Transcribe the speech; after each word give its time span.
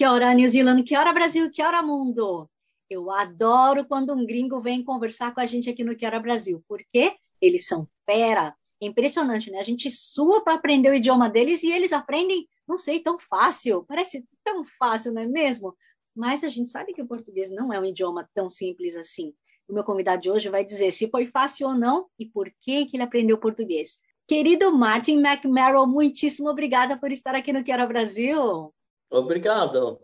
Kia 0.00 0.10
ora, 0.10 0.32
New 0.32 0.48
Zealand, 0.48 0.82
Kia 0.82 0.98
ora, 0.98 1.12
Brasil, 1.12 1.50
Kia 1.50 1.66
ora, 1.66 1.82
mundo! 1.82 2.48
Eu 2.88 3.10
adoro 3.10 3.84
quando 3.84 4.14
um 4.14 4.24
gringo 4.24 4.58
vem 4.58 4.82
conversar 4.82 5.34
com 5.34 5.42
a 5.42 5.44
gente 5.44 5.68
aqui 5.68 5.84
no 5.84 5.94
Kia 5.94 6.08
ora, 6.08 6.18
Brasil, 6.18 6.64
porque 6.66 7.14
eles 7.38 7.66
são 7.66 7.86
fera. 8.06 8.56
É 8.82 8.86
impressionante, 8.86 9.50
né? 9.50 9.58
A 9.58 9.62
gente 9.62 9.90
sua 9.90 10.42
para 10.42 10.54
aprender 10.54 10.88
o 10.88 10.94
idioma 10.94 11.28
deles 11.28 11.62
e 11.62 11.70
eles 11.70 11.92
aprendem, 11.92 12.48
não 12.66 12.78
sei, 12.78 13.00
tão 13.00 13.18
fácil. 13.18 13.84
Parece 13.86 14.24
tão 14.42 14.64
fácil, 14.78 15.12
não 15.12 15.20
é 15.20 15.26
mesmo? 15.26 15.76
Mas 16.16 16.44
a 16.44 16.48
gente 16.48 16.70
sabe 16.70 16.94
que 16.94 17.02
o 17.02 17.06
português 17.06 17.50
não 17.50 17.70
é 17.70 17.78
um 17.78 17.84
idioma 17.84 18.26
tão 18.32 18.48
simples 18.48 18.96
assim. 18.96 19.34
O 19.68 19.74
meu 19.74 19.84
convidado 19.84 20.22
de 20.22 20.30
hoje 20.30 20.48
vai 20.48 20.64
dizer 20.64 20.92
se 20.92 21.10
foi 21.10 21.26
fácil 21.26 21.68
ou 21.68 21.74
não 21.74 22.06
e 22.18 22.24
por 22.24 22.50
que, 22.62 22.86
que 22.86 22.96
ele 22.96 23.04
aprendeu 23.04 23.36
português. 23.36 24.00
Querido 24.26 24.74
Martin 24.74 25.18
McMarrow, 25.18 25.86
muitíssimo 25.86 26.48
obrigada 26.48 26.96
por 26.96 27.12
estar 27.12 27.34
aqui 27.34 27.52
no 27.52 27.62
Quero 27.62 27.86
Brasil. 27.86 28.72
Obrigado. 29.10 30.00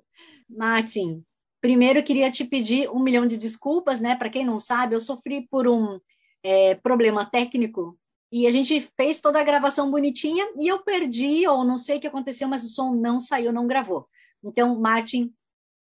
Martin, 0.48 1.24
primeiro 1.60 2.02
queria 2.02 2.30
te 2.30 2.44
pedir 2.44 2.90
um 2.90 3.00
milhão 3.00 3.26
de 3.26 3.36
desculpas, 3.36 4.00
né? 4.00 4.16
Para 4.16 4.30
quem 4.30 4.44
não 4.44 4.58
sabe, 4.58 4.94
eu 4.94 5.00
sofri 5.00 5.46
por 5.48 5.68
um 5.68 6.00
é, 6.42 6.74
problema 6.74 7.24
técnico 7.24 7.98
e 8.30 8.46
a 8.46 8.50
gente 8.50 8.80
fez 8.96 9.20
toda 9.20 9.40
a 9.40 9.44
gravação 9.44 9.90
bonitinha 9.90 10.46
e 10.58 10.66
eu 10.66 10.80
perdi, 10.80 11.46
ou 11.46 11.64
não 11.64 11.78
sei 11.78 11.98
o 11.98 12.00
que 12.00 12.06
aconteceu, 12.06 12.48
mas 12.48 12.64
o 12.64 12.68
som 12.68 12.92
não 12.92 13.20
saiu, 13.20 13.52
não 13.52 13.66
gravou. 13.66 14.08
Então, 14.42 14.78
Martin, 14.78 15.32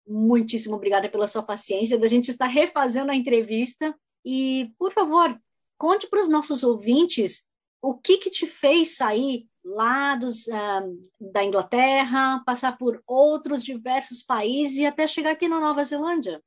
muitíssimo 0.07 0.75
obrigada 0.75 1.07
pela 1.07 1.27
sua 1.27 1.43
paciência, 1.43 1.97
da 1.97 2.07
gente 2.07 2.29
estar 2.29 2.47
refazendo 2.47 3.11
a 3.11 3.15
entrevista. 3.15 3.95
E, 4.25 4.71
por 4.77 4.91
favor, 4.91 5.39
conte 5.77 6.07
para 6.07 6.21
os 6.21 6.29
nossos 6.29 6.63
ouvintes 6.63 7.43
o 7.81 7.95
que, 7.95 8.17
que 8.17 8.29
te 8.29 8.45
fez 8.45 8.95
sair 8.95 9.47
lá 9.63 10.15
dos, 10.15 10.47
uh, 10.47 11.01
da 11.19 11.43
Inglaterra, 11.43 12.41
passar 12.45 12.77
por 12.77 13.01
outros 13.07 13.63
diversos 13.63 14.21
países 14.21 14.77
e 14.77 14.85
até 14.85 15.07
chegar 15.07 15.31
aqui 15.31 15.47
na 15.47 15.59
Nova 15.59 15.83
Zelândia. 15.83 16.41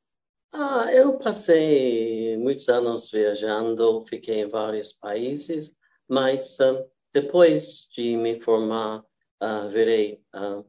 Ah, 0.52 0.86
eu 0.92 1.18
passei 1.18 2.36
muitos 2.36 2.68
anos 2.68 3.10
viajando, 3.10 4.04
fiquei 4.04 4.42
em 4.42 4.48
vários 4.48 4.92
países, 4.92 5.76
mas 6.08 6.58
uh, 6.60 6.88
depois 7.12 7.88
de 7.92 8.16
me 8.16 8.38
formar, 8.38 9.00
uh, 9.42 9.68
virei 9.68 10.22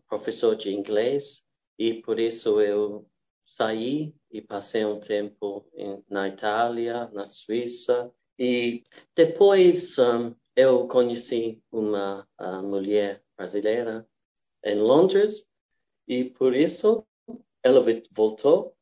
professor 0.08 0.56
de 0.56 0.74
inglês 0.74 1.44
e 1.78 1.96
por 1.96 2.20
isso 2.20 2.60
eu 2.62 3.08
saí 3.46 4.16
e 4.32 4.42
passei 4.42 4.84
um 4.86 5.00
tempo 5.00 5.68
em, 5.74 6.04
na 6.10 6.28
Itália, 6.28 7.10
na 7.14 7.26
Suíça 7.26 8.12
e 8.38 8.84
depois 9.16 9.98
um, 10.00 10.36
eu 10.56 10.88
conheci 10.88 11.62
uma 11.72 12.28
mulher 12.64 13.22
brasileira 13.36 14.08
em 14.64 14.76
Londres 14.76 15.46
e 16.08 16.24
por 16.26 16.56
isso 16.56 17.06
ela 17.64 17.84
voltou 18.12 18.76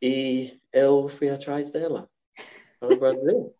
e 0.00 0.60
eu 0.72 1.08
fui 1.08 1.28
atrás 1.28 1.70
dela 1.70 2.08
para 2.78 2.94
o 2.94 2.98
Brasil. 3.00 3.54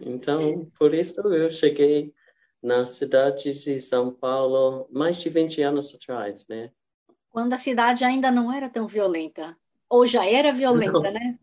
Então, 0.00 0.66
por 0.78 0.94
isso 0.94 1.20
eu 1.32 1.50
cheguei 1.50 2.14
na 2.62 2.86
cidade 2.86 3.52
de 3.52 3.80
São 3.80 4.12
Paulo 4.12 4.86
mais 4.90 5.20
de 5.20 5.28
20 5.28 5.62
anos 5.62 5.94
atrás, 5.94 6.46
né? 6.48 6.70
quando 7.32 7.54
a 7.54 7.58
cidade 7.58 8.04
ainda 8.04 8.30
não 8.30 8.52
era 8.52 8.68
tão 8.68 8.86
violenta. 8.86 9.56
Ou 9.88 10.06
já 10.06 10.24
era 10.26 10.52
violenta, 10.52 10.92
não, 10.92 11.02
né? 11.02 11.38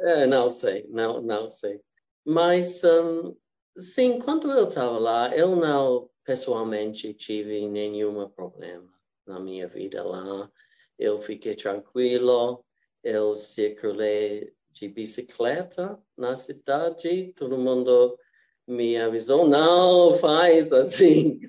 É, 0.00 0.26
não 0.26 0.52
sei, 0.52 0.84
não, 0.90 1.22
não 1.22 1.48
sei. 1.48 1.80
Mas, 2.24 2.82
um, 2.84 3.34
sim, 3.76 4.18
quando 4.20 4.50
eu 4.50 4.68
estava 4.68 4.98
lá, 4.98 5.34
eu 5.36 5.54
não 5.54 6.10
pessoalmente 6.24 7.14
tive 7.14 7.68
nenhum 7.68 8.28
problema 8.28 8.92
na 9.26 9.38
minha 9.40 9.68
vida 9.68 10.02
lá. 10.02 10.50
Eu 10.98 11.20
fiquei 11.20 11.54
tranquilo, 11.54 12.64
eu 13.02 13.36
circulei 13.36 14.52
de 14.70 14.88
bicicleta 14.88 15.98
na 16.16 16.36
cidade, 16.36 17.32
todo 17.36 17.58
mundo 17.58 18.18
me 18.66 18.96
avisou, 18.96 19.48
não 19.48 20.12
faz 20.14 20.72
assim, 20.72 21.40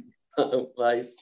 mas 0.78 1.16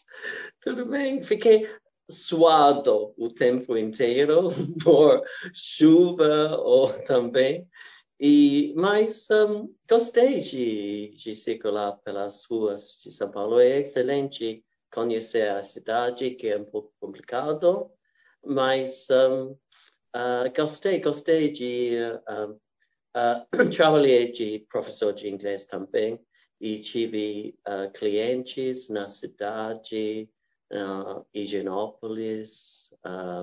tudo 0.60 0.86
bem. 0.86 1.24
Fiquei 1.24 1.70
suado 2.10 3.14
o 3.18 3.30
tempo 3.30 3.78
inteiro 3.78 4.50
por 4.84 5.24
chuva 5.54 6.58
ou 6.58 6.92
também. 7.04 7.68
E, 8.20 8.74
mas 8.78 9.28
um, 9.30 9.74
gostei 9.90 10.40
de, 10.40 11.10
de 11.18 11.36
circular 11.36 11.98
pelas 11.98 12.46
ruas 12.46 13.02
de 13.04 13.12
São 13.12 13.30
Paulo. 13.30 13.60
É 13.60 13.80
excelente 13.80 14.64
conhecer 14.92 15.50
a 15.50 15.62
cidade, 15.64 16.32
que 16.32 16.48
é 16.48 16.58
um 16.58 16.64
pouco 16.64 16.94
complicado, 17.00 17.92
mas 18.44 19.08
um, 19.10 19.52
uh, 19.52 20.54
gostei, 20.56 21.00
gostei 21.02 21.52
de... 21.52 21.98
Uh, 22.30 22.54
uh, 22.54 23.70
trabalhei 23.76 24.32
de 24.32 24.66
professor 24.70 25.12
de 25.12 25.30
inglês 25.30 25.66
também 25.66 26.20
e 26.62 26.80
tive 26.80 27.60
clientes 27.94 28.88
na 28.88 29.10
cidade, 29.10 30.30
uh, 30.72 31.26
Higienópolis, 31.34 32.94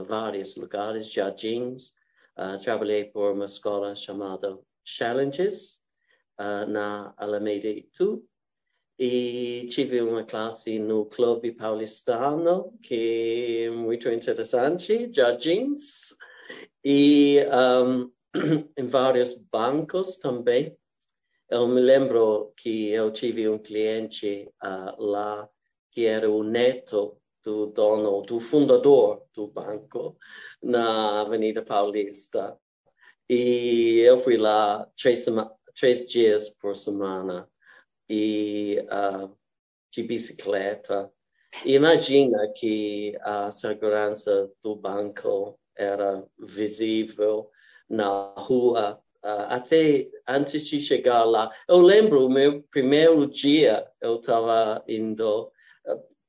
vários 0.07 0.57
lugares, 0.57 1.13
jardins. 1.13 1.95
Uh, 2.37 2.59
trabalhei 2.63 3.05
por 3.05 3.33
uma 3.33 3.45
escola 3.45 3.95
chamada 3.95 4.59
Challenges, 4.85 5.81
uh, 6.41 6.67
na 6.67 7.13
Alameda 7.17 7.69
Itu, 7.69 8.25
e 8.99 9.67
tive 9.71 10.01
uma 10.01 10.25
classe 10.25 10.79
no 10.79 11.07
Clube 11.07 11.53
Paulistano, 11.53 12.73
que 12.83 13.65
é 13.67 13.71
muito 13.71 14.09
interessante, 14.09 15.11
jardins, 15.13 16.17
e 16.85 17.39
um, 17.85 18.11
em 18.77 18.87
vários 18.87 19.35
bancos 19.35 20.17
também. 20.17 20.77
Eu 21.51 21.69
me 21.69 21.81
lembro 21.81 22.53
que 22.57 22.89
eu 22.89 23.11
tive 23.11 23.49
um 23.49 23.59
cliente 23.59 24.49
uh, 24.65 25.03
lá 25.03 25.49
que 25.91 26.07
era 26.07 26.31
o 26.31 26.43
neto 26.43 27.22
do 27.43 27.67
dono, 27.67 28.23
do 28.23 28.41
fundador 28.41 29.25
do 29.35 29.49
banco, 29.49 30.17
na 30.63 31.21
Avenida 31.23 31.63
Paulista. 31.63 32.57
E 33.29 34.01
eu 34.01 34.19
fui 34.19 34.37
lá 34.37 34.89
três, 35.01 35.27
três 35.79 36.09
dias 36.09 36.51
por 36.51 36.77
semana 36.77 37.49
e 38.09 38.85
uh, 38.91 39.37
de 39.91 40.03
bicicleta. 40.03 41.11
Imagina 41.65 42.51
que 42.57 43.17
a 43.23 43.51
segurança 43.51 44.51
do 44.63 44.75
banco 44.75 45.59
era 45.77 46.25
visível 46.39 47.51
na 47.89 48.35
rua 48.37 49.01
uh, 49.25 49.47
até 49.49 50.09
antes 50.29 50.67
de 50.67 50.81
chegar 50.81 51.25
lá. 51.25 51.51
Eu 51.69 51.79
lembro 51.79 52.27
o 52.27 52.31
meu 52.31 52.63
primeiro 52.65 53.27
dia, 53.27 53.87
eu 54.01 54.17
estava 54.17 54.83
indo 54.87 55.51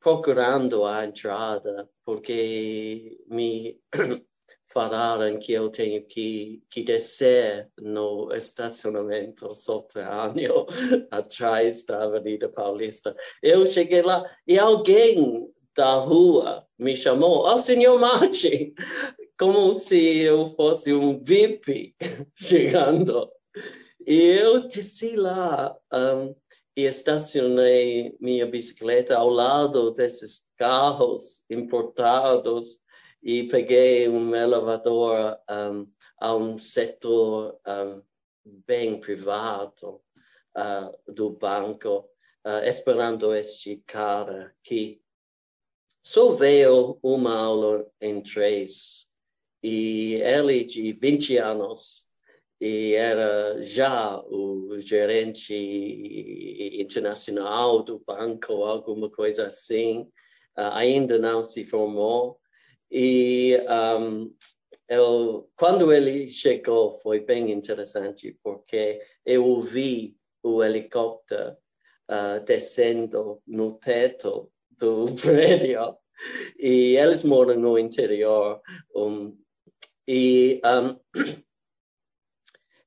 procurando 0.04 0.84
a 0.84 1.06
entrada, 1.06 1.90
porque 2.06 3.18
me 3.26 3.80
falaram 4.68 5.40
que 5.40 5.54
eu 5.54 5.70
tenho 5.70 6.06
que, 6.06 6.62
que 6.70 6.84
descer 6.84 7.70
no 7.80 8.30
estacionamento 8.34 9.56
subterrâneo 9.56 10.68
atrás 11.10 11.86
da 11.86 12.04
Avenida 12.04 12.50
Paulista. 12.50 13.16
Eu 13.42 13.66
cheguei 13.66 14.02
lá 14.02 14.30
e 14.46 14.60
alguém 14.60 15.50
da 15.74 15.96
rua 15.96 16.68
me 16.78 16.98
chamou, 16.98 17.46
ó 17.46 17.56
oh, 17.56 17.60
senhor 17.60 17.98
Martin, 17.98 18.74
como 19.40 19.74
se 19.74 20.20
eu 20.20 20.48
fosse 20.48 20.94
um 20.94 21.18
VIP 21.18 21.96
chegando. 22.36 23.32
E 24.06 24.22
eu 24.22 24.68
desci 24.68 25.16
lá 25.16 25.74
um, 25.94 26.36
e 26.76 26.84
estacionei 26.84 28.16
minha 28.20 28.46
bicicleta 28.46 29.18
ao 29.18 29.30
lado 29.30 29.92
desses 29.92 30.46
carros 30.58 31.44
importados 31.50 32.82
e 33.22 33.44
peguei 33.44 34.10
um 34.10 34.36
elevador 34.36 35.38
um, 35.50 35.88
a 36.20 36.36
um 36.36 36.58
setor 36.58 37.60
um, 37.68 38.02
bem 38.66 39.00
privado 39.00 40.02
uh, 40.58 41.12
do 41.12 41.30
banco, 41.30 42.10
uh, 42.46 42.68
esperando 42.68 43.34
este 43.34 43.82
cara 43.86 44.54
que 44.64 45.02
só 46.02 46.34
veio 46.34 47.00
uma 47.02 47.34
aula 47.34 47.90
em 48.02 48.22
três. 48.22 49.08
E 49.62 50.16
ele, 50.16 50.66
de 50.66 50.92
20 50.92 51.38
anos, 51.38 52.06
e 52.66 52.94
era 52.94 53.62
já 53.62 54.22
o 54.22 54.80
gerente 54.80 55.54
internacional 56.80 57.84
do 57.84 58.00
banco, 58.00 58.64
alguma 58.64 59.10
coisa 59.10 59.48
assim, 59.48 60.04
uh, 60.58 60.72
ainda 60.72 61.20
não 61.20 61.44
se 61.44 61.66
formou. 61.66 62.40
E 62.90 63.60
um, 64.00 64.34
eu, 64.88 65.50
quando 65.58 65.92
ele 65.92 66.30
chegou 66.30 66.94
foi 67.00 67.20
bem 67.20 67.52
interessante, 67.52 68.40
porque 68.42 69.02
eu 69.26 69.46
ouvi 69.46 70.16
o 70.42 70.64
helicóptero 70.64 71.58
uh, 72.10 72.42
descendo 72.46 73.42
no 73.46 73.74
teto 73.74 74.50
do 74.80 75.08
prédio 75.22 75.98
e 76.58 76.96
eles 76.96 77.26
moram 77.26 77.60
no 77.60 77.78
interior. 77.78 78.62
Um, 78.96 79.38
e 80.08 80.62
um, 80.64 80.98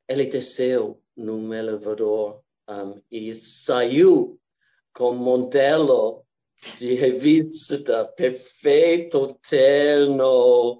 ele 0.08 0.26
desceu 0.26 1.00
num 1.16 1.52
elevador 1.52 2.42
um, 2.68 3.00
e 3.10 3.34
saiu 3.34 4.38
com 4.92 5.14
modelo 5.14 6.24
de 6.78 6.94
revista 6.94 8.04
perfeito, 8.16 9.38
terno, 9.48 10.78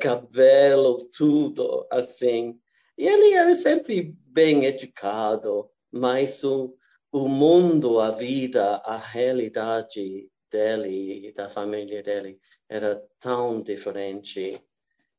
cabelo, 0.00 0.98
tudo 1.16 1.86
assim. 1.90 2.58
E 2.96 3.06
ele 3.06 3.34
era 3.34 3.54
sempre 3.54 4.14
bem 4.26 4.64
educado, 4.64 5.68
mas 5.90 6.42
o, 6.44 6.76
o 7.12 7.28
mundo, 7.28 8.00
a 8.00 8.10
vida, 8.10 8.76
a 8.76 8.96
realidade 8.96 10.28
dele 10.50 11.28
e 11.28 11.32
da 11.32 11.48
família 11.48 12.02
dele 12.02 12.38
era 12.68 13.02
tão 13.20 13.60
diferente. 13.62 14.60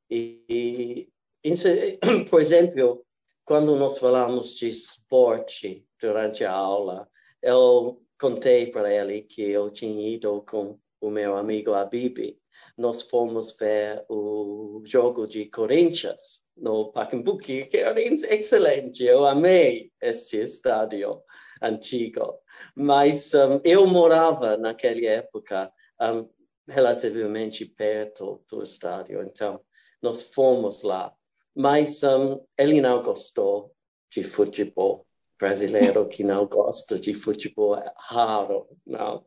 E, 0.10 1.10
e 1.44 1.54
por 2.30 2.42
exemplo, 2.42 3.06
quando 3.48 3.78
nós 3.78 3.98
falamos 3.98 4.58
de 4.58 4.68
esporte 4.68 5.88
durante 6.02 6.44
a 6.44 6.52
aula, 6.52 7.10
eu 7.42 8.04
contei 8.20 8.70
para 8.70 8.94
ele 8.94 9.22
que 9.22 9.42
eu 9.42 9.72
tinha 9.72 10.10
ido 10.10 10.42
com 10.42 10.78
o 11.00 11.10
meu 11.10 11.38
amigo 11.38 11.74
Abib. 11.74 12.38
Nós 12.78 13.04
fomos 13.04 13.56
ver 13.58 14.04
o 14.10 14.82
jogo 14.84 15.26
de 15.26 15.46
Corinthians 15.46 16.44
no 16.58 16.92
Pacaembu, 16.92 17.38
que 17.38 17.70
era 17.72 18.02
excelente. 18.02 19.06
Eu 19.06 19.26
amei 19.26 19.94
este 20.02 20.42
estádio 20.42 21.22
antigo. 21.62 22.38
Mas 22.76 23.34
um, 23.34 23.62
eu 23.64 23.88
morava 23.88 24.58
naquela 24.58 25.06
época 25.06 25.72
um, 26.02 26.28
relativamente 26.68 27.66
perto 27.66 28.44
do 28.50 28.62
estádio, 28.62 29.24
então 29.24 29.62
nós 30.02 30.22
fomos 30.22 30.84
lá 30.84 31.16
mas 31.58 32.04
um, 32.04 32.40
ele 32.56 32.80
não 32.80 33.02
gostou 33.02 33.74
de 34.12 34.22
futebol 34.22 35.08
brasileiro 35.40 36.08
que 36.08 36.22
não 36.24 36.46
gosta 36.46 37.00
de 37.00 37.16
futebol 37.16 37.76
é 37.76 37.92
raro, 37.98 38.68
não. 38.86 39.26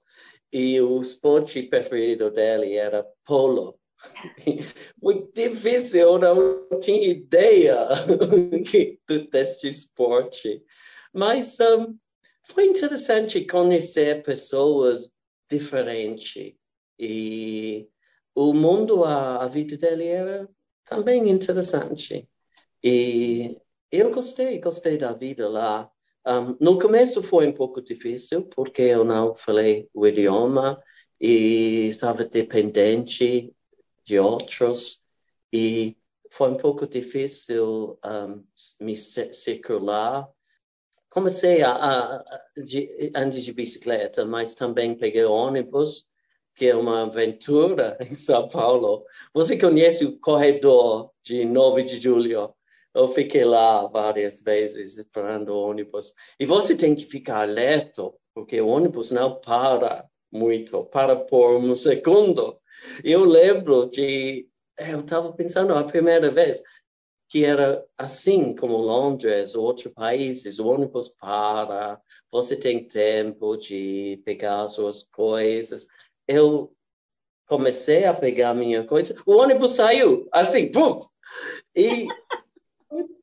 E 0.53 0.81
o 0.81 1.01
esporte 1.01 1.65
preferido 1.65 2.31
dele 2.31 2.77
era 2.77 3.05
polo. 3.25 3.77
Muito 5.03 5.33
difícil, 5.35 6.01
eu 6.01 6.19
não 6.21 6.79
tinha 6.79 7.09
ideia 7.09 7.89
deste 9.31 9.67
esporte. 9.69 10.63
Mas 11.13 11.59
um, 11.59 11.97
foi 12.45 12.67
interessante 12.67 13.45
conhecer 13.45 14.23
pessoas 14.23 15.11
diferentes. 15.51 16.55
E 16.97 17.89
o 18.37 18.55
mundo, 18.55 19.03
a, 19.03 19.43
a 19.45 19.49
vida 19.49 19.77
dele 19.77 20.07
era 20.07 20.49
também 20.91 21.31
interessante. 21.31 22.29
E 22.83 23.57
eu 23.93 24.11
gostei, 24.11 24.59
gostei 24.59 24.99
da 24.99 25.13
vida 25.13 25.49
lá. 25.49 25.89
Um, 26.27 26.57
no 26.61 26.79
começo 26.81 27.23
foi 27.23 27.47
um 27.47 27.53
pouco 27.53 27.81
difícil, 27.81 28.43
porque 28.43 28.83
eu 28.83 29.05
não 29.05 29.33
falei 29.33 29.89
o 29.95 30.05
idioma 30.05 30.83
e 31.21 31.87
estava 31.87 32.25
dependente 32.25 33.55
de 34.05 34.19
outros. 34.19 35.01
E 35.53 35.97
foi 36.29 36.51
um 36.51 36.57
pouco 36.57 36.89
difícil 36.89 37.97
um, 38.05 38.45
me 38.81 38.97
circular. 38.97 40.29
Comecei 41.09 41.63
a, 41.63 41.71
a, 41.71 42.17
a 42.17 42.41
de, 42.57 43.13
andar 43.15 43.39
de 43.39 43.53
bicicleta, 43.53 44.25
mas 44.25 44.55
também 44.55 44.97
peguei 44.97 45.25
ônibus 45.25 46.11
que 46.55 46.67
é 46.67 46.77
uma 46.77 47.03
aventura 47.03 47.97
em 48.11 48.15
São 48.15 48.49
Paulo. 48.49 49.05
Você 49.33 49.59
conhece 49.59 50.05
o 50.05 50.19
corredor 50.19 51.11
de 51.23 51.45
9 51.45 51.83
de 51.83 52.01
julho? 52.01 52.55
Eu 52.95 53.09
fiquei 53.09 53.45
lá 53.45 53.87
várias 53.87 54.43
vezes 54.43 54.99
esperando 54.99 55.51
o 55.51 55.69
ônibus. 55.69 56.13
E 56.39 56.45
você 56.45 56.77
tem 56.77 56.95
que 56.95 57.05
ficar 57.05 57.43
alerta, 57.43 58.11
porque 58.35 58.61
o 58.61 58.67
ônibus 58.67 59.11
não 59.11 59.41
para 59.41 60.05
muito, 60.31 60.85
para 60.87 61.17
por 61.17 61.57
um 61.57 61.75
segundo. 61.75 62.59
Eu 63.05 63.25
lembro 63.25 63.89
de. 63.89 64.49
Eu 64.79 65.01
estava 65.01 65.33
pensando 65.33 65.75
a 65.75 65.85
primeira 65.85 66.31
vez 66.31 66.63
que 67.31 67.45
era 67.45 67.87
assim 67.97 68.57
como 68.57 68.77
Londres, 68.77 69.55
outros 69.55 69.95
países, 69.95 70.59
o 70.59 70.67
ônibus 70.67 71.07
para, 71.07 72.01
você 72.29 72.57
tem 72.57 72.85
tempo 72.85 73.57
de 73.57 74.21
pegar 74.25 74.67
suas 74.67 75.05
coisas 75.05 75.87
eu 76.31 76.73
comecei 77.49 78.05
a 78.05 78.15
pegar 78.15 78.55
minha 78.55 78.85
coisa, 78.85 79.21
o 79.27 79.37
ônibus 79.37 79.73
saiu, 79.73 80.29
assim, 80.33 80.71
pum! 80.71 81.01
E 81.75 82.07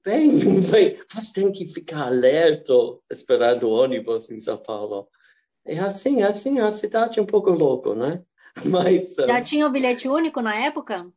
bem, 0.03 0.31
bem, 0.69 0.97
você 1.13 1.33
tem 1.41 1.51
que 1.51 1.65
ficar 1.67 2.07
alerta 2.07 2.73
esperando 3.09 3.63
o 3.63 3.71
ônibus 3.71 4.29
em 4.29 4.39
São 4.39 4.57
Paulo. 4.57 5.07
É 5.65 5.79
assim, 5.79 6.21
assim, 6.21 6.59
a 6.59 6.71
cidade 6.71 7.19
é 7.19 7.21
um 7.21 7.25
pouco 7.25 7.49
louca, 7.49 7.95
né? 7.95 8.21
Mas, 8.65 9.15
Já 9.15 9.41
tinha 9.41 9.65
o 9.65 9.69
bilhete 9.69 10.07
único 10.07 10.41
na 10.41 10.55
época? 10.55 11.09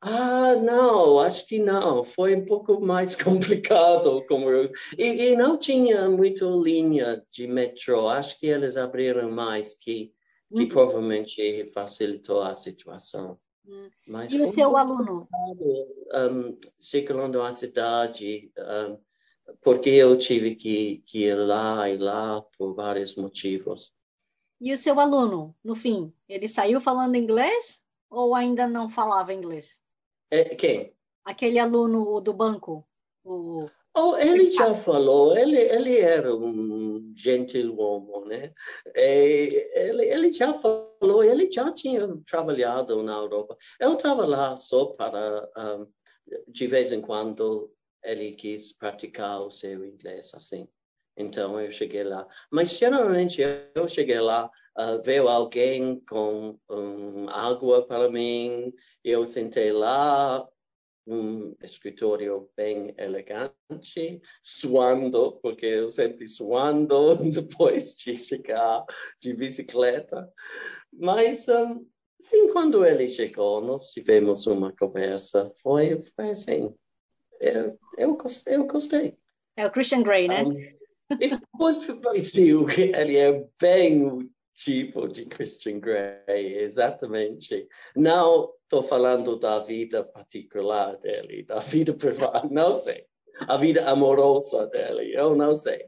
Ah, 0.00 0.56
não, 0.56 1.20
acho 1.20 1.46
que 1.46 1.58
não. 1.58 2.04
Foi 2.04 2.34
um 2.34 2.44
pouco 2.44 2.80
mais 2.80 3.14
complicado. 3.20 4.24
Como 4.26 4.48
eu... 4.50 4.64
e, 4.98 5.30
e 5.30 5.36
não 5.36 5.56
tinha 5.56 6.08
muita 6.08 6.44
linha 6.46 7.22
de 7.30 7.46
metrô. 7.46 8.08
Acho 8.08 8.38
que 8.38 8.46
eles 8.46 8.76
abriram 8.76 9.30
mais 9.30 9.74
que 9.74 10.12
que 10.52 10.62
uhum. 10.62 10.68
provavelmente 10.68 11.64
facilitou 11.66 12.42
a 12.42 12.54
situação. 12.54 13.38
Uhum. 13.64 13.90
Mas 14.06 14.32
e 14.32 14.40
o 14.40 14.48
seu 14.48 14.76
aluno? 14.76 15.28
Um, 16.14 16.58
circulando 16.78 17.40
a 17.42 17.52
cidade, 17.52 18.52
um, 18.58 18.98
porque 19.62 19.90
eu 19.90 20.16
tive 20.18 20.54
que, 20.54 21.02
que 21.06 21.24
ir 21.24 21.34
lá 21.34 21.88
e 21.88 21.96
lá 21.96 22.42
por 22.56 22.74
vários 22.74 23.16
motivos. 23.16 23.92
E 24.60 24.72
o 24.72 24.76
seu 24.76 24.98
aluno, 25.00 25.54
no 25.62 25.74
fim, 25.74 26.12
ele 26.28 26.46
saiu 26.46 26.80
falando 26.80 27.16
inglês 27.16 27.82
ou 28.10 28.34
ainda 28.34 28.68
não 28.68 28.88
falava 28.88 29.32
inglês? 29.32 29.80
É, 30.30 30.54
quem? 30.54 30.94
Aquele 31.24 31.58
aluno 31.58 32.20
do 32.20 32.32
banco. 32.32 32.86
O... 33.24 33.66
Oh, 33.94 34.16
ele 34.16 34.50
já 34.50 34.74
falou, 34.74 35.36
ele, 35.36 35.56
ele 35.58 35.98
era 35.98 36.34
um 36.34 36.91
gentil 37.14 37.78
homem, 37.78 38.28
né? 38.28 38.52
É, 38.94 39.88
ele, 39.88 40.04
ele 40.04 40.30
já 40.30 40.54
falou, 40.54 41.22
ele 41.22 41.50
já 41.50 41.72
tinha 41.72 42.08
trabalhado 42.26 43.02
na 43.02 43.16
Europa. 43.16 43.56
Eu 43.80 43.94
estava 43.94 44.26
lá 44.26 44.56
só 44.56 44.86
para, 44.86 45.48
um, 45.56 45.86
de 46.48 46.66
vez 46.66 46.92
em 46.92 47.00
quando, 47.00 47.72
ele 48.04 48.32
quis 48.32 48.72
praticar 48.72 49.40
o 49.40 49.50
seu 49.50 49.84
inglês, 49.84 50.32
assim. 50.34 50.68
Então 51.16 51.60
eu 51.60 51.70
cheguei 51.70 52.04
lá. 52.04 52.26
Mas 52.50 52.70
geralmente 52.78 53.42
eu 53.74 53.86
cheguei 53.86 54.20
lá, 54.20 54.50
uh, 54.78 55.02
veio 55.04 55.28
alguém 55.28 56.00
com 56.08 56.58
um, 56.70 57.28
água 57.28 57.86
para 57.86 58.10
mim, 58.10 58.72
eu 59.04 59.26
sentei 59.26 59.72
lá, 59.72 60.46
um 61.06 61.54
escritório 61.62 62.48
bem 62.56 62.94
elegante, 62.96 64.20
suando, 64.42 65.38
porque 65.42 65.66
eu 65.66 65.90
sempre 65.90 66.26
suando 66.28 67.16
depois 67.30 67.94
de 67.96 68.16
chegar 68.16 68.84
de 69.18 69.34
bicicleta. 69.34 70.30
Mas, 70.92 71.48
um, 71.48 71.86
sim, 72.20 72.52
quando 72.52 72.84
ele 72.84 73.08
chegou, 73.08 73.60
nós 73.60 73.90
tivemos 73.90 74.46
uma 74.46 74.72
conversa, 74.76 75.52
foi, 75.62 76.00
foi 76.00 76.30
assim, 76.30 76.74
eu, 77.40 77.78
eu, 77.98 78.16
gostei, 78.16 78.56
eu 78.56 78.66
gostei. 78.66 79.16
É 79.56 79.66
o 79.66 79.70
Christian 79.70 80.02
Grey, 80.02 80.28
né? 80.28 80.44
Um, 80.44 80.54
sim, 82.24 82.66
ele 82.70 83.16
é 83.16 83.46
bem 83.60 84.31
tipo 84.54 85.08
de 85.08 85.26
Christian 85.26 85.80
Grey, 85.80 86.58
exatamente. 86.58 87.68
Não 87.96 88.52
estou 88.62 88.82
falando 88.82 89.38
da 89.38 89.58
vida 89.60 90.04
particular 90.04 90.96
dele, 90.98 91.42
da 91.42 91.58
vida 91.58 91.92
privada, 91.94 92.48
não 92.50 92.72
sei. 92.72 93.06
A 93.48 93.56
vida 93.56 93.88
amorosa 93.88 94.66
dele, 94.66 95.14
eu 95.14 95.34
não 95.34 95.54
sei. 95.54 95.86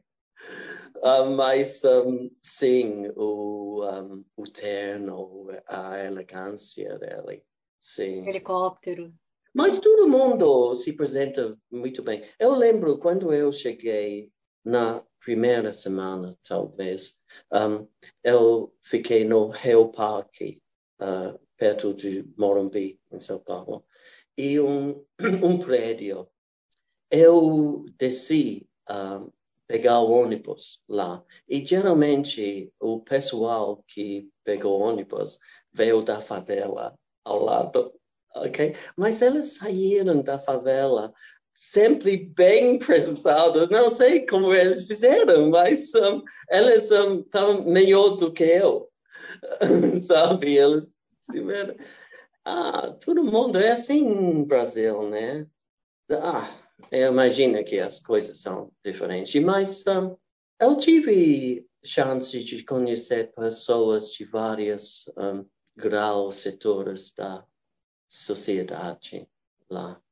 Uh, 0.97 1.31
mas 1.37 1.85
um, 1.85 2.31
sim, 2.41 3.09
o, 3.15 3.85
um, 3.85 4.25
o 4.37 4.45
terno, 4.45 5.49
a 5.67 6.03
elegância 6.03 6.99
dele, 6.99 7.43
sim. 7.79 8.27
Helicóptero. 8.27 9.13
Mas 9.53 9.79
todo 9.79 10.09
mundo 10.09 10.75
se 10.77 10.91
apresenta 10.91 11.51
muito 11.71 12.03
bem. 12.03 12.25
Eu 12.41 12.55
lembro 12.55 12.99
quando 12.99 13.33
eu 13.33 13.53
cheguei 13.53 14.33
na 14.65 15.05
primeira 15.21 15.71
semana, 15.73 16.37
talvez, 16.47 17.19
um, 17.53 17.87
eu 18.23 18.75
fiquei 18.83 19.25
no 19.25 19.49
Rio 19.49 19.89
Parque, 19.89 20.61
uh, 21.01 21.39
perto 21.57 21.95
de 21.95 22.25
Morumbi, 22.37 23.01
em 23.13 23.21
São 23.21 23.39
Paulo, 23.39 23.85
e 24.37 24.61
um, 24.61 25.05
um 25.43 25.59
prédio. 25.59 26.29
Eu 27.11 27.85
desci 27.99 28.67
um, 28.91 29.31
pegar 29.67 30.01
o 30.01 30.11
ônibus 30.11 30.83
lá. 30.89 31.25
E 31.49 31.65
geralmente 31.65 32.73
o 32.81 33.01
pessoal 33.01 33.85
que 33.87 34.29
pegou 34.43 34.81
ônibus 34.81 35.39
veio 35.73 36.03
da 36.03 36.21
favela 36.21 36.99
ao 37.25 37.43
lado 37.43 37.95
ok? 38.35 38.75
Mas 38.97 39.23
eles 39.23 39.55
saíram 39.55 40.23
da 40.23 40.39
favela 40.39 41.13
sempre 41.55 42.17
bem 42.17 42.77
apresentados. 42.77 43.69
Não 43.71 43.89
sei 43.89 44.27
como 44.27 44.53
eles 44.53 44.87
fizeram, 44.87 45.51
mas 45.51 45.95
um, 45.95 46.23
eles 46.51 46.91
estavam 46.91 47.65
melhor 47.65 48.17
do 48.17 48.33
que 48.33 48.45
eu, 48.45 48.91
sabe? 50.03 50.57
Eles 50.57 50.93
tiveram... 51.31 51.77
Ah, 52.45 52.95
todo 53.03 53.25
mundo 53.25 53.59
é 53.59 53.71
assim 53.71 54.03
no 54.03 54.45
Brasil, 54.45 55.09
né? 55.09 55.47
Ah, 56.11 56.55
eu 56.93 57.11
imagino 57.11 57.65
que 57.65 57.79
as 57.79 57.99
coisas 57.99 58.39
são 58.39 58.71
diferentes, 58.85 59.43
mas 59.43 59.87
um, 59.87 60.15
eu 60.61 60.77
tive 60.77 61.67
chance 61.83 62.39
de 62.43 62.65
conhecer 62.65 63.33
pessoas 63.33 64.13
de 64.13 64.25
vários 64.25 65.11
um, 65.17 65.47
graus, 65.77 66.37
setores 66.37 67.13
da 67.15 67.45
sociedade 68.09 69.27
lá. 69.71 70.04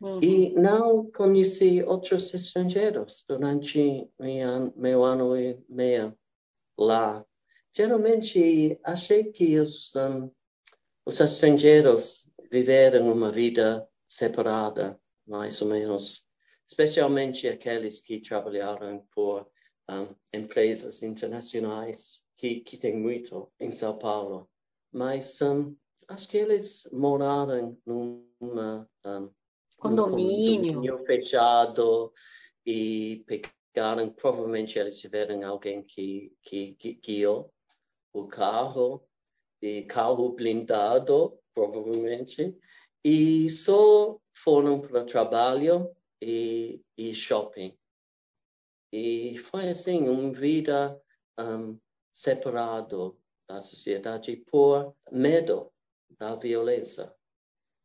Uhum. 0.00 0.22
E 0.22 0.52
não 0.52 1.10
conheci 1.10 1.82
outros 1.82 2.32
estrangeiros 2.34 3.24
durante 3.26 4.10
minha, 4.18 4.72
meu 4.76 5.02
ano 5.04 5.36
e 5.36 5.58
meio 5.68 6.16
lá. 6.78 7.24
Geralmente 7.74 8.78
achei 8.84 9.32
que 9.32 9.58
os, 9.58 9.94
um, 9.96 10.30
os 11.04 11.20
estrangeiros 11.20 12.30
viveram 12.50 13.10
uma 13.10 13.32
vida 13.32 13.88
separada, 14.06 15.00
mais 15.26 15.60
ou 15.62 15.68
menos, 15.68 16.26
especialmente 16.68 17.48
aqueles 17.48 18.00
que 18.00 18.20
trabalharam 18.20 19.06
por 19.14 19.48
um, 19.90 20.14
empresas 20.32 21.02
internacionais, 21.02 22.22
que, 22.36 22.60
que 22.60 22.76
tem 22.76 22.96
muito 22.96 23.50
em 23.58 23.72
São 23.72 23.96
Paulo. 23.96 24.48
Mas 24.92 25.40
um, 25.40 25.74
acho 26.08 26.28
que 26.28 26.36
eles 26.36 26.88
moraram 26.92 27.76
numa 27.84 28.88
um, 29.04 29.30
condomínio. 29.76 30.74
condomínio 30.74 31.04
fechado 31.06 32.12
e 32.64 33.24
pegaram, 33.26 34.10
provavelmente 34.10 34.78
eles 34.78 34.98
tiveram 34.98 35.46
alguém 35.46 35.82
que, 35.82 36.32
que, 36.42 36.74
que 36.74 36.94
guiou 36.94 37.52
o 38.12 38.26
carro, 38.26 39.06
e 39.60 39.82
carro 39.84 40.30
blindado, 40.30 41.38
provavelmente, 41.54 42.56
e 43.04 43.48
só 43.48 44.18
foram 44.34 44.80
para 44.80 45.02
o 45.02 45.06
trabalho 45.06 45.94
e, 46.20 46.82
e 46.96 47.14
shopping. 47.14 47.76
E 48.92 49.36
foi 49.38 49.68
assim, 49.68 50.08
uma 50.08 50.32
vida 50.32 51.00
um, 51.38 51.78
separado 52.10 53.18
da 53.48 53.60
sociedade 53.60 54.36
por 54.36 54.94
medo 55.10 55.72
da 56.18 56.34
violência. 56.36 57.14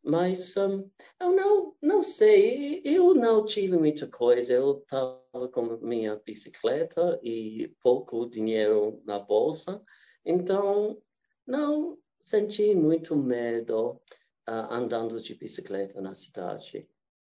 Mas 0.03 0.57
um, 0.57 0.89
eu 1.19 1.31
não, 1.31 1.75
não 1.81 2.03
sei, 2.03 2.81
eu 2.83 3.13
não 3.13 3.45
tive 3.45 3.77
muita 3.77 4.07
coisa. 4.07 4.53
Eu 4.53 4.79
estava 4.79 5.47
com 5.51 5.77
minha 5.77 6.15
bicicleta 6.15 7.19
e 7.21 7.75
pouco 7.81 8.27
dinheiro 8.27 9.01
na 9.05 9.19
bolsa, 9.19 9.81
então 10.25 10.99
não 11.45 11.97
senti 12.25 12.73
muito 12.73 13.15
medo 13.15 14.01
uh, 14.49 14.71
andando 14.71 15.19
de 15.19 15.35
bicicleta 15.35 16.01
na 16.01 16.15
cidade. 16.15 16.89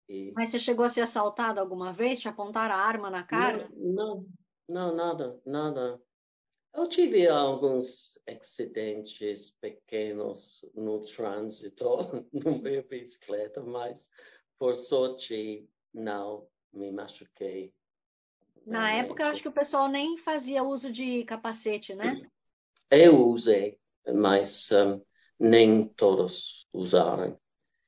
E... 0.06 0.32
Mas 0.34 0.50
você 0.50 0.58
chegou 0.58 0.84
a 0.84 0.88
ser 0.88 1.02
assaltado 1.02 1.60
alguma 1.60 1.92
vez? 1.92 2.20
Te 2.20 2.28
apontaram 2.28 2.75
a 2.75 2.78
arma 2.78 3.10
na 3.10 3.22
cara? 3.22 3.68
Não, 3.75 4.26
não, 4.68 4.88
não 4.88 4.94
nada, 4.94 5.40
nada. 5.44 6.00
Eu 6.75 6.88
tive 6.88 7.26
alguns 7.28 8.18
acidentes 8.28 9.56
pequenos 9.60 10.64
no 10.75 11.00
trânsito, 11.00 11.84
no 12.32 12.58
minha 12.62 12.82
bicicleta, 12.82 13.62
mas 13.62 14.10
por 14.58 14.76
sorte 14.76 15.68
não 15.92 16.46
me 16.72 16.92
machuquei. 16.92 17.72
Na 18.66 18.87
realmente. 18.87 19.04
época, 19.06 19.22
eu 19.22 19.26
acho 19.28 19.42
que 19.42 19.48
o 19.48 19.52
pessoal 19.52 19.88
nem 19.88 20.18
fazia 20.18 20.62
uso 20.62 20.92
de 20.92 21.25
capacete, 21.25 21.94
né? 21.94 22.20
Eu 22.90 23.28
usei, 23.28 23.78
mas 24.06 24.70
um, 24.72 25.00
nem 25.38 25.88
todos 25.88 26.68
usaram. 26.72 27.38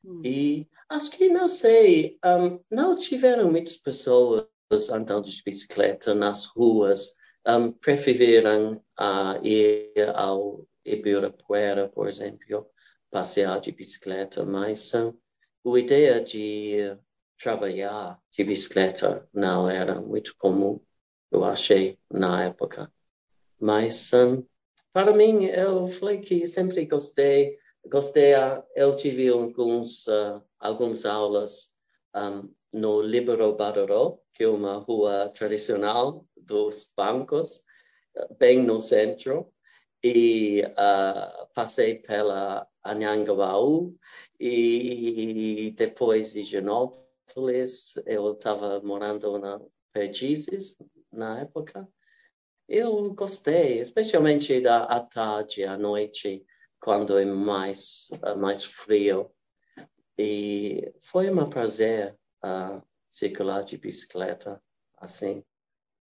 Hum. 0.04 0.22
E 0.24 0.68
acho 0.88 1.10
que, 1.10 1.28
não 1.28 1.48
sei, 1.48 2.18
um, 2.24 2.60
não 2.70 2.96
tiveram 2.96 3.50
muitas 3.50 3.76
pessoas 3.76 4.46
andando 4.90 5.28
de 5.28 5.42
bicicleta 5.42 6.14
nas 6.14 6.44
ruas 6.46 7.12
um, 7.46 7.72
preferiram 7.72 8.82
uh, 8.98 9.44
ir 9.46 9.92
ao 10.14 10.66
Ibirapuera, 10.84 11.88
por 11.88 12.08
exemplo, 12.08 12.70
passear 13.10 13.60
de 13.60 13.72
bicicleta, 13.72 14.44
mas 14.44 14.92
um, 14.94 15.12
a 15.66 15.78
ideia 15.78 16.22
de 16.22 16.96
trabalhar 17.38 18.20
de 18.32 18.44
bicicleta 18.44 19.28
não 19.32 19.68
era 19.68 20.00
muito 20.00 20.34
comum, 20.36 20.80
eu 21.30 21.44
achei, 21.44 21.98
na 22.10 22.44
época. 22.44 22.92
Mas, 23.58 24.12
um, 24.12 24.44
para 24.92 25.12
mim, 25.12 25.44
eu 25.44 25.88
falei 25.88 26.20
que 26.20 26.46
sempre 26.46 26.86
gostei, 26.86 27.58
gostei, 27.86 28.34
eu 28.74 28.94
tive 28.96 29.28
alguns, 29.28 30.06
uh, 30.06 30.42
algumas 30.58 31.06
aulas 31.06 31.72
um, 32.14 32.52
no 32.72 33.02
Libero 33.02 33.54
Bararó, 33.54 34.18
que 34.34 34.44
é 34.44 34.48
uma 34.48 34.74
rua 34.74 35.28
tradicional 35.34 36.24
dos 36.36 36.92
bancos, 36.96 37.62
bem 38.38 38.62
no 38.62 38.80
centro, 38.80 39.52
e 40.02 40.62
uh, 40.62 41.46
passei 41.54 41.96
pela 41.96 42.66
Anhangabaú 42.82 43.94
e 44.38 45.74
depois 45.76 46.32
de 46.32 46.42
Genópolis, 46.42 47.96
eu 48.06 48.32
estava 48.32 48.80
morando 48.80 49.38
na 49.38 49.60
Perdizes 49.92 50.76
na 51.12 51.40
época. 51.40 51.86
Eu 52.68 53.12
gostei, 53.14 53.80
especialmente 53.80 54.60
da 54.60 54.84
à 54.84 55.00
tarde, 55.00 55.64
à 55.64 55.76
noite, 55.76 56.46
quando 56.80 57.18
é 57.18 57.24
mais, 57.24 58.08
mais 58.38 58.64
frio. 58.64 59.30
E 60.22 60.92
foi 61.00 61.30
um 61.30 61.48
prazer 61.48 62.14
uh, 62.44 62.82
circular 63.08 63.62
de 63.62 63.78
bicicleta 63.78 64.62
assim. 64.98 65.42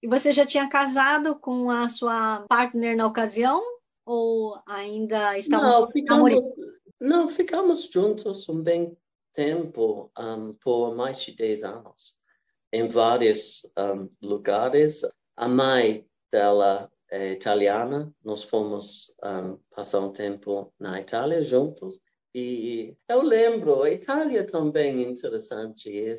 E 0.02 0.08
você 0.08 0.32
já 0.32 0.44
tinha 0.44 0.68
casado 0.68 1.38
com 1.38 1.70
a 1.70 1.88
sua 1.88 2.44
partner 2.48 2.96
na 2.96 3.06
ocasião? 3.06 3.62
Ou 4.04 4.60
ainda 4.66 5.38
estamos 5.38 5.72
não, 5.72 5.90
ficamos, 5.92 6.34
não, 7.00 7.28
ficamos 7.28 7.82
juntos 7.84 8.48
um 8.48 8.60
bem 8.60 8.98
tempo, 9.32 10.10
um, 10.18 10.54
por 10.54 10.96
mais 10.96 11.20
de 11.20 11.36
10 11.36 11.62
anos, 11.62 12.16
em 12.72 12.88
vários 12.88 13.62
um, 13.78 14.08
lugares. 14.20 15.02
A 15.36 15.46
mãe 15.46 16.04
dela 16.32 16.90
é 17.08 17.30
italiana, 17.30 18.12
nós 18.24 18.42
fomos 18.42 19.14
um, 19.22 19.56
passar 19.72 20.00
um 20.00 20.10
tempo 20.10 20.74
na 20.80 21.00
Itália 21.00 21.40
juntos. 21.42 22.00
E 22.34 22.96
eu 23.08 23.22
lembro, 23.22 23.82
a 23.82 23.90
Itália 23.90 24.44
também 24.44 25.04
é 25.04 25.08
interessante. 25.08 26.12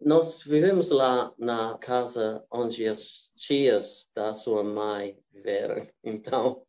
Nós 0.00 0.42
vivemos 0.42 0.90
lá 0.90 1.32
na 1.38 1.78
casa 1.78 2.44
onde 2.50 2.86
as 2.86 3.32
tias 3.36 4.10
da 4.14 4.34
sua 4.34 4.62
mãe 4.62 5.18
viveram. 5.32 5.86
Então, 6.04 6.66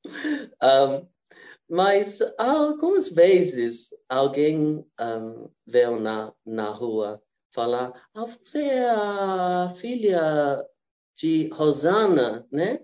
um, 0.64 1.08
mas 1.70 2.20
algumas 2.38 3.10
vezes 3.10 3.90
alguém 4.08 4.86
um, 5.00 5.50
veio 5.66 6.00
na, 6.00 6.34
na 6.46 6.70
rua 6.70 7.22
falar: 7.52 7.92
ah, 8.14 8.26
você 8.26 8.64
é 8.64 8.90
a 8.90 9.74
filha 9.76 10.66
de 11.16 11.50
Rosana, 11.50 12.48
né? 12.52 12.80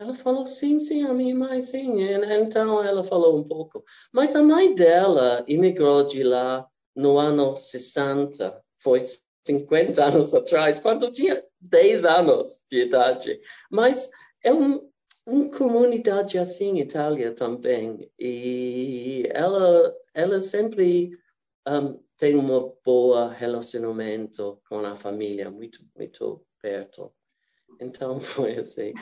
Ela 0.00 0.14
falou, 0.14 0.46
sim, 0.46 0.80
sim, 0.80 1.04
a 1.04 1.12
minha 1.12 1.34
mãe, 1.34 1.62
sim. 1.62 2.00
Então 2.00 2.82
ela 2.82 3.04
falou 3.04 3.38
um 3.38 3.44
pouco. 3.44 3.84
Mas 4.10 4.34
a 4.34 4.42
mãe 4.42 4.74
dela 4.74 5.44
imigrou 5.46 6.02
de 6.06 6.22
lá 6.22 6.66
no 6.96 7.18
ano 7.18 7.54
60, 7.54 8.64
foi 8.76 9.02
50 9.44 10.02
anos 10.02 10.32
atrás, 10.32 10.78
quando 10.78 11.04
eu 11.04 11.12
tinha 11.12 11.44
10 11.60 12.06
anos 12.06 12.64
de 12.70 12.80
idade. 12.80 13.38
Mas 13.70 14.10
é 14.42 14.50
um, 14.50 14.90
uma 15.26 15.50
comunidade 15.50 16.38
assim 16.38 16.78
Itália 16.78 17.34
também. 17.34 18.10
E 18.18 19.24
ela, 19.34 19.94
ela 20.14 20.40
sempre 20.40 21.10
um, 21.68 22.02
tem 22.16 22.36
um 22.36 22.74
bom 22.82 23.28
relacionamento 23.28 24.58
com 24.66 24.78
a 24.78 24.96
família, 24.96 25.50
muito, 25.50 25.84
muito 25.94 26.42
perto. 26.62 27.12
Então, 27.78 28.18
foi 28.18 28.58
assim. 28.58 28.94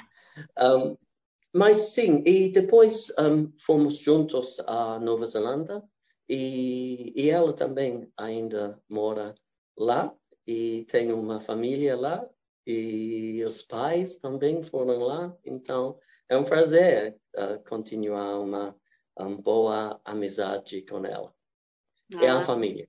Um, 0.61 0.97
mas 1.53 1.91
sim, 1.91 2.23
e 2.27 2.51
depois 2.51 3.11
um, 3.19 3.51
fomos 3.59 3.99
juntos 3.99 4.61
à 4.61 4.99
Nova 4.99 5.27
Zelândia 5.27 5.83
e, 6.29 7.13
e 7.17 7.31
ela 7.31 7.53
também 7.53 8.13
ainda 8.17 8.81
mora 8.89 9.35
lá 9.77 10.15
e 10.47 10.85
tem 10.91 11.13
uma 11.13 11.41
família 11.41 11.97
lá 11.97 12.29
e 12.67 13.43
os 13.45 13.63
pais 13.63 14.17
também 14.17 14.63
foram 14.63 14.99
lá. 14.99 15.35
Então, 15.45 15.99
é 16.29 16.37
um 16.37 16.45
prazer 16.45 17.17
uh, 17.35 17.63
continuar 17.67 18.39
uma, 18.41 18.77
uma, 19.19 19.37
boa 19.41 20.01
amizade 20.05 20.83
com 20.83 21.05
ela. 21.05 21.35
Ah. 22.15 22.25
É 22.25 22.29
a 22.29 22.45
família. 22.45 22.87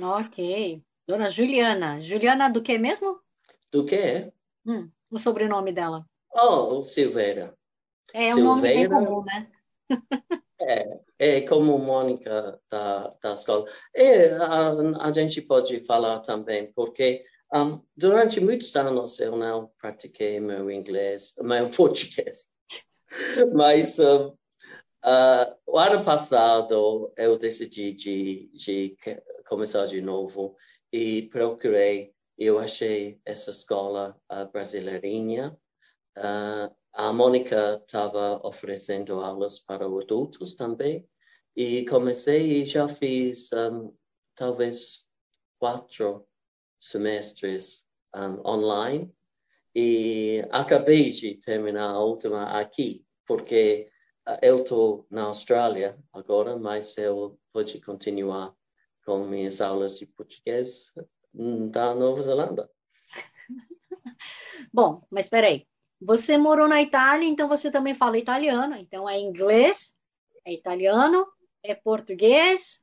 Ok. 0.00 0.82
Dona 1.06 1.28
Juliana. 1.28 2.00
Juliana 2.00 2.48
do 2.48 2.62
que 2.62 2.78
mesmo? 2.78 3.20
Do 3.70 3.84
que? 3.84 4.32
Hum, 4.64 4.90
o 5.10 5.18
sobrenome 5.18 5.72
dela. 5.72 6.06
Oh, 6.40 6.82
Silveira. 6.82 7.54
É 8.14 8.34
um 8.34 8.44
nome 8.44 8.62
bem 8.62 8.88
comum, 8.88 9.22
né? 9.24 9.50
é, 10.60 11.00
é 11.18 11.40
como 11.42 11.78
Mônica 11.78 12.58
da, 12.70 13.10
da 13.22 13.32
escola. 13.32 13.66
E 13.94 14.24
a, 14.28 15.06
a 15.06 15.12
gente 15.12 15.42
pode 15.42 15.84
falar 15.84 16.20
também, 16.20 16.72
porque 16.72 17.22
um, 17.54 17.80
durante 17.96 18.40
muitos 18.40 18.74
anos 18.74 19.20
eu 19.20 19.36
não 19.36 19.70
pratiquei 19.78 20.40
meu 20.40 20.70
inglês, 20.70 21.34
meu 21.40 21.70
português. 21.70 22.48
Mas 23.54 23.98
um, 23.98 24.28
uh, 24.28 25.56
o 25.66 25.78
ano 25.78 26.04
passado 26.04 27.12
eu 27.16 27.36
decidi 27.36 27.92
de, 27.92 28.50
de 28.54 28.96
começar 29.46 29.86
de 29.86 30.00
novo 30.00 30.56
e 30.92 31.22
procurei 31.30 32.14
eu 32.40 32.58
achei 32.58 33.20
essa 33.22 33.50
escola 33.50 34.18
uh, 34.32 34.50
brasileirinha. 34.50 35.54
Uh, 36.16 36.74
a 36.92 37.12
Mônica 37.12 37.80
estava 37.84 38.40
oferecendo 38.46 39.20
aulas 39.20 39.58
para 39.60 39.86
adultos 39.86 40.54
também. 40.54 41.08
E 41.56 41.84
comecei 41.86 42.62
e 42.62 42.64
já 42.64 42.88
fiz 42.88 43.52
um, 43.52 43.94
talvez 44.34 45.08
quatro 45.58 46.26
semestres 46.78 47.86
um, 48.14 48.46
online. 48.48 49.14
E 49.74 50.44
acabei 50.50 51.10
de 51.10 51.36
terminar 51.36 51.90
a 51.90 52.00
última 52.00 52.58
aqui, 52.58 53.04
porque 53.24 53.88
eu 54.42 54.62
estou 54.62 55.06
na 55.10 55.24
Austrália 55.24 55.98
agora, 56.12 56.56
mas 56.56 56.96
eu 56.98 57.38
vou 57.52 57.64
continuar 57.84 58.54
com 59.04 59.26
minhas 59.26 59.60
aulas 59.60 59.98
de 59.98 60.06
português 60.06 60.92
da 61.70 61.94
Nova 61.94 62.20
Zelândia. 62.20 62.68
Bom, 64.72 65.06
mas 65.10 65.26
espera 65.26 65.46
aí. 65.46 65.69
Você 66.00 66.38
morou 66.38 66.66
na 66.66 66.80
Itália, 66.80 67.28
então 67.28 67.48
você 67.48 67.70
também 67.70 67.94
fala 67.94 68.18
italiano. 68.18 68.74
Então 68.76 69.08
é 69.08 69.18
inglês, 69.20 69.94
é 70.44 70.52
italiano, 70.52 71.26
é 71.62 71.74
português. 71.74 72.82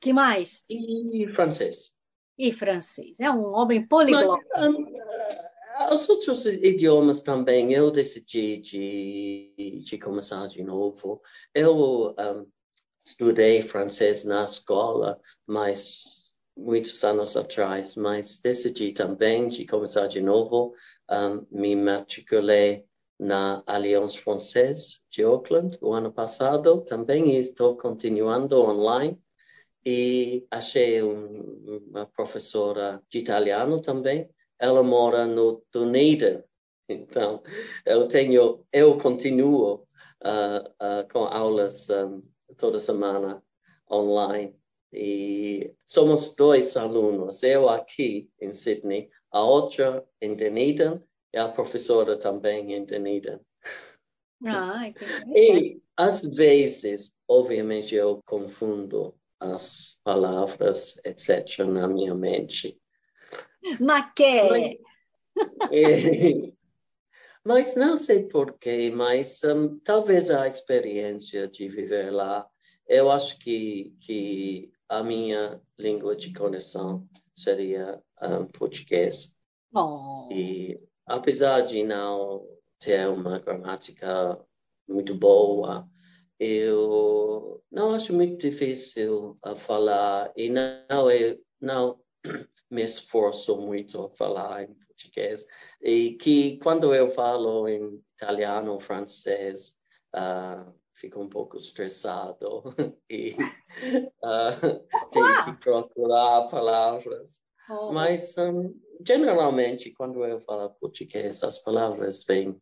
que 0.00 0.12
mais? 0.12 0.64
E 0.68 1.26
francês. 1.34 1.92
E 2.38 2.52
francês. 2.52 3.18
É 3.18 3.30
um 3.30 3.52
homem 3.52 3.84
poliglota. 3.84 4.44
os 5.90 6.08
outros 6.08 6.46
idiomas 6.46 7.22
também, 7.22 7.72
eu 7.72 7.90
decidi 7.90 8.58
de, 8.60 9.82
de 9.84 9.98
começar 9.98 10.46
de 10.46 10.62
novo. 10.62 11.20
Eu 11.52 12.14
um, 12.16 12.46
estudei 13.04 13.62
francês 13.62 14.22
na 14.24 14.44
escola, 14.44 15.18
mas 15.46 16.28
muitos 16.56 17.02
anos 17.04 17.36
atrás, 17.36 17.94
mas 17.96 18.40
decidi 18.40 18.92
também 18.92 19.48
de 19.48 19.66
começar 19.66 20.06
de 20.06 20.20
novo. 20.20 20.74
Um, 21.10 21.46
me 21.50 21.74
matriculei 21.74 22.84
na 23.18 23.62
Alliance 23.66 24.18
Française 24.18 25.00
de 25.10 25.24
Auckland 25.24 25.76
o 25.80 25.92
ano 25.92 26.12
passado, 26.12 26.82
também 26.82 27.36
estou 27.36 27.76
continuando 27.76 28.60
online. 28.60 29.20
E 29.84 30.46
achei 30.50 31.02
um, 31.02 31.80
uma 31.88 32.06
professora 32.06 33.02
de 33.10 33.18
italiano 33.18 33.80
também. 33.80 34.28
Ela 34.58 34.82
mora 34.82 35.26
no 35.26 35.64
Dunedin, 35.72 36.42
então 36.88 37.42
eu 37.86 38.06
tenho, 38.06 38.64
eu 38.72 38.98
continuo 38.98 39.86
uh, 40.24 40.68
uh, 40.82 41.12
com 41.12 41.24
aulas 41.24 41.88
um, 41.90 42.20
toda 42.56 42.78
semana 42.78 43.42
online. 43.90 44.54
E 44.92 45.74
somos 45.86 46.34
dois 46.34 46.76
alunos, 46.76 47.42
eu 47.42 47.68
aqui 47.68 48.30
em 48.40 48.52
Sydney, 48.52 49.10
a 49.30 49.42
outra 49.42 50.06
em 50.20 50.34
Dunedin 50.34 51.02
e 51.32 51.38
a 51.38 51.48
professora 51.48 52.18
também 52.18 52.74
em 52.74 52.84
Dunedin. 52.84 53.38
Ah, 54.46 54.92
e 55.34 55.80
às 55.96 56.22
vezes, 56.22 57.12
obviamente, 57.26 57.94
eu 57.94 58.22
confundo 58.24 59.14
as 59.40 59.98
palavras, 60.04 60.98
etc., 61.04 61.64
na 61.66 61.88
minha 61.88 62.14
mente. 62.14 62.80
Mas 63.80 64.12
que? 64.14 64.80
É, 65.72 66.52
mas 67.44 67.76
não 67.76 67.96
sei 67.96 68.24
porquê, 68.24 68.90
mas 68.90 69.42
um, 69.44 69.78
talvez 69.80 70.30
a 70.30 70.46
experiência 70.46 71.48
de 71.48 71.68
viver 71.68 72.10
lá, 72.10 72.48
eu 72.88 73.10
acho 73.10 73.38
que, 73.38 73.94
que 74.00 74.72
a 74.88 75.02
minha 75.02 75.60
língua 75.78 76.16
de 76.16 76.32
conexão 76.32 77.08
seria 77.38 78.02
um, 78.22 78.46
português. 78.46 79.34
Oh. 79.74 80.28
E 80.30 80.80
apesar 81.06 81.62
de 81.62 81.82
não 81.82 82.46
ter 82.78 83.08
uma 83.08 83.38
gramática 83.38 84.38
muito 84.88 85.14
boa, 85.14 85.88
eu 86.38 87.62
não 87.70 87.94
acho 87.94 88.14
muito 88.14 88.38
difícil 88.38 89.36
a 89.42 89.54
falar 89.54 90.32
e 90.36 90.48
não 90.48 91.10
eu 91.10 91.40
não 91.60 92.00
me 92.70 92.82
esforço 92.82 93.56
muito 93.56 94.04
a 94.04 94.10
falar 94.10 94.62
em 94.62 94.74
português 94.74 95.44
e 95.82 96.14
que 96.14 96.58
quando 96.58 96.94
eu 96.94 97.08
falo 97.08 97.66
em 97.66 98.02
italiano 98.14 98.72
ou 98.72 98.80
francês 98.80 99.76
uh, 100.14 100.72
fico 100.98 101.20
um 101.20 101.28
pouco 101.28 101.56
estressado 101.56 102.62
e 103.08 103.36
uh, 104.22 105.10
tenho 105.10 105.44
que 105.44 105.52
procurar 105.60 106.48
palavras. 106.48 107.40
Oh. 107.70 107.92
Mas, 107.92 108.36
um, 108.36 108.74
geralmente, 109.06 109.92
quando 109.92 110.24
eu 110.24 110.40
falo 110.40 110.70
português, 110.70 111.42
as 111.44 111.58
palavras 111.58 112.24
vêm. 112.24 112.60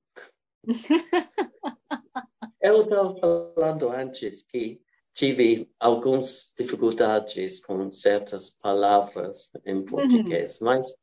eu 2.60 2.82
estava 2.82 3.16
falando 3.16 3.88
antes 3.90 4.42
que 4.42 4.80
tive 5.14 5.72
algumas 5.80 6.52
dificuldades 6.58 7.64
com 7.64 7.90
certas 7.90 8.50
palavras 8.50 9.50
em 9.64 9.82
português, 9.82 10.60
uhum. 10.60 10.66
mas 10.66 10.94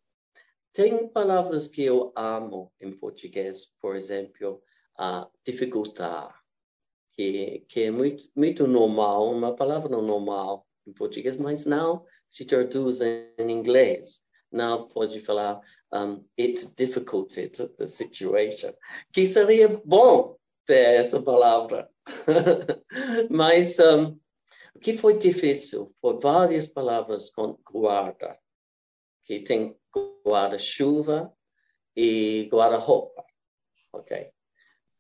tem 0.72 1.08
palavras 1.08 1.68
que 1.68 1.84
eu 1.84 2.12
amo 2.16 2.72
em 2.80 2.92
português, 2.92 3.72
por 3.82 3.96
exemplo, 3.96 4.62
a 4.98 5.28
dificultar 5.44 6.43
que, 7.16 7.66
que 7.68 7.84
é 7.84 7.92
muito, 7.92 8.30
muito 8.36 8.68
normal, 8.68 9.32
uma 9.32 9.56
palavra 9.56 9.90
normal 10.02 10.66
em 10.86 10.94
português, 10.94 11.38
mas 11.38 11.66
não 11.66 12.06
se 12.28 12.46
traduz 12.46 13.00
em 13.02 13.50
inglês. 13.50 14.22
Não 14.52 14.88
pode 14.88 15.20
falar 15.20 15.60
um, 15.92 16.20
it 16.40 16.66
difficulted 16.76 17.52
the 17.78 17.88
situation, 17.88 18.74
que 19.12 19.26
seria 19.26 19.82
bom 19.84 20.38
ter 20.66 20.96
essa 20.96 21.22
palavra. 21.22 21.90
mas 23.32 23.80
um, 23.80 24.20
o 24.76 24.80
que 24.80 24.98
foi 24.98 25.18
difícil 25.18 25.94
foi 26.00 26.18
várias 26.20 26.68
palavras 26.68 27.30
com 27.32 27.58
guarda, 27.72 28.38
que 29.24 29.40
tem 29.40 29.76
guarda-chuva 30.26 31.34
e 31.96 32.48
guarda-roupa. 32.52 33.26
Ok? 33.94 34.32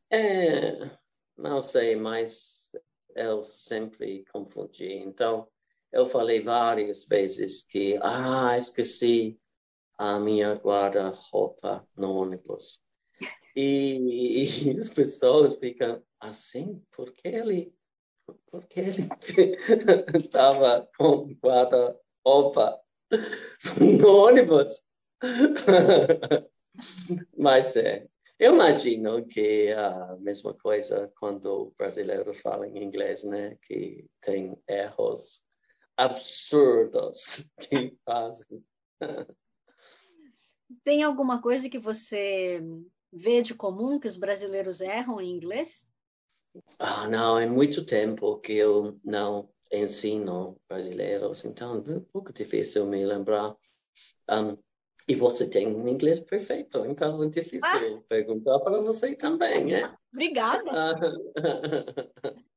É, 0.10 0.90
não 1.38 1.62
sei, 1.62 1.96
mas 1.96 2.72
eu 3.16 3.44
sempre 3.44 4.26
confundi. 4.32 4.94
Então, 4.94 5.48
eu 5.92 6.06
falei 6.06 6.42
várias 6.42 7.06
vezes 7.06 7.64
que, 7.64 8.00
ah, 8.02 8.58
esqueci 8.58 9.40
a 9.98 10.20
minha 10.20 10.54
guarda-roupa 10.56 11.88
no 11.96 12.14
ônibus. 12.14 12.82
E, 13.56 14.44
e, 14.66 14.78
as 14.78 14.90
pessoas 14.90 15.56
ficam 15.58 16.04
assim, 16.20 16.84
porque 16.92 17.28
ele, 17.28 17.76
porque 18.48 18.80
ele 18.80 19.08
estava 20.18 20.90
com 20.98 21.32
guarda-roupa 21.36 22.82
no 23.80 24.16
ônibus. 24.16 24.84
Mas 27.38 27.76
é, 27.76 28.08
eu 28.44 28.54
imagino 28.56 29.26
que 29.26 29.72
a 29.72 30.18
mesma 30.20 30.54
coisa 30.54 31.10
quando 31.18 31.46
o 31.46 31.74
brasileiro 31.78 32.34
fala 32.34 32.68
em 32.68 32.84
inglês, 32.84 33.24
né? 33.24 33.58
Que 33.62 34.06
tem 34.20 34.62
erros 34.68 35.42
absurdos 35.96 37.46
que 37.58 37.98
fazem. 38.06 38.62
Tem 40.84 41.04
alguma 41.04 41.40
coisa 41.40 41.70
que 41.70 41.78
você 41.78 42.62
vê 43.12 43.42
de 43.44 43.54
comum 43.54 44.00
que 44.00 44.08
os 44.08 44.18
brasileiros 44.18 44.82
erram 44.82 45.22
em 45.22 45.30
inglês? 45.30 45.88
Ah, 46.80 47.08
não, 47.08 47.38
é 47.38 47.46
muito 47.46 47.86
tempo 47.86 48.40
que 48.40 48.54
eu 48.54 49.00
não 49.04 49.50
ensino 49.72 50.60
brasileiros, 50.68 51.46
então 51.46 51.76
é 51.88 51.98
um 51.98 52.06
pouco 52.12 52.34
difícil 52.34 52.88
me 52.88 53.06
lembrar. 53.06 53.56
Um, 54.30 54.58
e 55.08 55.16
você 55.16 55.50
tem 55.50 55.68
um 55.68 55.88
inglês 55.88 56.20
perfeito, 56.20 56.86
então 56.86 57.22
é 57.24 57.30
difícil 57.30 57.62
ah. 57.64 58.02
perguntar 58.08 58.60
para 58.60 58.82
você 58.82 59.16
também, 59.16 59.66
né? 59.66 59.96
Obrigada. 60.12 60.72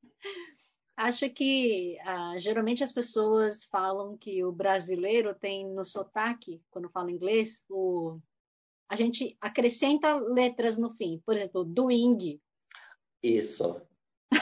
Acho 0.97 1.29
que 1.29 1.99
uh, 2.07 2.39
geralmente 2.39 2.83
as 2.83 2.93
pessoas 2.93 3.65
falam 3.65 4.17
que 4.17 4.43
o 4.43 4.51
brasileiro 4.51 5.35
tem 5.35 5.69
no 5.69 5.85
sotaque, 5.85 6.63
quando 6.71 6.89
fala 6.89 7.11
inglês, 7.11 7.63
o... 7.69 8.19
a 8.89 8.97
gente 8.97 9.37
acrescenta 9.39 10.17
letras 10.17 10.79
no 10.79 10.91
fim. 10.95 11.21
Por 11.27 11.35
exemplo, 11.35 11.65
doing. 11.65 12.41
Isso, 13.23 13.79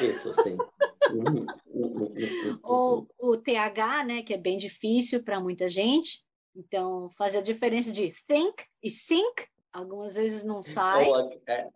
isso 0.00 0.32
sim. 0.42 0.56
Ou 2.62 3.08
o 3.18 3.36
TH, 3.36 4.04
né, 4.04 4.22
que 4.22 4.32
é 4.32 4.38
bem 4.38 4.56
difícil 4.56 5.24
para 5.24 5.40
muita 5.40 5.68
gente. 5.68 6.24
Então, 6.54 7.10
fazer 7.18 7.38
a 7.38 7.42
diferença 7.42 7.90
de 7.90 8.14
think 8.26 8.64
e 8.82 8.90
think, 8.90 9.46
algumas 9.72 10.14
vezes 10.14 10.44
não 10.44 10.62
sai. 10.62 11.08
É, 11.48 11.68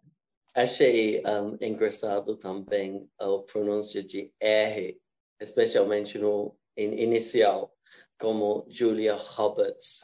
achei 0.55 1.23
um, 1.27 1.57
engraçado 1.61 2.37
também 2.37 3.11
a 3.19 3.39
pronúncia 3.39 4.03
de 4.03 4.33
R, 4.39 5.01
especialmente 5.41 6.19
no 6.19 6.57
in, 6.77 6.93
inicial, 6.95 7.75
como 8.19 8.65
Julia 8.69 9.17
Roberts, 9.17 10.03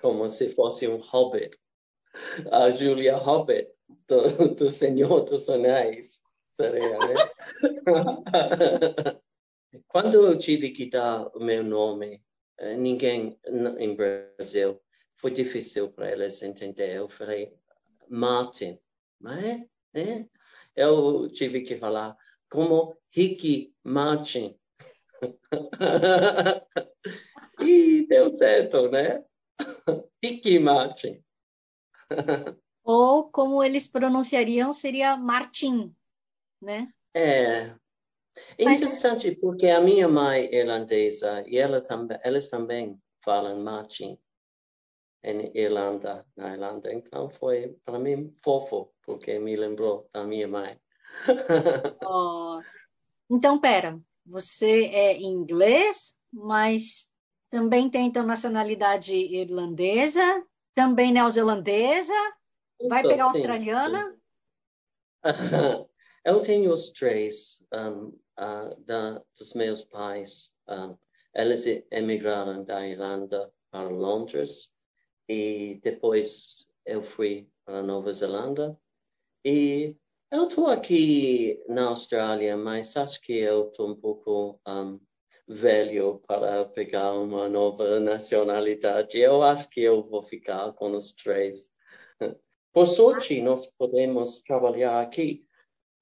como 0.00 0.28
se 0.28 0.52
fosse 0.52 0.88
um 0.88 0.96
hobbit. 0.96 1.56
A 2.50 2.70
Julia 2.70 3.16
Hobbit, 3.16 3.70
do, 4.08 4.54
do 4.54 4.70
Senhor 4.70 5.20
dos 5.20 5.48
Anéis, 5.48 6.20
seria, 6.48 6.98
né? 6.98 7.14
Quando 9.86 10.26
eu 10.26 10.38
tive 10.38 10.70
que 10.70 10.88
dar 10.88 11.28
o 11.36 11.40
meu 11.40 11.62
nome 11.62 12.22
ninguém 12.78 13.38
em 13.78 13.94
Brasil 13.94 14.80
foi 15.16 15.30
difícil 15.30 15.90
para 15.90 16.12
eles 16.12 16.42
entender. 16.42 16.96
Eu 16.96 17.08
falei, 17.08 17.54
Martin, 18.08 18.78
mas 19.20 19.44
é, 19.44 19.68
é? 19.94 20.26
Eu 20.74 21.28
tive 21.30 21.62
que 21.62 21.76
falar 21.76 22.16
como 22.50 22.96
Ricky 23.10 23.74
Martin. 23.82 24.58
e 27.60 28.06
deu 28.06 28.28
certo, 28.28 28.90
né? 28.90 29.24
Ricky 30.22 30.58
Martin. 30.58 31.24
Ou 32.84 33.30
como 33.30 33.64
eles 33.64 33.88
pronunciariam 33.88 34.72
seria 34.72 35.16
Martin, 35.16 35.94
né? 36.62 36.92
É 37.14 37.74
interessante 38.58 39.34
porque 39.36 39.68
a 39.68 39.80
minha 39.80 40.08
mãe 40.08 40.46
é 40.46 40.60
irlandesa 40.60 41.44
e 41.46 41.58
ela 41.58 41.80
também, 41.80 42.18
elas 42.22 42.48
também 42.48 43.00
falam 43.22 43.60
marching 43.60 44.18
em 45.22 45.50
Irlanda, 45.54 46.24
na 46.36 46.52
Irlanda. 46.52 46.92
Então 46.92 47.28
foi 47.28 47.76
para 47.84 47.98
mim 47.98 48.32
fofo, 48.42 48.92
porque 49.02 49.38
me 49.38 49.56
lembrou 49.56 50.08
da 50.12 50.24
minha 50.24 50.46
mãe. 50.46 50.78
oh. 52.04 52.60
Então, 53.28 53.58
pera, 53.58 53.98
você 54.24 54.86
é 54.86 55.20
inglês, 55.20 56.16
mas 56.32 57.10
também 57.50 57.90
tem 57.90 58.06
então 58.06 58.24
nacionalidade 58.24 59.14
irlandesa, 59.14 60.44
também 60.74 61.12
neozelandesa, 61.12 62.14
vai 62.88 63.02
pegar 63.02 63.30
sim, 63.30 63.38
australiana? 63.38 64.10
Sim. 64.12 64.16
Eu 66.24 66.40
tenho 66.40 66.72
os 66.72 66.90
três. 66.90 67.64
Um, 67.72 68.12
uh, 68.38 68.80
da, 68.84 69.22
dos 69.38 69.54
meus 69.54 69.84
pais. 69.84 70.50
Um, 70.68 70.96
eles 71.34 71.66
emigraram 71.90 72.64
da 72.64 72.86
Irlanda 72.86 73.52
para 73.70 73.88
Londres 73.88 74.72
e 75.28 75.80
depois 75.82 76.66
eu 76.84 77.02
fui 77.02 77.48
para 77.64 77.82
Nova 77.82 78.12
Zelândia. 78.12 78.76
E 79.44 79.94
eu 80.30 80.48
estou 80.48 80.66
aqui 80.66 81.62
na 81.68 81.88
Austrália, 81.88 82.56
mas 82.56 82.96
acho 82.96 83.20
que 83.20 83.34
eu 83.34 83.68
estou 83.68 83.90
um 83.90 83.96
pouco 83.96 84.60
um, 84.66 84.98
velho 85.46 86.20
para 86.26 86.64
pegar 86.64 87.12
uma 87.12 87.48
nova 87.48 88.00
nacionalidade. 88.00 89.18
Eu 89.18 89.42
acho 89.42 89.68
que 89.70 89.80
eu 89.80 90.02
vou 90.02 90.22
ficar 90.22 90.72
com 90.72 90.92
os 90.92 91.12
três. 91.12 91.70
Por 92.72 92.86
sorte, 92.86 93.40
nós 93.40 93.66
podemos 93.66 94.42
trabalhar 94.42 95.00
aqui 95.00 95.46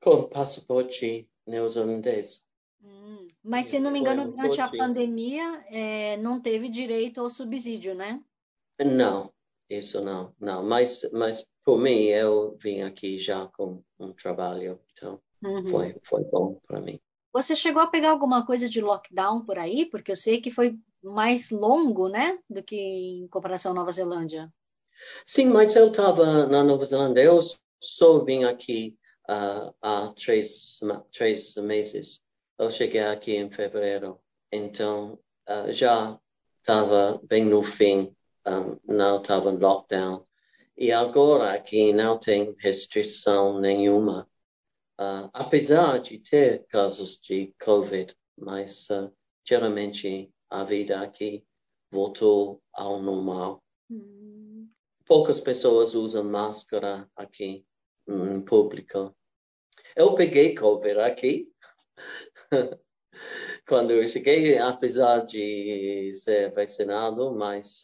com 0.00 0.28
passaporte 0.28 1.28
neozelandês. 1.46 2.42
Hum, 2.82 3.28
mas, 3.42 3.66
se 3.66 3.78
não 3.78 3.90
me 3.90 3.98
engano, 3.98 4.32
durante 4.32 4.60
a 4.60 4.70
pandemia, 4.70 5.64
é, 5.70 6.16
não 6.18 6.40
teve 6.40 6.68
direito 6.68 7.20
ao 7.20 7.30
subsídio, 7.30 7.94
né? 7.94 8.22
Não, 8.78 9.32
isso 9.68 10.02
não, 10.02 10.34
não. 10.38 10.62
Mas, 10.62 11.08
mas 11.12 11.46
por 11.64 11.78
mim, 11.78 12.02
eu 12.04 12.56
vim 12.60 12.82
aqui 12.82 13.18
já 13.18 13.46
com 13.46 13.82
um 13.98 14.12
trabalho, 14.12 14.80
então 14.92 15.20
uhum. 15.42 15.66
foi, 15.66 15.96
foi 16.02 16.24
bom 16.24 16.60
para 16.66 16.80
mim. 16.80 17.00
Você 17.32 17.56
chegou 17.56 17.82
a 17.82 17.86
pegar 17.86 18.10
alguma 18.10 18.46
coisa 18.46 18.68
de 18.68 18.80
lockdown 18.80 19.44
por 19.44 19.58
aí? 19.58 19.86
Porque 19.86 20.12
eu 20.12 20.16
sei 20.16 20.40
que 20.40 20.50
foi 20.50 20.78
mais 21.02 21.50
longo, 21.50 22.08
né, 22.08 22.38
do 22.48 22.62
que 22.62 22.76
em 22.76 23.28
comparação 23.28 23.72
à 23.72 23.74
Nova 23.74 23.90
Zelândia. 23.90 24.52
Sim, 25.26 25.46
mas 25.46 25.74
eu 25.74 25.88
estava 25.88 26.46
na 26.46 26.62
Nova 26.62 26.84
Zelândia. 26.84 27.22
Eu 27.22 27.40
só 27.80 28.22
vim 28.24 28.44
aqui 28.44 28.96
uh, 29.28 29.74
há 29.80 30.12
três, 30.16 30.80
três 31.12 31.54
meses. 31.56 32.20
Eu 32.58 32.70
cheguei 32.70 33.00
aqui 33.00 33.36
em 33.36 33.50
fevereiro, 33.50 34.20
então 34.52 35.18
uh, 35.48 35.72
já 35.72 36.18
estava 36.60 37.20
bem 37.24 37.44
no 37.44 37.62
fim, 37.62 38.14
um, 38.46 38.78
não 38.86 39.20
estava 39.20 39.50
em 39.50 39.58
lockdown. 39.58 40.26
E 40.76 40.90
agora 40.92 41.52
aqui 41.52 41.92
não 41.92 42.18
tem 42.18 42.54
restrição 42.58 43.60
nenhuma, 43.60 44.28
uh, 45.00 45.30
apesar 45.32 45.98
de 45.98 46.18
ter 46.18 46.64
casos 46.66 47.18
de 47.20 47.54
Covid, 47.62 48.14
mas 48.36 48.88
uh, 48.90 49.12
geralmente 49.44 50.32
a 50.50 50.64
vida 50.64 51.00
aqui 51.00 51.44
voltou 51.90 52.62
ao 52.72 53.00
normal. 53.00 53.62
Hum. 53.90 54.68
Poucas 55.06 55.38
pessoas 55.38 55.94
usam 55.94 56.24
máscara 56.24 57.08
aqui 57.14 57.64
público. 58.44 59.14
Eu 59.96 60.14
peguei 60.14 60.54
Covid 60.54 61.00
aqui. 61.00 61.52
Quando 63.66 63.92
eu 63.92 64.06
cheguei, 64.06 64.58
apesar 64.58 65.20
de 65.20 66.10
ser 66.12 66.52
vacinado, 66.52 67.34
mas 67.34 67.82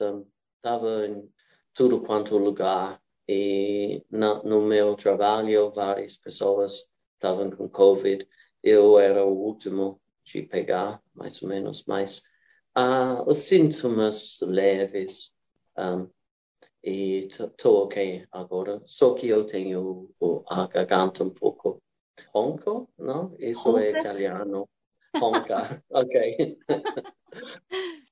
estava 0.56 0.86
um, 0.86 1.04
em 1.04 1.32
tudo 1.72 2.02
quanto 2.02 2.36
lugar. 2.36 3.00
E 3.28 4.04
na, 4.10 4.42
no 4.42 4.60
meu 4.62 4.96
trabalho, 4.96 5.70
várias 5.70 6.16
pessoas 6.16 6.90
estavam 7.14 7.50
com 7.50 7.68
Covid. 7.68 8.26
Eu 8.62 8.98
era 8.98 9.24
o 9.24 9.32
último 9.32 10.00
de 10.24 10.42
pegar, 10.42 11.02
mais 11.14 11.42
ou 11.42 11.48
menos, 11.48 11.84
mas 11.86 12.24
uh, 12.76 13.22
os 13.26 13.38
sintomas 13.40 14.40
leves. 14.42 15.32
Um, 15.78 16.08
e 16.82 17.28
estou 17.28 17.84
ok 17.84 18.26
agora. 18.32 18.82
Só 18.86 19.14
que 19.14 19.28
eu 19.28 19.44
tenho 19.44 20.10
o, 20.18 20.42
a 20.48 20.66
garganta 20.66 21.24
um 21.24 21.30
pouco 21.30 21.82
ronco, 22.32 22.88
não? 22.98 23.34
Isso 23.38 23.76
é 23.78 23.90
italiano. 23.90 24.68
Ronca, 25.16 25.82
ok. 25.90 26.58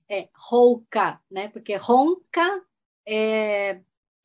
é 0.09 0.29
rouca, 0.35 1.21
né? 1.31 1.49
Porque 1.49 1.77
ronca 1.77 2.63
é 3.07 3.81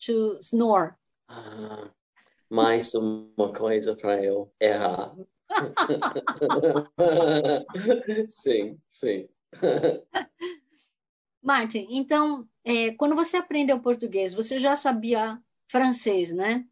to 0.05 0.37
snore. 0.41 0.93
Ah, 1.27 1.91
mais 2.49 2.93
uma 2.93 3.53
coisa 3.53 3.95
para 3.95 4.23
eu 4.23 4.51
errar. 4.59 5.15
sim, 8.27 8.79
sim. 8.89 9.29
Martin, 11.43 11.87
então, 11.89 12.47
é, 12.63 12.91
quando 12.93 13.15
você 13.15 13.35
aprendeu 13.35 13.81
português, 13.81 14.33
você 14.33 14.57
já 14.57 14.77
sabia 14.77 15.37
francês, 15.67 16.31
né? 16.31 16.65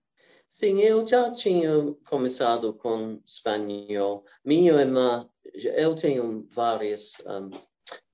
Sim, 0.49 0.79
eu 0.79 1.05
já 1.05 1.29
tinha 1.31 1.93
começado 2.07 2.73
com 2.73 3.21
espanhol. 3.25 4.23
Minha 4.43 4.73
irmã, 4.73 5.29
eu 5.53 5.93
tenho 5.95 6.47
várias 6.49 7.17
um, 7.25 7.49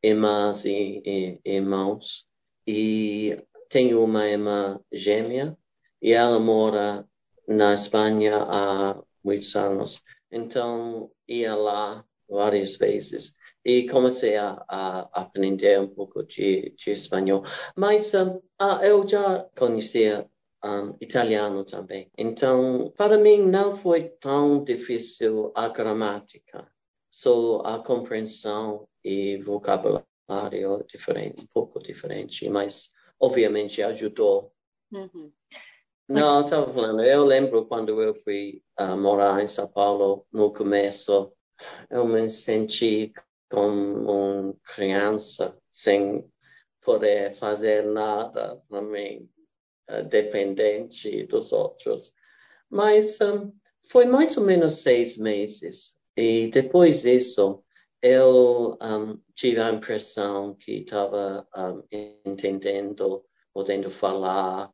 irmãs 0.01 0.65
e, 0.65 1.01
e, 1.05 1.41
irmãos, 1.45 2.27
e 2.65 3.37
tenho 3.69 4.03
uma 4.03 4.27
irmã 4.27 4.79
gêmea 4.91 5.55
e 6.01 6.11
ela 6.11 6.39
mora 6.39 7.07
na 7.47 7.73
Espanha 7.73 8.37
há 8.37 8.99
muitos 9.23 9.55
anos. 9.55 10.03
Então, 10.31 11.11
ia 11.27 11.55
lá 11.55 12.03
várias 12.27 12.77
vezes 12.77 13.35
e 13.67 13.85
comecei 13.89 14.37
a, 14.37 14.63
a 14.69 15.09
aprender 15.11 15.77
um 15.81 15.89
pouco 15.89 16.23
de, 16.23 16.73
de 16.77 16.91
espanhol. 16.91 17.43
Mas 17.75 18.13
um, 18.13 18.39
ah, 18.57 18.79
eu 18.81 19.05
já 19.05 19.45
conhecia 19.57 20.25
um, 20.63 20.95
italiano 21.01 21.65
também. 21.65 22.09
Então, 22.17 22.93
para 22.95 23.17
mim, 23.17 23.41
não 23.41 23.75
foi 23.75 24.07
tão 24.21 24.63
difícil 24.63 25.51
a 25.53 25.67
gramática, 25.67 26.65
só 27.11 27.59
a 27.65 27.79
compreensão 27.79 28.87
e 29.03 29.35
vocabulário 29.43 30.05
diferente, 30.87 31.43
um 31.43 31.47
pouco 31.47 31.83
diferente, 31.83 32.49
mas 32.49 32.91
obviamente 33.19 33.83
ajudou. 33.83 34.53
Uhum. 34.93 35.29
Não, 36.07 36.39
estava 36.45 36.71
falando, 36.71 37.03
eu 37.03 37.25
lembro 37.25 37.65
quando 37.65 38.01
eu 38.01 38.15
fui 38.15 38.63
uh, 38.79 38.95
morar 38.95 39.43
em 39.43 39.47
São 39.47 39.67
Paulo, 39.67 40.25
no 40.31 40.53
começo, 40.53 41.33
eu 41.89 42.07
me 42.07 42.29
senti 42.29 43.11
como 43.49 44.59
criança 44.63 45.57
sem 45.71 46.25
poder 46.81 47.33
fazer 47.33 47.85
nada 47.85 48.61
mim, 48.69 49.29
uh, 49.89 50.03
dependente 50.03 51.25
dos 51.27 51.51
outros. 51.51 52.13
Mas 52.69 53.19
um, 53.21 53.51
foi 53.89 54.05
mais 54.05 54.37
ou 54.37 54.43
menos 54.43 54.81
seis 54.81 55.17
meses. 55.17 55.95
E 56.15 56.49
depois 56.49 57.01
disso, 57.01 57.63
eu 58.01 58.77
um, 58.81 59.19
tive 59.35 59.59
a 59.59 59.71
impressão 59.71 60.55
que 60.55 60.79
estava 60.79 61.47
um, 61.55 61.83
entendendo, 62.25 63.25
podendo 63.53 63.89
falar, 63.89 64.71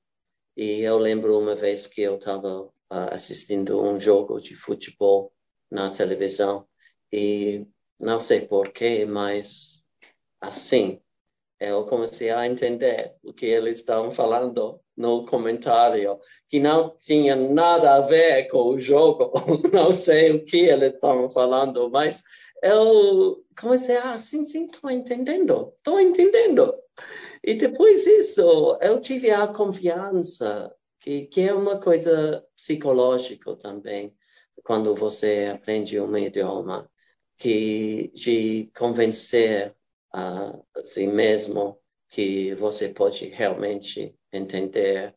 e 0.56 0.82
eu 0.82 0.98
lembro 0.98 1.38
uma 1.40 1.56
vez 1.56 1.88
que 1.88 2.02
eu 2.02 2.18
estava 2.18 2.66
uh, 2.66 2.72
assistindo 3.12 3.82
um 3.82 4.00
jogo 4.00 4.40
de 4.40 4.56
futebol 4.56 5.34
na 5.72 5.90
televisão 5.90 6.68
e 7.12 7.66
não 8.04 8.20
sei 8.20 8.42
porquê, 8.42 9.06
mas 9.06 9.82
assim 10.42 11.00
eu 11.60 11.86
comecei 11.86 12.30
a 12.30 12.46
entender 12.46 13.16
o 13.24 13.32
que 13.32 13.46
eles 13.46 13.78
estavam 13.78 14.12
falando 14.12 14.82
no 14.98 15.26
comentário, 15.26 16.20
que 16.50 16.60
não 16.60 16.96
tinha 16.98 17.36
nada 17.36 17.96
a 17.96 18.02
ver 18.02 18.50
com 18.50 18.70
o 18.70 18.80
jogo, 18.80 19.32
não 19.72 19.92
sei 19.92 20.34
o 20.34 20.46
que 20.46 20.58
eles 20.58 20.94
estavam 20.94 21.30
falando, 21.32 21.90
mas 21.90 22.22
eu 22.62 23.44
comecei 23.60 23.98
a, 23.98 24.14
ah, 24.14 24.18
sim, 24.20 24.44
sim, 24.44 24.66
estou 24.66 24.92
entendendo, 24.92 25.74
estou 25.78 26.00
entendendo. 26.00 26.76
E 27.44 27.54
depois 27.56 28.04
disso, 28.04 28.78
eu 28.82 29.00
tive 29.00 29.32
a 29.32 29.48
confiança, 29.48 30.74
que, 31.00 31.28
que 31.28 31.42
é 31.42 31.54
uma 31.54 31.80
coisa 31.80 32.46
psicológica 32.56 33.56
também, 33.56 34.14
quando 34.64 34.94
você 34.96 35.52
aprende 35.54 36.00
um 36.00 36.18
idioma, 36.18 36.90
que 37.38 38.12
de 38.14 38.72
convencer 38.76 39.76
a 40.14 40.58
si 40.86 41.08
mesmo 41.08 41.80
que 42.10 42.54
você 42.56 42.90
pode 42.90 43.28
realmente 43.30 44.16
entender, 44.32 45.16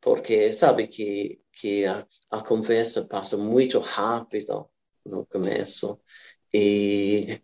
porque 0.00 0.52
sabe 0.52 0.86
que, 0.88 1.40
que 1.52 1.86
a, 1.86 2.06
a 2.30 2.42
conversa 2.42 3.06
passa 3.06 3.36
muito 3.36 3.78
rápido 3.78 4.68
no 5.04 5.24
começo 5.26 5.98
e 6.52 7.40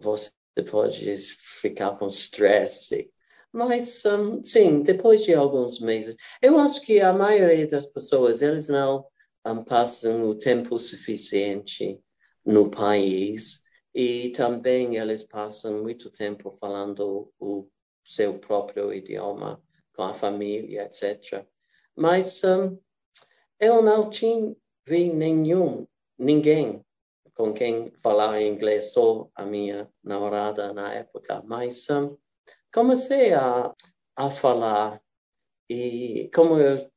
você 0.00 0.30
pode 0.70 1.16
ficar 1.16 1.96
com 1.96 2.08
estresse 2.08 3.10
mas, 3.52 4.04
um, 4.04 4.42
sim, 4.42 4.82
depois 4.82 5.24
de 5.24 5.34
alguns 5.34 5.80
meses, 5.80 6.16
eu 6.40 6.58
acho 6.58 6.82
que 6.82 7.00
a 7.00 7.12
maioria 7.12 7.66
das 7.66 7.86
pessoas, 7.86 8.42
eles 8.42 8.68
não 8.68 9.06
um, 9.46 9.64
passam 9.64 10.28
o 10.28 10.34
tempo 10.34 10.78
suficiente 10.78 11.98
no 12.48 12.70
país 12.70 13.62
e 13.94 14.30
também 14.30 14.96
eles 14.96 15.22
passam 15.22 15.82
muito 15.82 16.10
tempo 16.10 16.50
falando 16.50 17.30
o 17.38 17.68
seu 18.02 18.38
próprio 18.38 18.90
idioma 18.90 19.62
com 19.94 20.02
a 20.02 20.14
família, 20.14 20.84
etc. 20.84 21.46
Mas 21.94 22.42
um, 22.44 22.78
eu 23.60 23.82
não 23.82 24.08
tinha 24.08 24.56
vi 24.86 25.12
nenhum, 25.12 25.86
ninguém 26.18 26.82
com 27.34 27.52
quem 27.52 27.90
falar 28.02 28.40
inglês, 28.40 28.92
só 28.92 29.28
a 29.34 29.44
minha 29.44 29.86
namorada 30.02 30.72
na 30.72 30.94
época, 30.94 31.42
mas 31.44 31.88
um, 31.90 32.16
comecei 32.72 33.34
a, 33.34 33.74
a 34.16 34.30
falar 34.30 35.02
e, 35.68 36.30
como 36.34 36.58
eu 36.58 36.90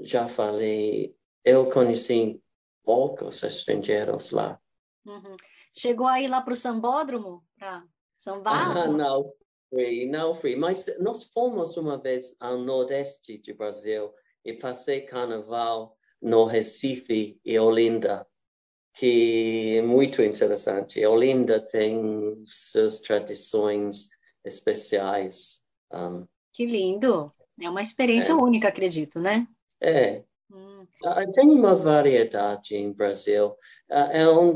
já 0.00 0.26
falei, 0.26 1.14
eu 1.44 1.70
conheci 1.70 2.42
poucos 2.82 3.42
estrangeiros 3.42 4.30
lá. 4.30 4.58
Uhum. 5.06 5.36
Chegou 5.72 6.06
aí 6.06 6.26
lá 6.26 6.40
para 6.40 6.54
o 6.54 6.56
Sambódromo, 6.56 7.44
para 7.58 7.84
sambar? 8.16 8.76
Ah, 8.76 8.86
não 8.88 9.32
fui, 9.70 10.06
não 10.06 10.34
fui. 10.34 10.56
Mas 10.56 10.86
nós 10.98 11.24
fomos 11.24 11.76
uma 11.76 11.98
vez 11.98 12.36
ao 12.40 12.58
nordeste 12.58 13.38
do 13.38 13.54
Brasil 13.54 14.12
e 14.44 14.54
passei 14.54 15.02
carnaval 15.02 15.96
no 16.20 16.44
Recife 16.44 17.38
e 17.44 17.58
Olinda, 17.58 18.26
que 18.94 19.76
é 19.78 19.82
muito 19.82 20.22
interessante. 20.22 21.04
Olinda 21.04 21.60
tem 21.60 22.42
suas 22.46 23.00
tradições 23.00 24.08
especiais. 24.44 25.60
Um, 25.92 26.26
que 26.52 26.64
lindo! 26.64 27.28
É 27.60 27.68
uma 27.68 27.82
experiência 27.82 28.32
é, 28.32 28.36
única, 28.36 28.68
acredito, 28.68 29.20
né? 29.20 29.46
É. 29.80 30.24
Uh, 31.02 31.30
tem 31.32 31.50
uma 31.50 31.74
variedade 31.74 32.76
em 32.76 32.92
Brasil. 32.92 33.48
Uh, 33.90 34.10
é 34.12 34.28
um, 34.28 34.54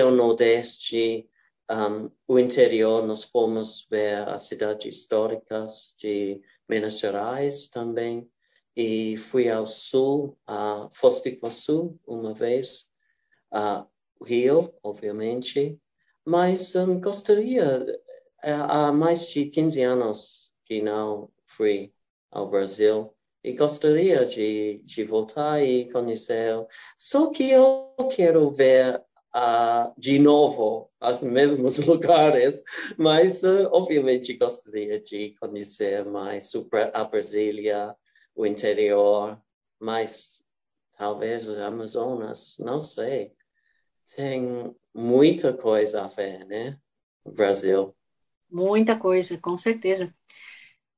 ao 0.00 0.10
Nordeste, 0.10 1.28
um, 1.70 2.10
o 2.26 2.38
interior, 2.38 3.06
nós 3.06 3.24
fomos 3.24 3.86
ver 3.90 4.28
as 4.28 4.42
cidades 4.42 4.94
históricas 4.94 5.94
de 5.98 6.40
Minas 6.68 6.98
Gerais 6.98 7.68
também. 7.68 8.28
E 8.74 9.16
fui 9.16 9.50
ao 9.50 9.66
Sul, 9.66 10.38
a 10.46 10.88
Foz 10.92 11.20
do 11.20 11.28
Iguaçu, 11.28 11.98
uma 12.06 12.32
vez. 12.32 12.88
Uh, 13.52 13.86
Rio, 14.24 14.72
obviamente. 14.82 15.78
Mas 16.24 16.74
um, 16.76 17.00
gostaria 17.00 17.84
é, 18.42 18.52
há 18.52 18.92
mais 18.92 19.28
de 19.28 19.46
15 19.46 19.82
anos 19.82 20.52
que 20.64 20.80
não 20.82 21.30
fui 21.46 21.92
ao 22.30 22.48
Brasil 22.48 23.14
e 23.44 23.52
gostaria 23.52 24.24
de, 24.24 24.80
de 24.84 25.04
voltar 25.04 25.62
e 25.62 25.90
conhecer. 25.90 26.54
Só 26.96 27.30
que 27.30 27.50
eu 27.50 27.92
quero 28.14 28.50
ver 28.50 29.02
uh, 29.34 29.92
de 29.98 30.18
novo 30.18 30.90
os 31.00 31.22
mesmos 31.22 31.78
lugares, 31.84 32.62
mas 32.96 33.42
uh, 33.42 33.68
obviamente 33.72 34.34
gostaria 34.34 35.00
de 35.00 35.34
conhecer 35.40 36.04
mais 36.04 36.52
a 36.92 37.04
Brasília, 37.04 37.94
o 38.34 38.46
interior, 38.46 39.40
mais 39.80 40.42
talvez 40.96 41.48
as 41.48 41.58
Amazonas, 41.58 42.56
não 42.60 42.80
sei. 42.80 43.32
Tem 44.14 44.74
muita 44.94 45.52
coisa 45.52 46.04
a 46.04 46.06
ver, 46.06 46.44
né? 46.46 46.78
Brasil. 47.24 47.94
Muita 48.50 48.98
coisa, 48.98 49.38
com 49.38 49.56
certeza. 49.56 50.14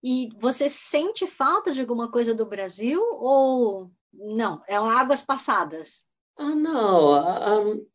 E 0.07 0.29
você 0.37 0.69
sente 0.69 1.27
falta 1.27 1.73
de 1.73 1.81
alguma 1.81 2.11
coisa 2.11 2.35
do 2.35 2.45
Brasil 2.45 3.01
ou 3.13 3.91
não? 4.13 4.63
É 4.69 4.77
águas 4.77 5.23
passadas? 5.23 6.05
Ah, 6.37 6.55
não. 6.55 7.71
Um, 7.71 7.87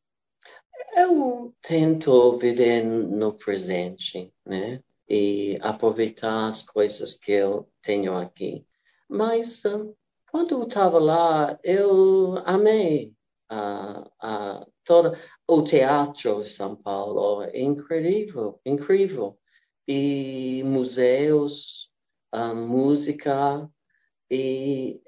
eu 0.97 1.53
tento 1.61 2.35
viver 2.39 2.83
no 2.83 3.33
presente, 3.33 4.33
né? 4.43 4.81
E 5.07 5.59
aproveitar 5.61 6.47
as 6.47 6.63
coisas 6.63 7.13
que 7.13 7.31
eu 7.31 7.69
tenho 7.79 8.15
aqui. 8.15 8.65
Mas 9.07 9.63
um, 9.65 9.93
quando 10.31 10.55
eu 10.55 10.63
estava 10.63 10.97
lá, 10.97 11.59
eu 11.63 12.41
amei 12.43 13.13
uh, 13.51 14.01
uh, 14.01 14.71
todo 14.83 15.15
o 15.47 15.61
teatro 15.61 16.41
de 16.41 16.49
São 16.49 16.75
Paulo. 16.75 17.47
Incrível, 17.53 18.59
incrível 18.65 19.37
e 19.87 20.63
museus, 20.65 21.91
a 22.31 22.53
música 22.53 23.69
e 24.29 25.01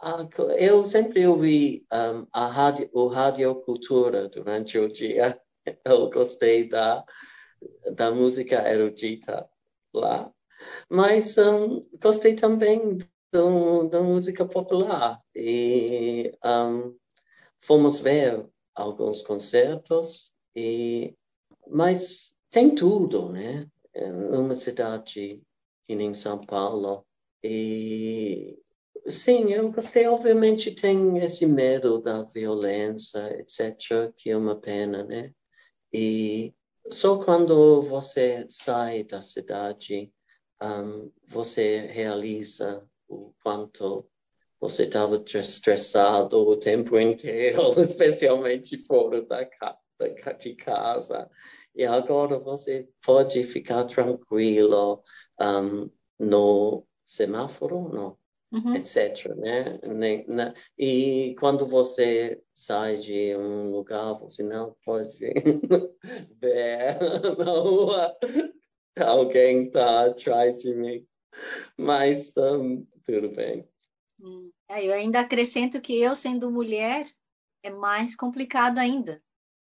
a, 0.00 0.26
eu 0.58 0.84
sempre 0.84 1.26
ouvi 1.26 1.86
um, 1.92 2.26
a 2.32 2.46
rádio, 2.46 2.90
o 2.92 3.06
radiocultura 3.06 4.28
durante 4.28 4.78
o 4.78 4.88
dia. 4.88 5.40
Eu 5.84 6.10
gostei 6.10 6.68
da, 6.68 7.04
da 7.94 8.10
música 8.10 8.68
erudita 8.68 9.48
lá, 9.94 10.32
mas 10.90 11.38
um, 11.38 11.86
gostei 12.00 12.34
também 12.34 12.98
do, 13.32 13.88
da 13.88 14.02
música 14.02 14.44
popular 14.44 15.20
e 15.36 16.36
um, 16.44 16.96
fomos 17.60 18.00
ver 18.00 18.44
alguns 18.74 19.22
concertos 19.22 20.34
e 20.56 21.14
mas 21.68 22.34
tem 22.50 22.74
tudo, 22.74 23.30
né? 23.30 23.70
numa 23.94 24.54
cidade 24.54 25.42
em 26.00 26.14
São 26.14 26.40
Paulo. 26.40 27.04
E 27.42 28.58
sim, 29.06 29.52
eu 29.52 29.70
gostei. 29.72 30.06
Obviamente 30.06 30.74
tem 30.74 31.18
esse 31.18 31.46
medo 31.46 32.00
da 32.00 32.22
violência, 32.22 33.38
etc., 33.38 34.12
que 34.16 34.30
é 34.30 34.36
uma 34.36 34.56
pena, 34.56 35.02
né? 35.04 35.32
E 35.92 36.54
só 36.90 37.22
quando 37.22 37.82
você 37.82 38.44
sai 38.48 39.04
da 39.04 39.20
cidade, 39.20 40.12
um, 40.62 41.10
você 41.26 41.80
realiza 41.80 42.86
o 43.08 43.32
quanto 43.42 44.08
você 44.60 44.84
estava 44.84 45.22
estressado 45.34 46.38
o 46.48 46.56
tempo 46.56 46.98
inteiro, 46.98 47.74
especialmente 47.82 48.78
fora 48.78 49.20
da, 49.22 49.48
da, 49.98 50.32
de 50.32 50.54
casa. 50.54 51.28
E 51.74 51.84
agora 51.84 52.38
você 52.38 52.88
pode 53.04 53.42
ficar 53.44 53.84
tranquilo 53.84 55.02
um, 55.42 55.90
no 56.18 56.86
semáforo, 57.04 57.88
não, 57.88 58.16
uhum. 58.52 58.76
etc. 58.76 59.34
Né? 59.36 60.54
E 60.78 61.34
quando 61.38 61.66
você 61.66 62.42
sai 62.54 62.96
de 62.96 63.36
um 63.36 63.70
lugar, 63.70 64.14
você 64.14 64.42
não 64.42 64.76
pode 64.84 65.18
ver 66.40 66.98
na 67.38 67.52
rua 67.52 68.16
alguém 69.00 69.66
está 69.66 70.06
atrás 70.06 70.60
de 70.60 70.74
mim. 70.74 71.06
Mas 71.76 72.36
um, 72.36 72.86
tudo 73.04 73.30
bem. 73.30 73.66
Hum. 74.20 74.50
É, 74.68 74.86
eu 74.86 74.92
ainda 74.92 75.20
acrescento 75.20 75.80
que 75.80 75.98
eu, 75.98 76.14
sendo 76.14 76.50
mulher, 76.50 77.06
é 77.62 77.70
mais 77.70 78.14
complicado 78.14 78.78
ainda, 78.78 79.22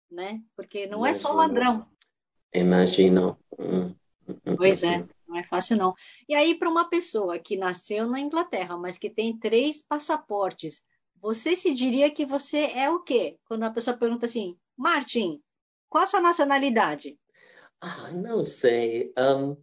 né? 0.10 0.42
Porque 0.56 0.88
não 0.88 1.00
Imagino. 1.00 1.08
é 1.08 1.14
só 1.14 1.32
ladrão. 1.32 1.88
Imagino. 2.54 3.38
Hum, 3.58 3.94
hum, 4.28 4.56
pois 4.58 4.84
é, 4.84 5.06
não 5.30 5.38
é 5.38 5.44
fácil 5.44 5.78
não. 5.78 5.94
E 6.28 6.34
aí, 6.34 6.56
para 6.56 6.70
uma 6.70 6.90
pessoa 6.90 7.38
que 7.38 7.56
nasceu 7.56 8.08
na 8.08 8.20
Inglaterra, 8.20 8.76
mas 8.78 8.98
que 8.98 9.10
tem 9.10 9.38
três 9.38 9.86
passaportes, 9.86 10.84
você 11.22 11.56
se 11.56 11.74
diria 11.74 12.10
que 12.10 12.26
você 12.26 12.66
é 12.74 12.90
o 12.90 13.02
quê? 13.02 13.38
Quando 13.46 13.64
a 13.64 13.72
pessoa 13.72 13.96
pergunta 13.96 14.26
assim, 14.26 14.58
Martin, 14.76 15.42
qual 15.88 16.04
a 16.04 16.08
sua 16.08 16.20
nacionalidade? 16.20 17.18
Ah, 17.80 18.12
não 18.12 18.44
sei. 18.44 19.14
Um, 19.18 19.56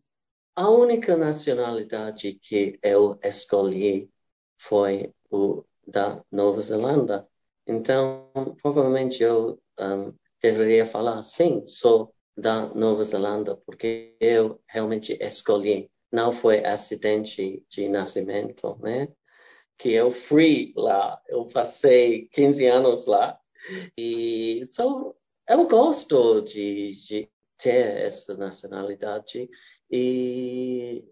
a 0.54 0.70
única 0.70 1.16
nacionalidade 1.16 2.38
que 2.42 2.78
eu 2.82 3.18
escolhi 3.22 4.08
foi 4.56 5.12
o 5.30 5.64
da 5.86 6.22
Nova 6.30 6.60
Zelândia. 6.60 7.26
Então, 7.66 8.30
provavelmente 8.62 9.22
eu 9.22 9.60
um, 9.78 10.14
deveria 10.40 10.86
falar 10.86 11.20
sim, 11.22 11.66
sou 11.66 12.14
da 12.36 12.66
Nova 12.74 13.02
Zelândia, 13.04 13.56
porque 13.56 14.16
eu 14.20 14.60
realmente 14.68 15.16
escolhi. 15.20 15.90
Não 16.12 16.32
foi 16.32 16.64
acidente 16.64 17.64
de 17.68 17.88
nascimento, 17.88 18.76
né? 18.80 19.08
Que 19.78 19.92
eu 19.92 20.10
fui 20.10 20.72
lá, 20.76 21.20
eu 21.28 21.46
passei 21.46 22.28
15 22.28 22.66
anos 22.66 23.06
lá 23.06 23.38
e 23.98 24.62
só 24.70 25.14
eu 25.48 25.66
gosto 25.66 26.42
de, 26.42 26.90
de 27.06 27.30
ter 27.58 27.98
essa 28.02 28.36
nacionalidade 28.36 29.48
e 29.90 31.04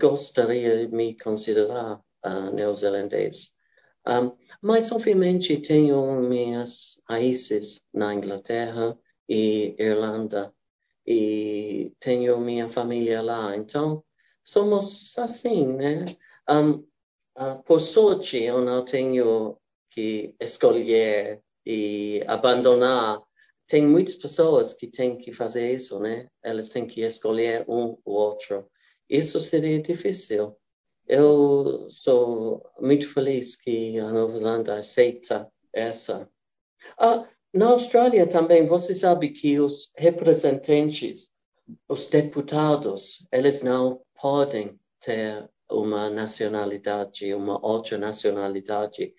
gostaria 0.00 0.86
de 0.86 0.94
me 0.94 1.16
considerar 1.16 2.00
uh, 2.24 2.50
neozelandês. 2.52 3.54
Um, 4.06 4.36
mas, 4.62 4.90
obviamente, 4.92 5.56
tenho 5.58 6.20
minhas 6.20 7.00
raízes 7.08 7.82
na 7.92 8.14
Inglaterra 8.14 8.98
e 9.28 9.74
Irlanda 9.78 10.54
e 11.10 11.94
tenho 11.98 12.38
minha 12.38 12.68
família 12.68 13.22
lá. 13.22 13.56
Então, 13.56 14.04
somos 14.44 15.16
assim, 15.18 15.66
né? 15.66 16.04
Um, 16.46 16.86
uh, 17.38 17.62
por 17.64 17.80
sorte, 17.80 18.42
eu 18.42 18.62
não 18.62 18.84
tenho 18.84 19.58
que 19.88 20.36
escolher 20.38 21.42
e 21.64 22.22
abandonar 22.26 23.22
tem 23.66 23.86
muitas 23.86 24.14
pessoas 24.14 24.72
que 24.72 24.86
têm 24.86 25.18
que 25.18 25.30
fazer 25.32 25.74
isso, 25.74 26.00
né? 26.00 26.28
Elas 26.42 26.70
têm 26.70 26.86
que 26.86 27.02
escolher 27.02 27.64
um 27.68 27.98
ou 28.04 28.14
outro. 28.14 28.66
Isso 29.08 29.40
seria 29.40 29.80
difícil. 29.80 30.56
Eu 31.06 31.86
sou 31.90 32.62
muito 32.80 33.06
feliz 33.12 33.56
que 33.56 33.98
a 33.98 34.10
Nova 34.10 34.38
Zelândia 34.38 34.74
aceita 34.74 35.50
essa. 35.72 36.30
Ah, 36.98 37.28
na 37.58 37.70
Austrália 37.70 38.24
também, 38.24 38.66
você 38.66 38.94
sabe 38.94 39.30
que 39.30 39.58
os 39.58 39.90
representantes, 39.96 41.32
os 41.88 42.06
deputados, 42.06 43.26
eles 43.32 43.62
não 43.62 44.00
podem 44.14 44.78
ter 45.00 45.50
uma 45.68 46.08
nacionalidade, 46.08 47.34
uma 47.34 47.60
outra 47.66 47.98
nacionalidade. 47.98 49.12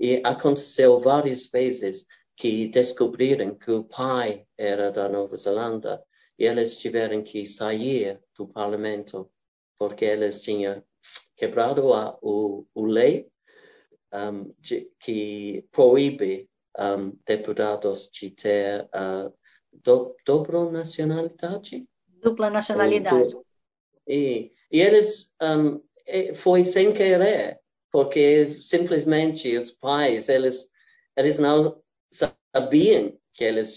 E 0.00 0.18
aconteceu 0.24 0.98
várias 0.98 1.50
vezes 1.50 2.06
que 2.34 2.68
descobriram 2.68 3.54
que 3.54 3.70
o 3.70 3.84
pai 3.84 4.46
era 4.56 4.90
da 4.90 5.06
Nova 5.06 5.36
Zelândia 5.36 6.00
e 6.38 6.46
eles 6.46 6.78
tiveram 6.78 7.22
que 7.22 7.46
sair 7.46 8.18
do 8.34 8.48
parlamento 8.48 9.30
porque 9.78 10.06
eles 10.06 10.42
tinham 10.42 10.82
quebrado 11.36 11.92
a 11.92 12.18
o, 12.22 12.66
o 12.74 12.86
lei 12.86 13.28
um, 14.10 14.54
de, 14.58 14.90
que 14.98 15.66
proíbe 15.70 16.48
um, 16.78 17.16
deputados 17.26 18.10
de 18.12 18.30
ter 18.30 18.88
uh, 18.94 19.32
do, 19.72 20.16
dobra 20.26 20.70
nacionalidade. 20.70 21.86
Dupla 22.22 22.50
nacionalidade. 22.50 23.36
E, 24.06 24.52
e 24.70 24.80
eles 24.80 25.32
um, 25.42 25.80
foi 26.34 26.64
sem 26.64 26.92
querer, 26.92 27.60
porque 27.90 28.46
simplesmente 28.60 29.56
os 29.56 29.70
pais 29.70 30.28
eles 30.28 30.70
eles 31.16 31.38
não 31.38 31.80
sabiam 32.10 33.16
que 33.32 33.44
eles 33.44 33.76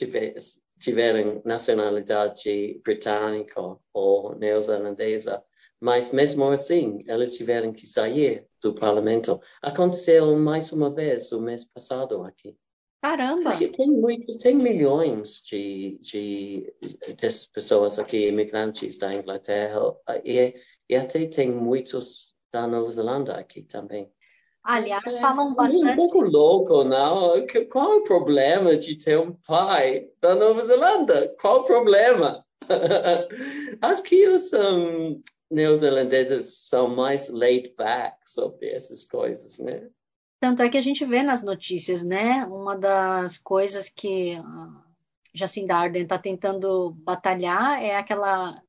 tiveram 0.79 1.41
nacionalidade 1.45 2.81
britânica 2.83 3.61
ou 3.93 4.35
neozelandesa, 4.35 5.43
mas 5.79 6.11
mesmo 6.11 6.49
assim 6.49 7.03
eles 7.07 7.35
tiveram 7.35 7.71
que 7.71 7.85
sair 7.85 8.47
do 8.61 8.73
parlamento. 8.73 9.39
Aconteceu 9.61 10.35
mais 10.35 10.71
uma 10.71 10.89
vez 10.89 11.31
o 11.31 11.41
mês 11.41 11.63
passado 11.63 12.23
aqui. 12.23 12.57
Caramba! 13.01 13.51
Aqui 13.51 13.67
tem, 13.69 13.87
muito, 13.87 14.37
tem 14.37 14.55
milhões 14.55 15.43
de, 15.43 15.97
de, 16.01 16.73
de 16.81 17.49
pessoas 17.53 17.99
aqui, 17.99 18.27
imigrantes 18.27 18.97
da 18.97 19.13
Inglaterra, 19.13 19.79
e, 20.25 20.55
e 20.89 20.95
até 20.95 21.25
tem 21.27 21.51
muitos 21.51 22.35
da 22.51 22.67
Nova 22.67 22.89
Zelândia 22.89 23.35
aqui 23.35 23.63
também. 23.63 24.11
Aliás, 24.63 25.05
é 25.05 25.21
falam 25.21 25.53
bastante. 25.55 25.93
Um 25.93 25.95
pouco 25.95 26.21
louco, 26.21 26.83
não? 26.83 27.33
Qual 27.71 27.93
é 27.93 27.95
o 27.97 28.03
problema 28.03 28.75
de 28.75 28.97
ter 28.97 29.17
um 29.17 29.31
pai 29.31 30.09
da 30.19 30.35
Nova 30.35 30.61
Zelândia? 30.61 31.33
Qual 31.39 31.61
o 31.61 31.63
problema? 31.63 32.45
Acho 33.81 34.03
que 34.03 34.27
os 34.27 34.51
um, 34.51 35.21
neozelandeses 35.49 36.67
são 36.67 36.89
mais 36.89 37.29
laid 37.29 37.73
back 37.77 38.17
sobre 38.25 38.69
essas 38.69 39.03
coisas, 39.03 39.57
né? 39.59 39.89
Tanto 40.39 40.61
é 40.61 40.69
que 40.69 40.77
a 40.77 40.81
gente 40.81 41.03
vê 41.05 41.23
nas 41.23 41.43
notícias, 41.43 42.03
né? 42.03 42.45
Uma 42.45 42.77
das 42.77 43.37
coisas 43.37 43.89
que 43.89 44.37
Jacinda 45.33 45.75
Arden 45.75 46.03
está 46.03 46.17
tentando 46.17 46.91
batalhar 46.91 47.81
é 47.81 47.95
aquela 47.95 48.61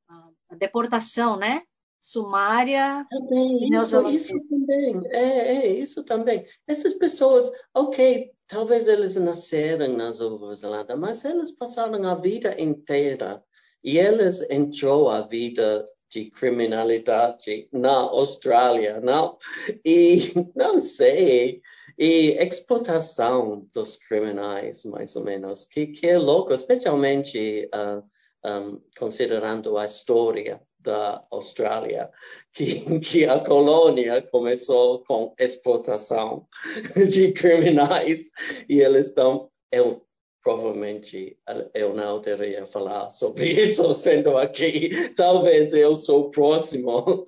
deportação, 0.58 1.36
né? 1.36 1.62
sumária. 2.00 3.04
Também, 3.10 3.68
isso, 3.74 4.08
isso 4.08 4.40
também. 4.48 5.00
É, 5.10 5.56
é, 5.56 5.72
isso 5.72 6.04
também. 6.04 6.46
Essas 6.66 6.94
pessoas, 6.94 7.50
ok, 7.74 8.30
talvez 8.46 8.88
eles 8.88 9.16
nasceram 9.16 9.96
na 9.96 10.10
Nova 10.12 10.54
Zelândia, 10.54 10.96
mas 10.96 11.24
eles 11.24 11.52
passaram 11.52 12.02
a 12.08 12.14
vida 12.14 12.58
inteira 12.60 13.42
e 13.82 13.98
eles 13.98 14.48
entrou 14.50 15.08
a 15.08 15.20
vida 15.22 15.84
de 16.10 16.30
criminalidade 16.30 17.68
na 17.72 17.94
Austrália, 17.94 19.00
não? 19.00 19.36
E 19.84 20.32
não 20.56 20.78
sei, 20.78 21.60
e 21.98 22.30
explotação 22.40 23.66
dos 23.74 23.96
criminais, 23.96 24.84
mais 24.84 25.14
ou 25.16 25.24
menos, 25.24 25.64
que, 25.64 25.88
que 25.88 26.06
é 26.06 26.18
louco, 26.18 26.52
especialmente 26.52 27.68
uh, 27.74 28.02
ah, 28.44 28.60
um, 28.60 28.80
considerando 28.98 29.76
a 29.76 29.84
história 29.84 30.60
da 30.78 31.20
Austrália, 31.30 32.10
que, 32.54 33.00
que 33.00 33.24
a 33.24 33.40
colônia 33.40 34.22
começou 34.22 35.02
com 35.04 35.34
exportação 35.38 36.46
de 37.10 37.32
criminais 37.32 38.30
e 38.68 38.80
eles 38.80 39.08
estão. 39.08 39.50
Eu 39.70 40.07
provavelmente 40.48 41.36
eu 41.74 41.94
não 41.94 42.22
deveria 42.22 42.64
falar 42.64 43.10
sobre 43.10 43.48
isso 43.64 43.92
sendo 43.92 44.38
aqui. 44.38 45.12
Talvez 45.14 45.74
eu 45.74 45.94
sou 45.94 46.30
próximo. 46.30 47.26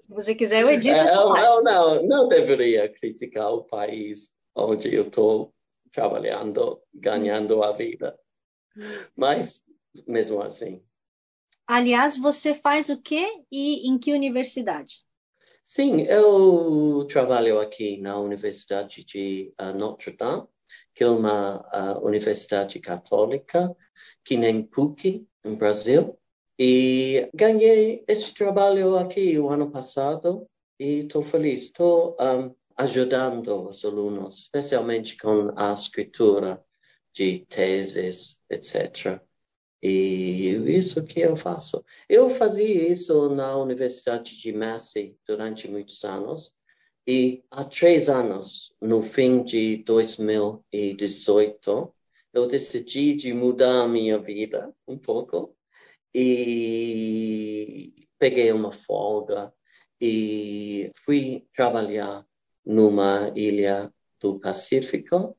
Se 0.00 0.08
você 0.08 0.34
quiser, 0.34 0.62
eu 0.62 0.70
edito. 0.70 0.96
É, 0.96 1.14
eu, 1.14 1.36
eu 1.36 1.62
não, 1.62 2.02
não 2.02 2.28
deveria 2.28 2.88
criticar 2.88 3.52
o 3.52 3.62
país 3.62 4.30
onde 4.52 4.92
eu 4.92 5.06
estou 5.06 5.54
trabalhando, 5.92 6.82
ganhando 6.92 7.62
a 7.62 7.70
vida. 7.70 8.18
Mas 9.16 9.62
mesmo 10.08 10.42
assim. 10.42 10.82
Aliás, 11.68 12.16
você 12.16 12.52
faz 12.52 12.88
o 12.88 13.00
quê 13.00 13.44
e 13.50 13.88
em 13.88 13.96
que 13.96 14.12
universidade? 14.12 15.04
Sim, 15.64 16.02
eu 16.02 17.06
trabalho 17.08 17.60
aqui 17.60 17.96
na 17.96 18.18
Universidade 18.18 19.04
de 19.04 19.54
uh, 19.60 19.72
Notre 19.76 20.16
Dame, 20.16 20.46
que 20.94 21.04
é 21.04 21.08
uma 21.08 21.60
uh, 21.60 22.04
universidade 22.04 22.78
católica, 22.80 23.74
que 24.24 24.36
nem 24.36 24.62
PUC, 24.62 25.26
no 25.44 25.56
Brasil. 25.56 26.18
E 26.58 27.30
ganhei 27.34 28.04
esse 28.06 28.34
trabalho 28.34 28.96
aqui 28.96 29.38
o 29.38 29.48
ano 29.48 29.70
passado 29.70 30.46
e 30.78 31.00
estou 31.00 31.22
feliz. 31.22 31.64
Estou 31.64 32.16
um, 32.20 32.54
ajudando 32.76 33.68
os 33.68 33.84
alunos, 33.84 34.38
especialmente 34.38 35.16
com 35.16 35.52
a 35.56 35.72
escritura 35.72 36.62
de 37.14 37.46
teses, 37.48 38.40
etc. 38.50 39.20
E 39.82 40.50
isso 40.76 41.04
que 41.04 41.20
eu 41.20 41.36
faço. 41.36 41.84
Eu 42.08 42.30
fazia 42.30 42.88
isso 42.88 43.28
na 43.30 43.56
Universidade 43.56 44.40
de 44.40 44.52
Massey 44.52 45.16
durante 45.26 45.68
muitos 45.68 46.04
anos. 46.04 46.54
E 47.06 47.44
há 47.50 47.64
três 47.64 48.08
anos, 48.08 48.72
no 48.80 49.02
fim 49.02 49.42
de 49.42 49.78
2018, 49.78 51.92
eu 52.32 52.46
decidi 52.46 53.14
de 53.14 53.32
mudar 53.32 53.82
a 53.82 53.88
minha 53.88 54.18
vida 54.18 54.72
um 54.86 54.96
pouco 54.96 55.56
e 56.14 57.92
peguei 58.18 58.52
uma 58.52 58.70
folga 58.70 59.52
e 60.00 60.92
fui 61.04 61.44
trabalhar 61.52 62.24
numa 62.64 63.32
ilha 63.34 63.92
do 64.20 64.38
Pacífico 64.38 65.36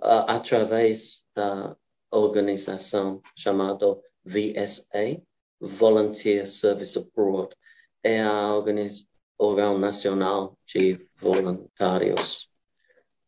através 0.00 1.22
da 1.34 1.76
organização 2.10 3.22
chamada 3.36 3.96
VSA, 4.24 5.22
Volunteer 5.60 6.46
Service 6.46 6.98
Abroad. 6.98 7.54
É 8.02 8.22
a 8.22 8.54
organização 8.54 9.78
nacional 9.78 10.58
de 10.66 10.98
voluntários 11.18 12.50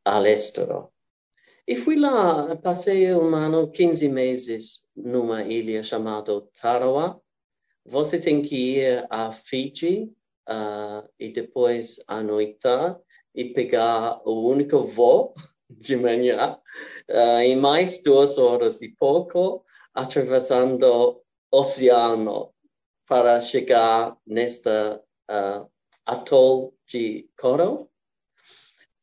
Alestero. 0.04 0.92
E 1.66 1.76
fui 1.76 1.96
lá, 1.96 2.56
passei 2.56 3.14
um 3.14 3.34
ano, 3.34 3.70
15 3.70 4.08
meses, 4.08 4.84
numa 4.96 5.44
ilha 5.44 5.82
chamada 5.82 6.40
Tarawa. 6.60 7.20
Você 7.84 8.20
tem 8.20 8.42
que 8.42 8.78
ir 8.78 9.06
a 9.08 9.30
Fiji 9.30 10.12
uh, 10.48 11.08
e 11.18 11.28
depois 11.28 12.02
à 12.08 12.22
noite 12.22 12.58
e 13.34 13.46
pegar 13.46 14.20
o 14.24 14.48
único 14.48 14.82
voo 14.82 15.32
de 15.78 15.96
manhã, 15.96 16.58
uh, 17.10 17.40
em 17.40 17.56
mais 17.56 18.02
duas 18.02 18.38
horas 18.38 18.82
e 18.82 18.88
pouco, 18.88 19.64
atravessando 19.94 20.84
o 20.84 21.22
oceano 21.50 22.52
para 23.06 23.40
chegar 23.40 24.16
nesta 24.26 25.02
uh, 25.30 25.70
atol 26.06 26.74
de 26.86 27.28
coral. 27.38 27.90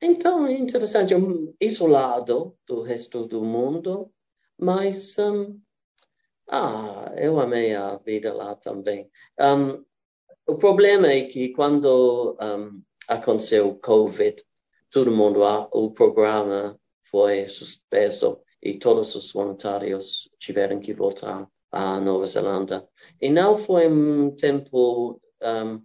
Então, 0.01 0.47
é 0.47 0.53
interessante, 0.53 1.13
isolado 1.59 2.57
do 2.65 2.81
resto 2.81 3.27
do 3.27 3.43
mundo, 3.43 4.11
mas 4.57 5.17
um, 5.19 5.59
ah, 6.49 7.13
eu 7.17 7.39
amei 7.39 7.75
a 7.75 7.97
vida 7.97 8.33
lá 8.33 8.55
também. 8.55 9.09
Um, 9.39 9.85
o 10.47 10.57
problema 10.57 11.07
é 11.07 11.25
que 11.25 11.49
quando 11.49 12.37
um, 12.41 12.81
aconteceu 13.07 13.69
o 13.69 13.75
Covid, 13.75 14.43
todo 14.91 15.11
mundo, 15.11 15.41
o 15.71 15.91
programa 15.91 16.79
foi 17.03 17.47
suspenso 17.47 18.41
e 18.61 18.77
todos 18.77 19.15
os 19.15 19.31
voluntários 19.31 20.29
tiveram 20.37 20.79
que 20.79 20.93
voltar 20.93 21.47
à 21.71 21.99
Nova 21.99 22.25
Zelândia. 22.25 22.87
E 23.21 23.29
não 23.29 23.57
foi 23.57 23.87
um 23.87 24.31
tempo 24.35 25.19
um, 25.41 25.81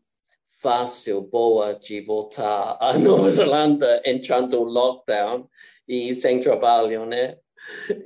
fácil, 0.60 1.22
boa 1.22 1.74
de 1.74 2.00
voltar 2.00 2.76
à 2.80 2.96
Nova 2.98 3.30
Zelândia 3.30 4.02
entrando 4.04 4.60
no 4.60 4.64
lockdown 4.64 5.48
e 5.86 6.14
sem 6.14 6.40
trabalho, 6.40 7.06
né? 7.06 7.38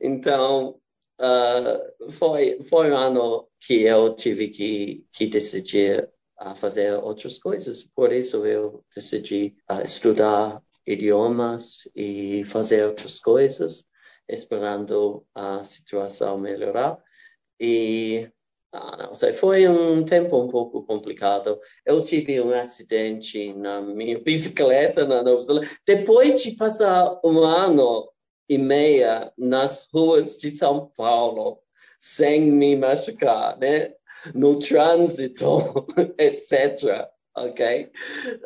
Então, 0.01 0.80
uh, 1.20 2.11
foi, 2.11 2.61
foi 2.64 2.90
um 2.90 2.96
ano 2.96 3.49
que 3.61 3.82
eu 3.82 4.14
tive 4.14 4.49
que, 4.49 5.05
que 5.12 5.26
decidir 5.26 6.09
a 6.36 6.55
fazer 6.55 6.94
outras 6.94 7.38
coisas. 7.38 7.82
Por 7.82 8.12
isso 8.12 8.46
eu 8.46 8.84
decidi 8.94 9.57
uh, 9.70 9.82
estudar 9.84 10.62
idiomas 10.89 11.89
e 11.95 12.45
fazer 12.47 12.86
outras 12.86 13.18
coisas, 13.18 13.84
esperando 14.26 15.24
a 15.34 15.62
situação 15.62 16.39
melhorar. 16.39 16.99
E 17.61 18.30
ah, 18.72 18.97
não 18.97 19.14
sei, 19.14 19.32
foi 19.32 19.68
um 19.68 20.05
tempo 20.05 20.39
um 20.39 20.49
pouco 20.49 20.82
complicado. 20.84 21.59
Eu 21.84 22.03
tive 22.03 22.41
um 22.41 22.55
acidente 22.55 23.53
na 23.55 23.80
minha 23.82 24.18
bicicleta 24.24 25.07
na 25.07 25.22
Nova 25.22 25.43
Zelândia. 25.43 25.70
Depois 25.86 26.43
de 26.43 26.53
passar 26.53 27.18
um 27.24 27.39
ano 27.39 28.11
e 28.49 28.57
meia 28.57 29.30
nas 29.36 29.89
ruas 29.93 30.39
de 30.39 30.51
São 30.51 30.91
Paulo, 30.97 31.61
sem 32.01 32.41
me 32.41 32.76
machucar, 32.76 33.59
né? 33.59 33.93
No 34.34 34.59
trânsito, 34.59 35.86
etc. 36.18 37.09
Ok? 37.36 37.91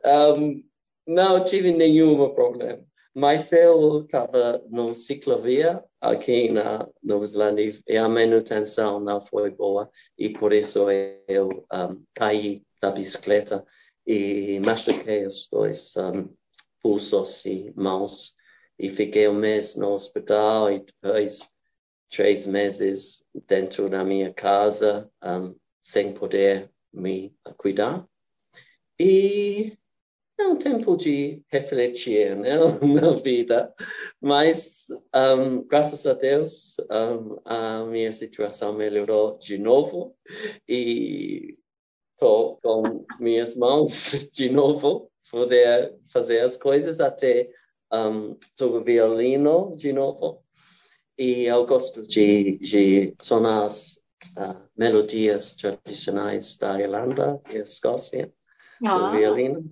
Um, 0.04 0.62
não 1.06 1.42
tive 1.42 1.72
nenhum 1.72 2.32
problema. 2.34 2.84
Mas 3.14 3.52
eu 3.52 4.04
estava 4.04 4.62
no 4.70 4.94
ciclovia 4.94 5.84
aqui 6.00 6.48
na 6.50 6.88
Nova 7.02 7.26
Zelândia 7.26 7.78
e 7.86 7.96
a 7.96 8.08
manutenção 8.08 8.98
não 9.00 9.20
foi 9.20 9.50
boa 9.50 9.90
e 10.16 10.30
por 10.30 10.52
isso 10.52 10.86
eu 11.28 11.66
um, 11.72 12.02
caí 12.14 12.62
da 12.80 12.90
bicicleta 12.90 13.64
e 14.06 14.58
machuquei 14.60 15.26
os 15.26 15.46
dois 15.52 15.94
um, 15.96 16.34
pulsos 16.82 17.44
e 17.44 17.70
mãos 17.76 18.34
e 18.78 18.88
fiquei 18.88 19.28
um 19.28 19.34
mês 19.34 19.76
no 19.76 19.92
hospital 19.92 20.72
e 20.72 20.80
depois 20.80 21.46
três 22.10 22.46
meses 22.46 23.24
dentro 23.46 23.90
da 23.90 24.02
minha 24.02 24.32
casa 24.32 25.10
um, 25.22 25.54
sem 25.82 26.14
poder 26.14 26.70
me 26.92 27.34
cuidar. 27.58 28.06
E 28.98 29.76
é 30.42 30.48
um 30.48 30.56
tempo 30.56 30.96
de 30.96 31.42
refletir 31.48 32.36
né, 32.36 32.56
na 32.82 33.12
vida, 33.14 33.72
mas 34.20 34.86
um, 35.14 35.62
graças 35.66 36.06
a 36.06 36.12
Deus 36.12 36.76
um, 36.90 37.38
a 37.44 37.84
minha 37.84 38.12
situação 38.12 38.74
melhorou 38.74 39.38
de 39.38 39.58
novo 39.58 40.16
e 40.68 41.56
estou 42.14 42.58
com 42.62 43.04
minhas 43.20 43.56
mãos 43.56 44.28
de 44.32 44.50
novo, 44.50 45.10
poder 45.30 45.94
fazer 46.12 46.40
as 46.40 46.56
coisas 46.56 47.00
até 47.00 47.48
um, 47.92 48.36
toco 48.56 48.82
violino 48.82 49.74
de 49.76 49.92
novo 49.92 50.42
e 51.18 51.44
eu 51.44 51.64
gosto 51.66 52.02
de, 52.02 52.58
de 52.58 53.14
sonar 53.20 53.66
as 53.66 54.02
uh, 54.36 54.60
melodias 54.76 55.54
tradicionais 55.54 56.56
da 56.56 56.80
Irlanda 56.80 57.40
e 57.50 57.58
Escócia, 57.58 58.32
ah. 58.84 58.98
do 58.98 59.12
violino. 59.12 59.70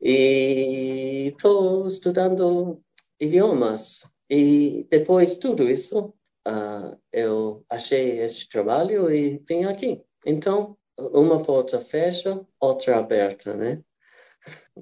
E 0.00 1.28
estou 1.28 1.86
estudando 1.86 2.82
idiomas. 3.20 4.10
E 4.28 4.86
depois 4.90 5.32
de 5.32 5.40
tudo 5.40 5.68
isso, 5.68 6.14
uh, 6.48 6.98
eu 7.12 7.64
achei 7.68 8.20
este 8.20 8.48
trabalho 8.48 9.12
e 9.12 9.42
vim 9.46 9.64
aqui. 9.64 10.02
Então, 10.24 10.76
uma 10.98 11.42
porta 11.42 11.80
fecha, 11.80 12.40
outra 12.58 12.98
aberta, 12.98 13.54
né? 13.54 13.82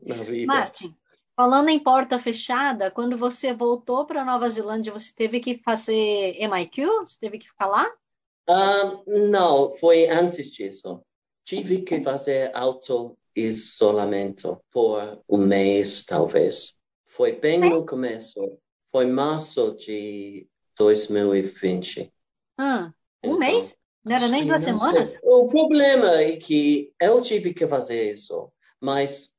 Na 0.03 0.16
vida. 0.23 0.53
Martin, 0.53 0.95
falando 1.35 1.69
em 1.69 1.79
porta 1.79 2.19
fechada, 2.19 2.91
quando 2.91 3.16
você 3.16 3.55
voltou 3.55 4.07
para 4.07 4.25
Nova 4.25 4.49
Zelândia, 4.49 4.93
você 4.93 5.12
teve 5.14 5.41
que 5.41 5.61
fazer 5.64 6.37
MIQ? 6.39 6.87
Você 7.01 7.19
teve 7.19 7.39
que 7.39 7.49
ficar 7.49 7.66
lá? 7.66 7.91
Uh, 8.49 9.29
não, 9.31 9.73
foi 9.73 10.09
antes 10.09 10.51
disso. 10.51 11.03
Tive 11.45 11.83
que 11.83 12.03
fazer 12.03 12.55
auto 12.55 13.16
isolamento 13.39 14.61
por 14.72 15.22
um 15.28 15.39
mês, 15.39 16.05
talvez. 16.05 16.76
Foi 17.05 17.32
bem 17.36 17.61
no 17.61 17.86
começo. 17.86 18.59
Foi 18.91 19.07
março 19.07 19.76
de 19.76 20.47
2020. 20.76 22.12
Ah, 22.59 22.93
um 23.22 23.28
então, 23.28 23.39
mês? 23.39 23.78
Não 24.05 24.16
era 24.16 24.28
nem 24.28 24.47
duas 24.47 24.62
semanas? 24.62 25.18
O 25.22 25.47
problema 25.49 26.20
é 26.20 26.36
que 26.36 26.93
eu 27.01 27.20
tive 27.20 27.53
que 27.53 27.66
fazer 27.66 28.12
isso, 28.12 28.51
mas 28.80 29.30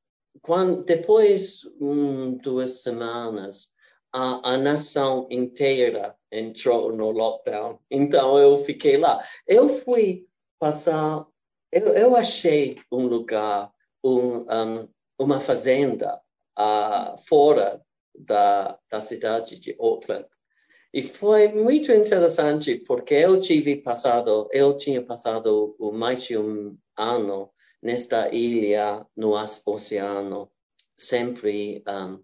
quando, 0.42 0.84
depois 0.84 1.62
um, 1.82 2.38
duas 2.38 2.82
semanas, 2.82 3.72
a, 4.14 4.54
a 4.54 4.58
nação 4.58 5.28
inteira 5.30 6.16
entrou 6.32 6.96
no 6.96 7.12
lockdown. 7.12 7.80
Então 7.90 8.38
eu 8.38 8.64
fiquei 8.64 8.98
lá. 8.98 9.24
Eu 9.48 9.70
fui 9.70 10.28
passar, 10.60 11.26
eu, 11.72 11.88
eu 11.94 12.16
achei 12.16 12.80
um 12.92 13.06
lugar 13.08 13.72
um, 14.04 14.46
um, 14.52 14.88
uma 15.18 15.40
fazenda 15.40 16.20
uh, 16.58 17.18
fora 17.28 17.82
da, 18.16 18.78
da 18.90 19.02
cidade 19.02 19.60
de 19.60 19.76
Auckland. 19.80 20.28
E 20.94 21.04
foi 21.04 21.50
muito 21.50 21.92
interessante 21.92 22.76
porque 22.78 23.14
eu 23.14 23.40
tive 23.40 23.76
passado, 23.76 24.50
eu 24.52 24.76
tinha 24.76 25.02
passado 25.04 25.76
mais 25.94 26.24
de 26.24 26.38
um 26.38 26.76
ano 26.98 27.52
nesta 27.82 28.34
ilha 28.34 29.06
no 29.16 29.34
oceano, 29.66 30.52
sempre 30.98 31.84
um, 31.88 32.20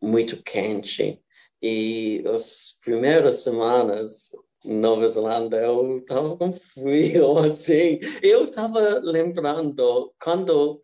muito 0.00 0.42
quente. 0.42 1.20
E 1.60 2.22
as 2.26 2.78
primeiras 2.82 3.42
semanas 3.42 4.30
Nova 4.64 5.06
Zelândia, 5.06 5.58
eu 5.58 5.98
estava 5.98 6.36
com 6.36 6.52
frio, 6.52 7.36
assim. 7.38 8.00
Eu 8.22 8.44
estava 8.44 8.98
lembrando 9.02 10.12
quando 10.22 10.82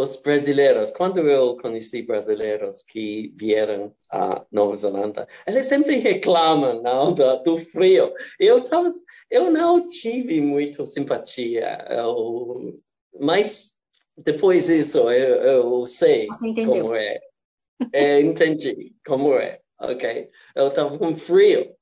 os 0.00 0.16
brasileiros, 0.16 0.90
quando 0.90 1.18
eu 1.28 1.56
conheci 1.58 2.02
brasileiros 2.02 2.82
que 2.82 3.32
vieram 3.36 3.94
a 4.10 4.44
Nova 4.50 4.74
Zelândia, 4.74 5.28
eles 5.46 5.66
sempre 5.66 5.96
reclamam 5.96 6.82
não, 6.82 7.12
do, 7.12 7.36
do 7.42 7.58
frio. 7.58 8.12
Eu, 8.38 8.62
tava, 8.64 8.88
eu 9.30 9.50
não 9.50 9.86
tive 9.86 10.40
muito 10.40 10.86
simpatia, 10.86 11.86
eu, 11.90 12.80
mas 13.20 13.76
depois 14.16 14.66
disso 14.66 15.10
eu, 15.10 15.36
eu 15.36 15.86
sei 15.86 16.26
como 16.54 16.94
é. 16.94 17.18
é. 17.92 18.20
Entendi 18.20 18.94
como 19.06 19.34
é, 19.34 19.60
ok? 19.78 20.30
Eu 20.54 20.68
estava 20.68 20.96
com 20.96 21.14
frio. 21.14 21.74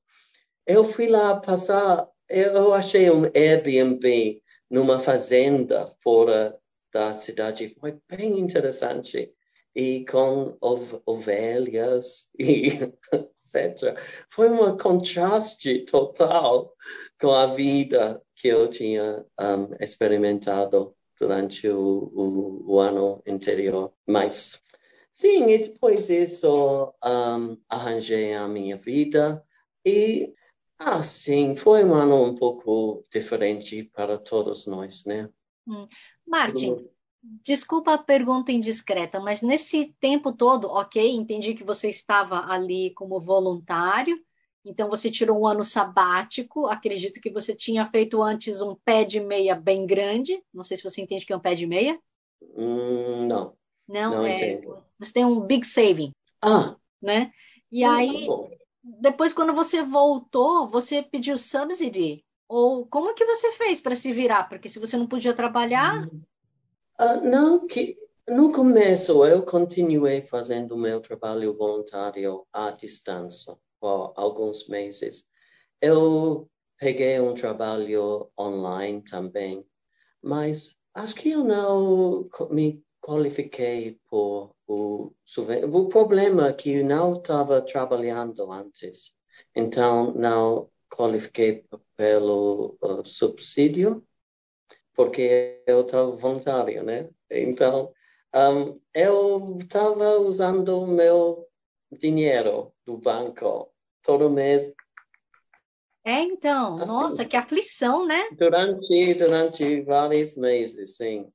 Eu 0.67 0.83
fui 0.83 1.07
lá 1.07 1.39
passar, 1.39 2.07
eu 2.29 2.73
achei 2.73 3.09
um 3.09 3.23
Airbnb 3.33 4.41
numa 4.69 4.99
fazenda 4.99 5.87
fora 6.03 6.58
da 6.91 7.13
cidade. 7.13 7.75
Foi 7.79 7.97
bem 8.07 8.39
interessante. 8.39 9.33
E 9.75 10.03
com 10.05 10.57
ov 10.59 11.01
ovelhas 11.05 12.29
e 12.37 12.69
etc. 13.53 13.97
Foi 14.29 14.49
um 14.49 14.77
contraste 14.77 15.85
total 15.85 16.73
com 17.19 17.31
a 17.31 17.47
vida 17.47 18.21
que 18.35 18.47
eu 18.47 18.67
tinha 18.69 19.25
um, 19.39 19.75
experimentado 19.79 20.95
durante 21.19 21.67
o, 21.67 22.11
o, 22.13 22.73
o, 22.73 22.79
ano 22.79 23.21
anterior. 23.27 23.93
Mas, 24.07 24.61
sim, 25.11 25.49
e 25.49 25.57
depois 25.57 26.07
disso 26.07 26.93
um, 27.03 27.57
arranjei 27.67 28.33
a 28.33 28.47
minha 28.47 28.77
vida 28.77 29.43
e, 29.85 30.33
ah, 30.79 31.03
sim, 31.03 31.55
foi 31.55 31.83
um 31.83 31.93
ano 31.93 32.23
um 32.23 32.35
pouco 32.35 33.03
diferente 33.13 33.83
para 33.83 34.17
todos 34.17 34.65
nós, 34.65 35.05
né? 35.05 35.29
Martin, 36.29 36.87
desculpa 37.43 37.93
a 37.93 37.97
pergunta 37.97 38.51
indiscreta, 38.51 39.19
mas 39.19 39.41
nesse 39.41 39.93
tempo 39.99 40.31
todo, 40.31 40.67
ok, 40.67 41.09
entendi 41.11 41.55
que 41.55 41.63
você 41.63 41.89
estava 41.89 42.45
ali 42.51 42.91
como 42.91 43.19
voluntário, 43.19 44.21
então 44.63 44.89
você 44.89 45.09
tirou 45.09 45.41
um 45.41 45.47
ano 45.47 45.65
sabático, 45.65 46.67
acredito 46.67 47.19
que 47.19 47.31
você 47.31 47.55
tinha 47.55 47.89
feito 47.89 48.21
antes 48.21 48.61
um 48.61 48.75
pé 48.75 49.03
de 49.03 49.19
meia 49.19 49.55
bem 49.55 49.87
grande, 49.87 50.41
não 50.53 50.63
sei 50.63 50.77
se 50.77 50.83
você 50.83 51.01
entende 51.01 51.23
o 51.23 51.27
que 51.27 51.33
é 51.33 51.37
um 51.37 51.41
pé 51.41 51.55
de 51.55 51.65
meia. 51.65 51.99
Hum, 52.55 53.25
não. 53.25 53.57
Não, 53.87 54.11
não 54.11 54.25
é, 54.25 54.61
você 54.99 55.13
tem 55.13 55.25
um 55.25 55.41
big 55.41 55.65
saving. 55.65 56.11
Ah. 56.41 56.75
Né? 57.01 57.31
E 57.71 57.83
hum, 57.83 57.89
aí, 57.89 58.27
tá 58.27 58.33
depois 58.83 59.33
quando 59.33 59.53
você 59.53 59.81
voltou, 59.83 60.67
você 60.67 61.01
pediu 61.01 61.37
subsidy 61.37 62.23
ou 62.49 62.87
como 62.87 63.13
que 63.13 63.23
você 63.23 63.51
fez 63.51 63.79
para 63.79 63.95
se 63.95 64.11
virar? 64.11 64.49
Porque 64.49 64.67
se 64.67 64.79
você 64.79 64.97
não 64.97 65.07
podia 65.07 65.35
trabalhar. 65.35 66.07
Uh, 66.99 67.21
não, 67.23 67.67
que 67.67 67.95
no 68.27 68.51
começo 68.51 69.23
eu 69.23 69.43
continuei 69.43 70.21
fazendo 70.21 70.75
meu 70.75 70.99
trabalho 70.99 71.55
voluntário 71.55 72.45
à 72.51 72.71
distância 72.71 73.55
por 73.79 74.13
alguns 74.15 74.67
meses. 74.67 75.25
Eu 75.79 76.49
peguei 76.77 77.19
um 77.19 77.35
trabalho 77.35 78.29
online 78.37 79.03
também, 79.03 79.63
mas 80.21 80.75
acho 80.93 81.15
que 81.15 81.29
eu 81.29 81.43
não 81.43 82.27
me 82.49 82.83
qualifiquei 82.99 83.97
por 84.09 84.55
o, 84.67 85.11
o 85.71 85.89
problema 85.89 86.49
é 86.49 86.53
que 86.53 86.73
eu 86.73 86.85
não 86.85 87.17
estava 87.17 87.61
trabalhando 87.61 88.51
antes, 88.51 89.13
então 89.55 90.13
não 90.13 90.69
qualifiquei 90.89 91.65
pelo 91.99 92.77
uh, 92.81 93.05
subsídio, 93.05 94.01
porque 94.93 95.61
eu 95.67 95.81
estava 95.81 96.09
voluntário, 96.11 96.81
né? 96.81 97.09
Então, 97.29 97.91
um, 98.33 98.79
eu 98.93 99.57
estava 99.59 100.17
usando 100.17 100.79
o 100.79 100.87
meu 100.87 101.45
dinheiro 101.91 102.71
do 102.85 102.97
banco 102.97 103.69
todo 104.01 104.29
mês. 104.29 104.71
É, 106.05 106.21
então, 106.21 106.77
assim, 106.77 106.85
nossa, 106.85 107.25
que 107.25 107.35
aflição, 107.35 108.05
né? 108.05 108.29
Durante, 108.31 109.13
durante 109.15 109.81
vários 109.81 110.37
meses, 110.37 110.95
sim. 110.95 111.29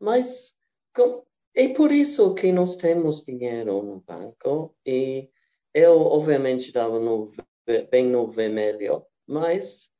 Mas 0.00 0.56
com, 0.94 1.26
é 1.54 1.68
por 1.74 1.92
isso 1.92 2.34
que 2.34 2.50
nós 2.52 2.74
temos 2.76 3.22
dinheiro 3.22 3.82
no 3.82 4.00
banco 4.00 4.74
e 4.86 5.28
eu, 5.74 6.00
obviamente, 6.00 6.68
estava 6.68 6.98
no 6.98 7.30
bem 7.90 8.06
no 8.06 8.26
vermelho, 8.28 9.04
mas 9.26 9.90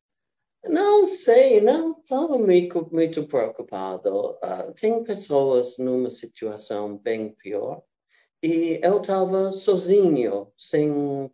não 0.65 1.07
sei, 1.07 1.61
não 1.61 1.99
estava 2.01 2.39
muito, 2.39 2.89
muito 2.93 3.27
preocupado. 3.27 4.33
Uh, 4.43 4.73
tem 4.75 5.03
pessoas 5.05 5.79
numa 5.79 6.11
situação 6.11 6.97
bem 6.99 7.31
pior 7.31 7.83
e 8.43 8.79
eu 8.83 9.01
estava 9.01 9.51
sozinho, 9.51 10.53
sem 10.57 10.91
uh, 10.93 11.31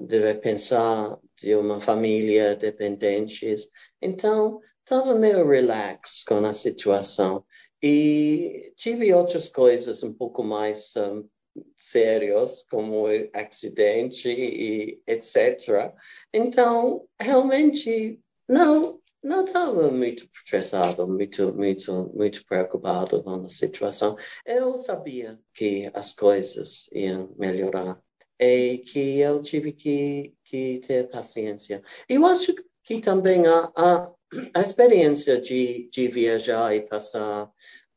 deve 0.00 0.34
pensar 0.40 1.18
de 1.40 1.54
uma 1.54 1.78
família 1.78 2.56
dependentes. 2.56 3.68
Então, 4.00 4.60
estava 4.80 5.14
meio 5.14 5.46
relax 5.46 6.24
com 6.24 6.44
a 6.44 6.52
situação. 6.52 7.44
E 7.82 8.72
tive 8.76 9.12
outras 9.12 9.48
coisas 9.48 10.02
um 10.02 10.12
pouco 10.12 10.42
mais 10.42 10.94
um, 10.96 11.28
sérios, 11.76 12.64
como 12.70 13.04
acidente 13.32 14.28
e 14.28 15.02
etc. 15.06 15.92
Então, 16.32 17.06
realmente, 17.20 18.20
não, 18.48 19.00
não 19.22 19.44
estava 19.44 19.90
muito 19.90 20.28
estressado, 20.34 21.06
muito, 21.06 21.54
muito, 21.54 22.12
muito 22.14 22.44
preocupado 22.44 23.22
com 23.22 23.44
a 23.44 23.48
situação. 23.48 24.16
Eu 24.44 24.76
sabia 24.78 25.38
que 25.54 25.90
as 25.94 26.12
coisas 26.12 26.88
iam 26.92 27.34
melhorar 27.38 28.00
e 28.38 28.78
que 28.78 29.20
eu 29.20 29.40
tive 29.40 29.72
que, 29.72 30.34
que 30.44 30.80
ter 30.80 31.08
paciência. 31.08 31.82
Eu 32.08 32.26
acho 32.26 32.52
que 32.82 33.00
também 33.00 33.46
a, 33.46 33.70
a, 33.76 34.10
a 34.54 34.60
experiência 34.60 35.40
de, 35.40 35.88
de 35.92 36.08
viajar 36.08 36.74
e 36.74 36.82
passar 36.82 37.44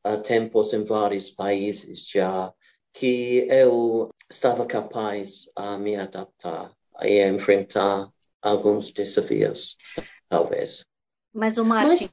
uh, 0.06 0.22
tempos 0.22 0.74
em 0.74 0.84
vários 0.84 1.32
países 1.32 2.08
já 2.08 2.54
que 2.96 3.46
eu 3.50 4.10
estava 4.32 4.66
capaz 4.66 5.50
a 5.56 5.78
me 5.78 5.98
adaptar 5.98 6.74
e 7.04 7.20
a 7.20 7.28
enfrentar 7.28 8.10
alguns 8.42 8.90
desafios, 8.92 9.78
talvez. 10.30 10.86
Mas 11.34 11.58
o 11.58 11.66
Martin... 11.66 12.08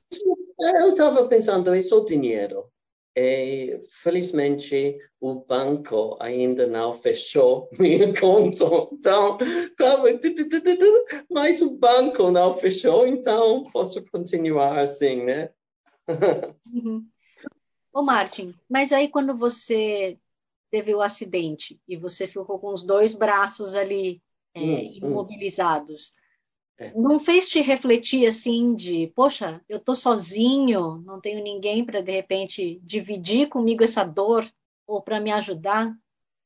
Mas 0.58 0.80
eu 0.80 0.88
estava 0.88 1.26
pensando, 1.28 1.74
isso 1.74 1.96
é 2.00 2.04
dinheiro. 2.04 2.68
E, 3.16 3.78
felizmente, 4.02 4.98
o 5.20 5.44
banco 5.44 6.16
ainda 6.18 6.66
não 6.66 6.94
fechou 6.94 7.68
minha 7.78 8.12
conta. 8.18 8.64
Então, 8.92 9.38
tava, 9.76 10.08
mas 11.30 11.62
o 11.62 11.76
banco 11.76 12.30
não 12.30 12.54
fechou, 12.54 13.06
então 13.06 13.64
posso 13.72 14.04
continuar 14.10 14.80
assim, 14.80 15.22
né? 15.24 15.50
Uhum. 16.74 17.06
Ô, 17.92 18.02
Martin, 18.02 18.54
mas 18.70 18.90
aí 18.90 19.08
quando 19.08 19.36
você 19.36 20.18
teve 20.72 20.94
o 20.94 21.02
acidente 21.02 21.78
e 21.86 21.98
você 21.98 22.26
ficou 22.26 22.58
com 22.58 22.72
os 22.72 22.82
dois 22.82 23.14
braços 23.14 23.74
ali 23.74 24.22
é, 24.54 24.60
hum, 24.60 24.74
hum. 24.74 24.92
imobilizados, 24.94 26.14
hum. 26.80 27.02
não 27.02 27.20
fez 27.20 27.46
te 27.46 27.60
refletir 27.60 28.26
assim 28.26 28.74
de, 28.74 29.12
poxa, 29.14 29.60
eu 29.68 29.78
tô 29.78 29.94
sozinho, 29.94 31.02
não 31.04 31.20
tenho 31.20 31.44
ninguém 31.44 31.84
para 31.84 32.00
de 32.00 32.10
repente 32.10 32.80
dividir 32.82 33.50
comigo 33.50 33.84
essa 33.84 34.02
dor 34.02 34.50
ou 34.86 35.02
para 35.02 35.20
me 35.20 35.30
ajudar? 35.30 35.94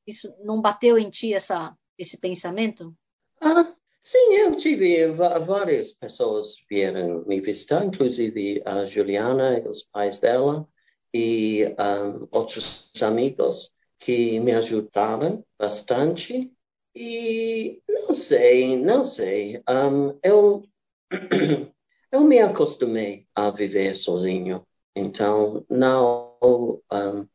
Isso 0.04 0.34
não 0.44 0.60
bateu 0.60 0.98
em 0.98 1.08
ti 1.08 1.32
essa 1.32 1.76
esse 1.96 2.18
pensamento? 2.18 2.94
Ah, 3.40 3.74
sim, 4.00 4.34
eu 4.34 4.54
tive 4.54 5.06
várias 5.12 5.94
pessoas 5.94 6.56
vieram 6.68 7.24
me 7.26 7.40
visitar, 7.40 7.84
inclusive 7.84 8.60
a 8.66 8.84
Juliana 8.84 9.62
os 9.66 9.84
pais 9.84 10.18
dela 10.18 10.68
e 11.14 11.74
um, 11.78 12.28
outros 12.30 12.90
amigos 13.00 13.74
que 13.98 14.40
me 14.40 14.52
ajudaram 14.52 15.44
bastante. 15.58 16.52
E 16.94 17.82
não 17.88 18.14
sei, 18.14 18.76
não 18.76 19.04
sei. 19.04 19.62
Um, 19.68 20.18
eu, 20.22 20.64
eu 22.12 22.20
me 22.22 22.38
acostumei 22.38 23.26
a 23.34 23.50
viver 23.50 23.96
sozinho. 23.96 24.66
Então, 24.94 25.64
não, 25.68 26.38
um, 26.42 27.28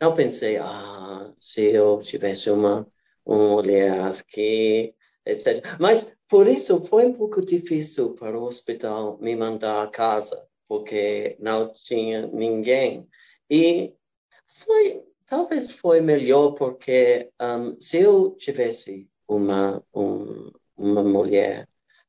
não 0.00 0.14
pensei, 0.14 0.56
ah, 0.58 1.32
se 1.40 1.62
eu 1.62 1.98
tivesse 1.98 2.50
uma, 2.50 2.86
uma 3.24 3.50
mulher 3.50 4.24
que 4.26 4.94
etc. 5.26 5.64
Mas 5.80 6.16
por 6.28 6.46
isso 6.46 6.84
foi 6.84 7.06
um 7.06 7.12
pouco 7.14 7.40
difícil 7.42 8.14
para 8.14 8.38
o 8.38 8.44
hospital 8.44 9.18
me 9.20 9.34
mandar 9.34 9.82
a 9.82 9.90
casa, 9.90 10.46
porque 10.68 11.36
não 11.40 11.72
tinha 11.72 12.26
ninguém. 12.26 13.08
E 13.50 13.94
foi, 14.46 15.02
talvez 15.26 15.70
foi 15.70 16.00
melhor 16.00 16.52
porque 16.52 17.30
um, 17.40 17.80
se 17.80 17.98
eu 17.98 18.34
tivesse 18.36 19.08
uma, 19.28 19.82
um, 19.94 20.50
uma 20.76 21.02
mulher, 21.02 21.68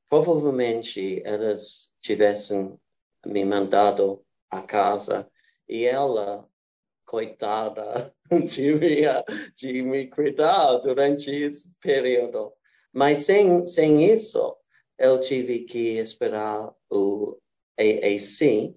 provavelmente 0.09 1.21
elas 1.25 1.89
tivessem 2.01 2.77
me 3.25 3.43
mandado 3.43 4.23
a 4.49 4.61
casa 4.61 5.29
e 5.67 5.85
ela, 5.85 6.47
coitada, 7.05 8.13
devia 8.29 9.23
de 9.55 9.81
me 9.81 10.07
cuidar 10.07 10.77
durante 10.77 11.29
esse 11.29 11.73
período. 11.79 12.53
Mas 12.93 13.25
sem, 13.25 13.65
sem 13.65 14.05
isso, 14.11 14.55
eu 14.97 15.19
tive 15.19 15.65
que 15.65 15.97
esperar 15.97 16.73
o 16.89 17.37
AAC 17.77 18.75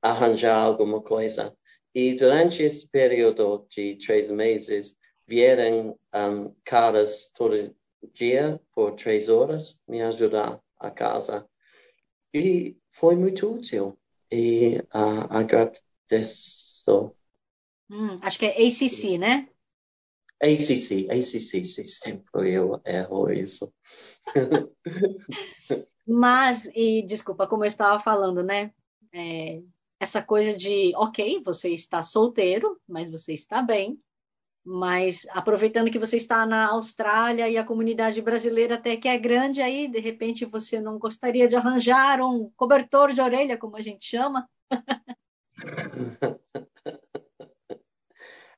arranjar 0.00 0.56
alguma 0.56 1.00
coisa. 1.02 1.55
E 1.96 2.12
durante 2.12 2.62
esse 2.62 2.86
período 2.86 3.66
de 3.70 3.96
três 3.96 4.30
meses, 4.30 4.98
vieram 5.26 5.98
um, 6.14 6.54
caras 6.62 7.32
todo 7.34 7.74
dia 8.12 8.60
por 8.74 8.94
três 8.96 9.30
horas 9.30 9.82
me 9.88 10.02
ajudar 10.02 10.60
a 10.78 10.90
casa. 10.90 11.48
E 12.34 12.76
foi 12.90 13.16
muito 13.16 13.50
útil. 13.50 13.98
E 14.30 14.76
uh, 14.94 15.24
agradeço. 15.30 17.16
Hum, 17.88 18.18
acho 18.20 18.40
que 18.40 18.44
é 18.44 18.50
ACC, 18.50 19.16
né? 19.16 19.48
ACC, 20.42 21.08
ACC, 21.10 21.64
sempre 21.64 22.54
eu 22.54 22.78
erro 22.84 23.32
isso. 23.32 23.72
Mas, 26.06 26.66
e 26.74 27.00
desculpa, 27.06 27.46
como 27.46 27.64
eu 27.64 27.68
estava 27.68 27.98
falando, 27.98 28.42
né? 28.42 28.70
É, 29.14 29.62
essa 29.98 30.22
coisa 30.22 30.56
de, 30.56 30.92
ok, 30.96 31.42
você 31.44 31.70
está 31.70 32.02
solteiro, 32.02 32.78
mas 32.86 33.10
você 33.10 33.32
está 33.32 33.62
bem, 33.62 33.98
mas 34.64 35.26
aproveitando 35.30 35.90
que 35.90 35.98
você 35.98 36.16
está 36.16 36.44
na 36.44 36.68
Austrália 36.70 37.48
e 37.48 37.56
a 37.56 37.64
comunidade 37.64 38.20
brasileira 38.20 38.74
até 38.74 38.96
que 38.96 39.08
é 39.08 39.16
grande, 39.16 39.62
aí 39.62 39.88
de 39.88 40.00
repente 40.00 40.44
você 40.44 40.80
não 40.80 40.98
gostaria 40.98 41.46
de 41.46 41.54
arranjar 41.54 42.20
um 42.20 42.50
cobertor 42.56 43.12
de 43.12 43.20
orelha, 43.20 43.56
como 43.56 43.76
a 43.76 43.82
gente 43.82 44.04
chama? 44.04 44.48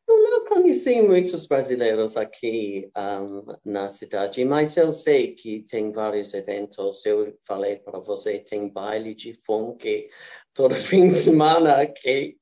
Eu 0.09 0.23
não 0.23 0.47
conheci 0.47 1.03
muitos 1.03 1.47
brasileiros 1.47 2.17
aqui 2.17 2.91
um, 2.97 3.45
na 3.63 3.91
cidade, 3.91 4.43
mas 4.43 4.75
eu 4.75 4.91
sei 4.91 5.35
que 5.35 5.67
tem 5.69 5.93
vários 5.93 6.33
eventos. 6.33 7.05
Eu 7.05 7.39
falei 7.43 7.77
para 7.77 7.99
você, 7.99 8.39
tem 8.39 8.73
baile 8.73 9.15
de 9.15 9.35
funk 9.45 10.09
todo 10.59 10.75
fim 10.75 11.09
de 11.09 11.15
semana 11.15 11.81
aqui. 11.81 12.37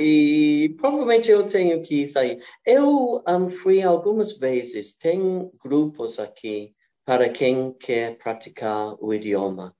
E 0.00 0.74
provavelmente 0.78 1.30
eu 1.30 1.46
tenho 1.46 1.80
que 1.80 2.06
sair. 2.08 2.42
Eu 2.66 3.22
um, 3.26 3.48
fui 3.48 3.80
algumas 3.82 4.36
vezes, 4.36 4.96
tem 4.96 5.48
grupos 5.62 6.18
aqui 6.18 6.74
para 7.04 7.28
quem 7.28 7.72
quer 7.72 8.18
praticar 8.18 8.96
o 9.00 9.14
idioma. 9.14 9.74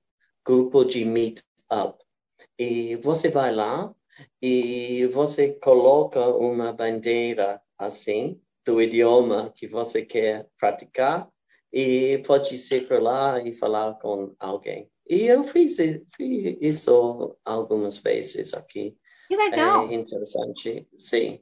Grupo 0.45 0.85
de 0.85 1.03
meet-up. 1.03 2.01
E 2.57 2.95
você 2.97 3.27
vai 3.27 3.53
lá, 3.53 3.93
e 4.41 5.07
você 5.07 5.49
coloca 5.53 6.25
uma 6.27 6.71
bandeira 6.71 7.61
assim 7.77 8.39
do 8.65 8.81
idioma 8.81 9.51
que 9.55 9.67
você 9.67 10.05
quer 10.05 10.47
praticar 10.57 11.27
e 11.73 12.21
pode 12.25 12.55
ir 12.55 12.87
por 12.87 13.01
lá 13.01 13.41
e 13.41 13.53
falar 13.53 13.95
com 13.95 14.35
alguém. 14.39 14.90
E 15.09 15.25
eu 15.27 15.43
fiz, 15.43 15.77
fiz 16.15 16.57
isso 16.61 17.37
algumas 17.43 17.97
vezes 17.97 18.53
aqui. 18.53 18.97
Que 19.27 19.35
legal! 19.35 19.89
É 19.89 19.93
interessante, 19.93 20.87
sim. 20.97 21.41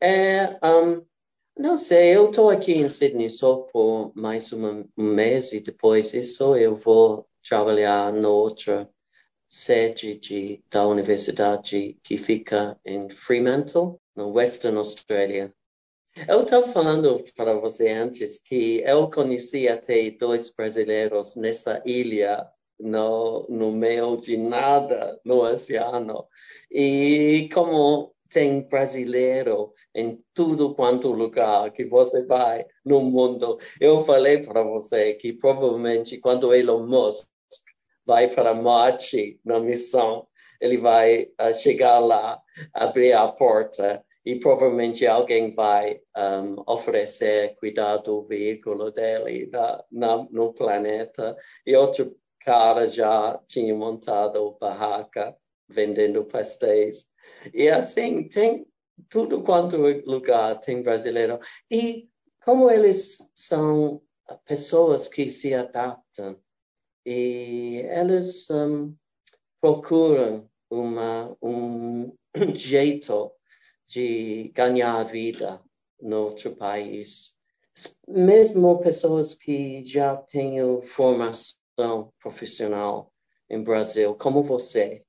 É, 0.00 0.58
um, 0.64 1.04
não 1.56 1.76
sei, 1.76 2.16
eu 2.16 2.30
estou 2.30 2.50
aqui 2.50 2.72
em 2.72 2.88
Sydney 2.88 3.30
só 3.30 3.58
por 3.58 4.12
mais 4.16 4.52
um 4.52 4.84
mês 4.96 5.52
e 5.52 5.60
depois 5.60 6.14
isso 6.14 6.56
eu 6.56 6.74
vou 6.74 7.28
trabalhar 7.46 8.12
noutra 8.12 8.90
sede 9.46 10.14
de, 10.18 10.64
da 10.70 10.86
universidade 10.86 11.98
que 12.02 12.16
fica 12.16 12.80
em 12.84 13.10
Fremantle, 13.10 14.00
no 14.16 14.32
Western 14.32 14.78
Australia. 14.78 15.54
Eu 16.26 16.42
estava 16.42 16.68
falando 16.68 17.22
para 17.36 17.54
você 17.54 17.90
antes 17.90 18.38
que 18.38 18.80
eu 18.80 19.10
conheci 19.10 19.68
até 19.68 20.10
dois 20.10 20.50
brasileiros 20.50 21.36
nessa 21.36 21.82
ilha, 21.84 22.50
no, 22.82 23.46
no 23.48 23.72
meio 23.72 24.16
de 24.16 24.36
nada, 24.36 25.18
no 25.24 25.42
oceano. 25.42 26.26
E 26.70 27.48
como 27.52 28.12
tem 28.28 28.62
brasileiro 28.62 29.72
em 29.94 30.18
tudo 30.34 30.74
quanto 30.74 31.12
lugar 31.12 31.70
que 31.70 31.84
você 31.84 32.24
vai 32.24 32.64
no 32.84 33.00
mundo. 33.02 33.58
Eu 33.78 34.02
falei 34.02 34.38
para 34.38 34.62
você 34.62 35.14
que 35.14 35.34
provavelmente 35.34 36.18
quando 36.18 36.54
Elon 36.54 36.86
Musk 36.86 37.28
vai 38.06 38.28
para 38.28 38.54
Marte 38.54 39.38
na 39.44 39.60
missão, 39.60 40.26
ele 40.60 40.78
vai 40.78 41.24
uh, 41.40 41.54
chegar 41.54 41.98
lá, 41.98 42.40
abrir 42.72 43.12
a 43.12 43.28
porta 43.28 44.02
e 44.24 44.38
provavelmente 44.38 45.06
alguém 45.06 45.50
vai 45.50 46.00
um, 46.16 46.62
oferecer 46.66 47.56
cuidar 47.56 47.96
do 47.98 48.22
veículo 48.22 48.90
dele 48.92 49.50
na, 49.90 50.26
no 50.30 50.54
planeta 50.54 51.36
e 51.66 51.74
outro 51.74 52.16
cara 52.44 52.88
já 52.88 53.40
tinha 53.46 53.74
montado 53.74 54.56
barraca 54.60 55.36
vendendo 55.68 56.24
pastéis 56.24 57.08
e 57.54 57.68
assim 57.68 58.28
tem 58.28 58.66
tudo 59.08 59.42
quanto 59.42 59.76
lugar 59.76 60.58
tem 60.60 60.82
brasileiro 60.82 61.38
e 61.70 62.08
como 62.44 62.70
eles 62.70 63.18
são 63.34 64.02
pessoas 64.44 65.08
que 65.08 65.30
se 65.30 65.54
adaptam 65.54 66.38
e 67.04 67.82
elas 67.88 68.48
um, 68.50 68.94
procuram 69.60 70.48
uma, 70.70 71.36
um 71.42 72.12
jeito 72.54 73.32
de 73.86 74.50
ganhar 74.54 74.96
a 74.96 75.04
vida 75.04 75.60
no 76.00 76.24
outro 76.24 76.54
país. 76.56 77.36
Mesmo 78.06 78.80
pessoas 78.80 79.34
que 79.34 79.84
já 79.84 80.16
têm 80.16 80.58
formação 80.82 81.61
profissional 82.18 83.12
em 83.48 83.62
Brasil, 83.62 84.14
como 84.14 84.42
você 84.42 85.04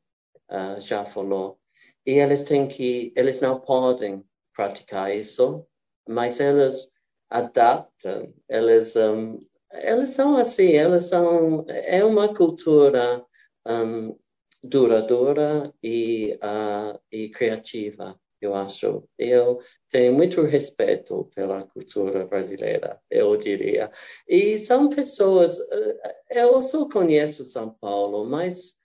uh, 0.50 0.80
já 0.80 1.06
falou, 1.06 1.60
e 2.06 2.12
eles 2.14 2.44
têm 2.44 2.68
que, 2.68 3.14
eles 3.16 3.40
não 3.40 3.60
podem 3.60 4.24
praticar 4.54 5.16
isso, 5.16 5.66
mas 6.08 6.40
elas 6.40 6.92
adaptam, 7.30 8.34
eles 8.50 8.96
um, 8.96 9.40
elas 9.72 10.12
são 10.12 10.38
assim, 10.38 10.74
elas 10.74 11.08
são, 11.08 11.66
é 11.68 12.04
uma 12.04 12.34
cultura 12.34 13.26
um, 13.66 14.16
duradoura 14.62 15.74
e, 15.82 16.38
uh, 16.44 17.00
e 17.12 17.30
criativa, 17.30 18.20
eu 18.46 18.56
acho. 18.56 19.08
Eu 19.18 19.60
tenho 19.90 20.14
muito 20.14 20.42
respeito 20.42 21.30
pela 21.36 21.64
cultura 21.64 22.26
brasileira, 22.26 23.02
eu 23.10 23.36
diria. 23.38 23.92
E 24.28 24.58
são 24.58 24.90
pessoas, 24.90 25.60
uh, 25.60 26.00
eu 26.30 26.62
só 26.64 26.88
conheço 26.90 27.46
São 27.46 27.70
Paulo, 27.70 28.26
mas 28.26 28.78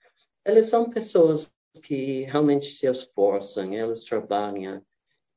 elas 0.45 0.67
são 0.67 0.89
pessoas 0.89 1.53
que 1.83 2.23
realmente 2.23 2.71
se 2.71 2.87
esforçam, 2.87 3.73
elas 3.73 4.03
trabalham 4.03 4.83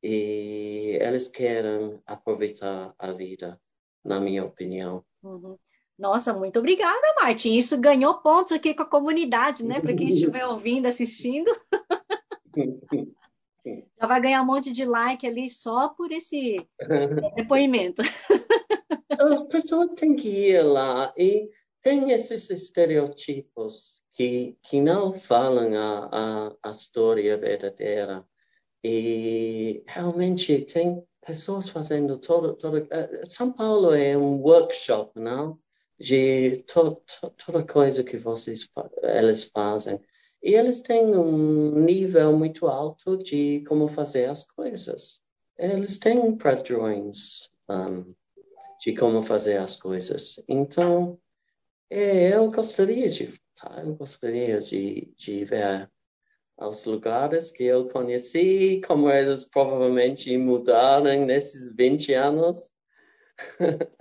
e 0.03 0.99
elas 1.01 1.29
querem 1.29 2.01
aproveitar 2.07 2.95
a 2.99 3.13
vida, 3.13 3.61
na 4.05 4.19
minha 4.19 4.45
opinião. 4.45 5.05
Uhum. 5.23 5.57
Nossa, 5.99 6.33
muito 6.33 6.59
obrigada, 6.59 7.15
Martin. 7.21 7.57
Isso 7.57 7.79
ganhou 7.79 8.15
pontos 8.15 8.53
aqui 8.53 8.75
com 8.75 8.83
a 8.83 8.89
comunidade, 8.89 9.65
né? 9.65 9.81
Para 9.81 9.95
quem 9.95 10.09
estiver 10.09 10.45
ouvindo, 10.49 10.87
assistindo. 10.87 11.51
Já 13.65 14.07
vai 14.07 14.21
ganhar 14.21 14.43
um 14.43 14.47
monte 14.47 14.73
de 14.73 14.85
like 14.85 15.27
ali 15.27 15.49
só 15.49 15.91
por 15.91 16.11
esse 16.11 16.67
depoimento. 17.37 18.03
As 19.11 19.43
pessoas 19.45 19.95
têm 19.95 20.17
que 20.17 20.29
ir 20.29 20.63
lá 20.63 21.13
e 21.17 21.49
tem 21.83 22.11
esses 22.11 22.51
estereotipos 22.51 24.03
que, 24.13 24.57
que 24.63 24.81
não 24.81 25.15
falam 25.15 25.75
a, 25.75 26.09
a, 26.13 26.57
a 26.63 26.71
história 26.71 27.37
verdadeira. 27.37 28.25
E 28.85 29.83
realmente 29.87 30.65
tem 30.65 31.03
pessoas 31.25 31.69
fazendo 31.69 32.19
todo, 32.19 32.55
todo 32.55 32.79
uh, 32.79 33.27
São 33.31 33.53
Paulo 33.53 33.95
é 33.95 34.17
um 34.17 34.41
workshop, 34.41 35.19
não? 35.19 35.59
De 35.99 36.57
to, 36.67 37.01
to, 37.21 37.31
toda 37.31 37.65
coisa 37.65 38.03
que 38.03 38.19
vocês 38.19 38.69
eles 39.03 39.45
fazem. 39.45 40.01
E 40.43 40.55
eles 40.55 40.83
têm 40.83 41.17
um 41.17 41.85
nível 41.85 42.37
muito 42.37 42.67
alto 42.67 43.17
de 43.17 43.63
como 43.69 43.87
fazer 43.87 44.29
as 44.29 44.45
coisas. 44.45 45.23
Eles 45.57 45.99
têm 45.99 46.37
padrões 46.37 47.51
um, 47.69 48.05
de 48.81 48.97
como 48.97 49.23
fazer 49.23 49.59
as 49.59 49.77
coisas. 49.77 50.43
Então, 50.49 51.19
é, 51.89 52.35
eu 52.35 52.51
gostaria 52.51 53.09
de 53.09 53.41
eu 53.85 53.95
gostaria 53.95 54.59
de, 54.59 55.13
de 55.17 55.45
ver 55.45 55.89
os 56.59 56.85
lugares 56.85 57.51
que 57.51 57.65
eu 57.65 57.89
conheci, 57.89 58.81
como 58.87 59.11
eles 59.11 59.45
provavelmente 59.45 60.37
mudaram 60.37 61.25
nesses 61.25 61.73
20 61.75 62.15
anos. 62.15 62.73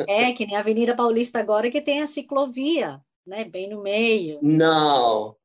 É, 0.08 0.32
que 0.34 0.46
nem 0.46 0.56
a 0.56 0.60
Avenida 0.60 0.96
Paulista 0.96 1.39
agora 1.39 1.70
que 1.70 1.82
tem 1.82 2.02
a 2.02 2.08
ciclovia, 2.08 3.02
né, 3.26 3.44
bem 3.46 3.70
no 3.70 3.82
meio. 3.82 4.39
Não, 4.42 5.36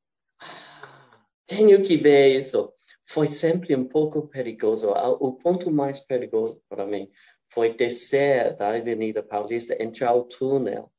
tenho 1.47 1.83
que 1.83 1.97
ver 1.97 2.39
isso. 2.39 2.73
Foi 3.09 3.31
sempre 3.31 3.75
um 3.77 3.87
pouco 3.87 4.27
perigoso. 4.29 4.91
O 4.91 5.33
ponto 5.35 5.71
mais 5.71 6.01
perigoso 6.01 6.61
para 6.69 6.85
mim 6.85 7.11
foi 7.49 7.75
descer 7.75 8.57
da 8.57 8.75
Avenida 8.75 9.23
Paulista, 9.23 9.81
entrar 9.83 10.15
o 10.15 10.25
túnel 10.25 10.93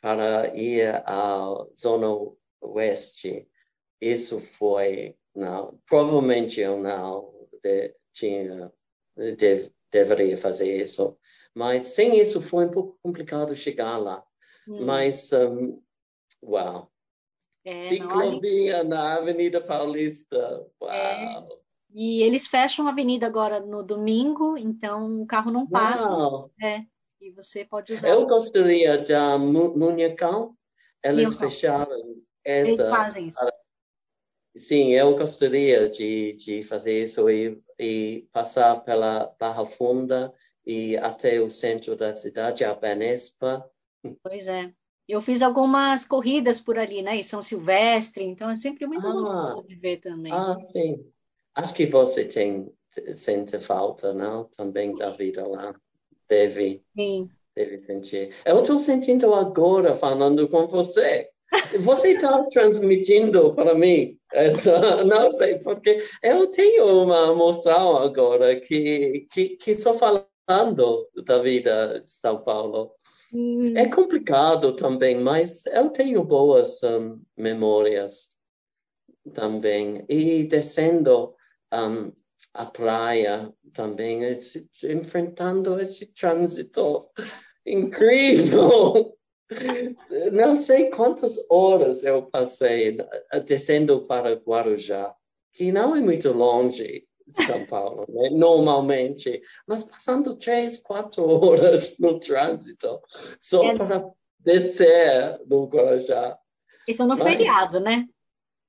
para 0.00 0.56
ir 0.56 1.02
à 1.06 1.66
zona 1.76 2.08
oeste. 2.62 3.46
Isso 4.00 4.40
foi, 4.58 5.14
não, 5.34 5.78
provavelmente 5.86 6.60
eu 6.60 6.80
não 6.80 7.30
de, 7.62 7.94
tinha, 8.12 8.72
de, 9.16 9.70
deveria 9.92 10.36
fazer 10.38 10.82
isso. 10.82 11.18
Mas 11.54 11.84
sem 11.84 12.18
isso 12.18 12.40
foi 12.40 12.66
um 12.66 12.70
pouco 12.70 12.98
complicado 13.02 13.54
chegar 13.54 13.98
lá. 13.98 14.24
Hum. 14.66 14.86
Mas, 14.86 15.32
um, 15.32 15.82
uau. 16.42 16.90
É, 17.64 17.80
Ciclovia 17.80 18.82
na 18.84 19.16
Avenida 19.16 19.60
Paulista. 19.60 20.66
Uau. 20.80 20.90
É. 20.90 21.46
E 21.92 22.22
eles 22.22 22.46
fecham 22.46 22.86
a 22.86 22.90
avenida 22.90 23.26
agora 23.26 23.60
no 23.60 23.82
domingo, 23.82 24.56
então 24.56 25.22
o 25.22 25.26
carro 25.26 25.50
não 25.50 25.66
passa. 25.66 26.08
Uau. 26.08 26.50
É. 26.62 26.82
E 27.20 27.30
você 27.32 27.64
pode 27.64 27.92
usar. 27.92 28.08
Eu 28.08 28.26
gostaria 28.26 28.96
da 28.98 29.36
Munhacão. 29.36 30.56
Eles 31.02 31.34
fecharam 31.34 32.16
essa. 32.44 32.70
Eles 32.70 32.88
fazem 32.88 33.28
isso. 33.28 33.40
Sim, 34.56 34.92
eu 34.92 35.16
gostaria 35.16 35.88
de, 35.88 36.32
de 36.32 36.62
fazer 36.62 37.02
isso 37.02 37.30
e, 37.30 37.62
e 37.78 38.28
passar 38.32 38.76
pela 38.84 39.34
Barra 39.38 39.64
Funda 39.64 40.34
e 40.66 40.96
até 40.96 41.40
o 41.40 41.50
centro 41.50 41.94
da 41.94 42.12
cidade, 42.14 42.64
a 42.64 42.74
Benespa. 42.74 43.64
Pois 44.22 44.48
é. 44.48 44.72
Eu 45.10 45.22
fiz 45.22 45.42
algumas 45.42 46.04
corridas 46.04 46.60
por 46.60 46.78
ali, 46.78 47.02
né? 47.02 47.16
Em 47.16 47.22
São 47.22 47.42
Silvestre, 47.42 48.24
então 48.24 48.50
é 48.50 48.56
sempre 48.56 48.86
muito 48.86 49.06
ah, 49.06 49.12
gostoso 49.12 49.66
de 49.66 49.74
ver 49.74 49.98
também. 49.98 50.32
Ah, 50.32 50.58
sim. 50.62 51.04
Acho 51.54 51.74
que 51.74 51.86
você 51.86 52.24
tem 52.24 52.72
sente 53.12 53.58
falta, 53.60 54.12
não? 54.12 54.44
Também 54.56 54.94
da 54.94 55.10
vida 55.10 55.46
lá. 55.46 55.74
Deve. 56.28 56.82
Sim. 56.96 57.28
Deve 57.54 57.78
sentir. 57.78 58.34
Eu 58.44 58.60
estou 58.60 58.78
sentindo 58.78 59.34
agora 59.34 59.94
falando 59.94 60.48
com 60.48 60.66
você. 60.66 61.28
Você 61.80 62.12
está 62.12 62.44
transmitindo 62.44 63.52
para 63.54 63.74
mim 63.74 64.16
essa, 64.32 64.72
não 65.04 65.30
sei 65.32 65.58
porque 65.58 65.98
eu 66.22 66.46
tenho 66.46 67.04
uma 67.04 67.32
emoção 67.32 67.96
agora 67.96 68.60
que 68.60 69.26
que 69.32 69.56
que 69.56 69.74
só 69.74 69.94
falando 69.94 71.08
da 71.24 71.38
vida 71.38 72.00
de 72.00 72.10
São 72.10 72.38
Paulo. 72.38 72.92
Hum. 73.32 73.76
É 73.76 73.88
complicado 73.88 74.74
também, 74.74 75.18
mas 75.18 75.64
eu 75.66 75.90
tenho 75.90 76.24
boas 76.24 76.82
um, 76.82 77.20
memórias 77.36 78.28
também. 79.34 80.04
E 80.08 80.44
descendo 80.44 81.34
um, 81.72 82.12
a 82.54 82.66
praia 82.66 83.52
também, 83.74 84.24
esse, 84.24 84.68
enfrentando 84.84 85.80
esse 85.80 86.06
trânsito 86.06 87.08
incrível. 87.64 89.16
Não 90.32 90.54
sei 90.56 90.90
quantas 90.90 91.36
horas 91.50 92.04
eu 92.04 92.22
passei 92.22 92.96
descendo 93.44 94.06
para 94.06 94.34
Guarujá, 94.34 95.12
que 95.52 95.72
não 95.72 95.96
é 95.96 96.00
muito 96.00 96.32
longe, 96.32 97.04
são 97.32 97.66
Paulo, 97.66 98.06
né? 98.08 98.30
normalmente, 98.30 99.40
mas 99.66 99.82
passando 99.82 100.36
três, 100.36 100.78
quatro 100.78 101.28
horas 101.28 101.98
no 101.98 102.18
trânsito 102.18 103.00
só 103.38 103.64
é. 103.64 103.76
para 103.76 104.10
descer 104.38 105.40
no 105.46 105.66
Guarujá. 105.66 106.38
Isso 106.86 107.06
no 107.06 107.16
mas, 107.16 107.22
feriado, 107.22 107.80
né? 107.80 108.06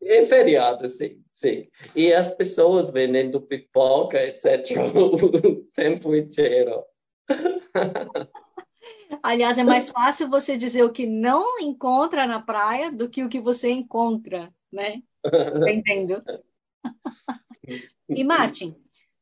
É 0.04 0.26
feriado, 0.26 0.88
sim, 0.88 1.22
sim. 1.32 1.68
E 1.96 2.12
as 2.12 2.34
pessoas 2.34 2.90
vendendo 2.90 3.42
pipoca, 3.42 4.22
etc., 4.24 4.66
o 4.96 5.64
tempo 5.74 6.16
inteiro. 6.16 6.84
Aliás, 9.24 9.58
é 9.58 9.64
mais 9.64 9.90
fácil 9.90 10.30
você 10.30 10.58
dizer 10.58 10.84
o 10.84 10.92
que 10.92 11.06
não 11.06 11.60
encontra 11.60 12.26
na 12.26 12.42
praia 12.42 12.92
do 12.92 13.10
que 13.10 13.24
o 13.24 13.30
que 13.30 13.40
você 13.40 13.70
encontra, 13.70 14.52
né? 14.72 15.02
Entendo. 15.70 16.24
E 18.16 18.24
Martin, 18.24 18.76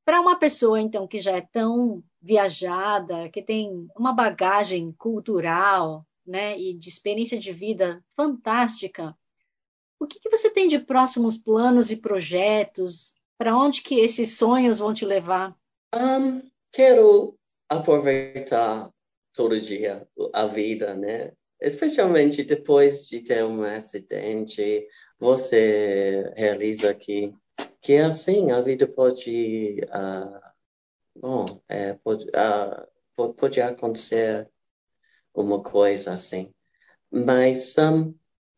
para 0.06 0.22
uma 0.22 0.38
pessoa 0.38 0.80
então 0.80 1.08
que 1.08 1.20
já 1.20 1.38
é 1.38 1.42
tão 1.42 2.04
viajada, 2.22 3.30
que 3.30 3.42
tem 3.42 3.88
uma 3.96 4.14
bagagem 4.14 4.92
cultural, 4.98 6.06
né, 6.26 6.60
e 6.60 6.74
de 6.74 6.90
experiência 6.90 7.40
de 7.40 7.52
vida 7.52 8.04
fantástica, 8.16 9.16
o 10.00 10.08
que, 10.08 10.20
que 10.20 10.30
você 10.30 10.50
tem 10.50 10.68
de 10.68 10.80
próximos 10.80 11.38
planos 11.38 11.92
e 11.92 11.98
projetos? 11.98 13.16
Para 13.38 13.58
onde 13.58 13.82
que 13.82 14.00
esses 14.00 14.38
sonhos 14.38 14.80
vão 14.80 14.94
te 14.94 15.06
levar? 15.06 15.56
Um, 15.94 16.42
quero 16.72 17.38
aproveitar 17.68 18.90
todo 19.34 19.60
dia 19.60 20.08
a 20.34 20.46
vida, 20.46 20.96
né? 20.96 21.34
Especialmente 21.60 22.44
depois 22.44 23.08
de 23.08 23.22
ter 23.22 23.44
um 23.44 23.64
acidente, 23.64 24.88
você 25.20 26.32
realiza 26.36 26.94
que 26.94 27.34
que 27.82 27.94
é 27.94 28.04
assim, 28.04 28.52
a 28.52 28.62
vida 28.62 28.88
pode, 28.88 29.80
uh, 29.86 30.40
bom, 31.16 31.62
é, 31.68 31.94
pode, 31.94 32.26
uh, 32.26 33.34
pode 33.34 33.62
acontecer 33.62 34.50
uma 35.34 35.62
coisa 35.62 36.14
assim. 36.14 36.54
Mas 37.12 37.78
um, 37.78 38.14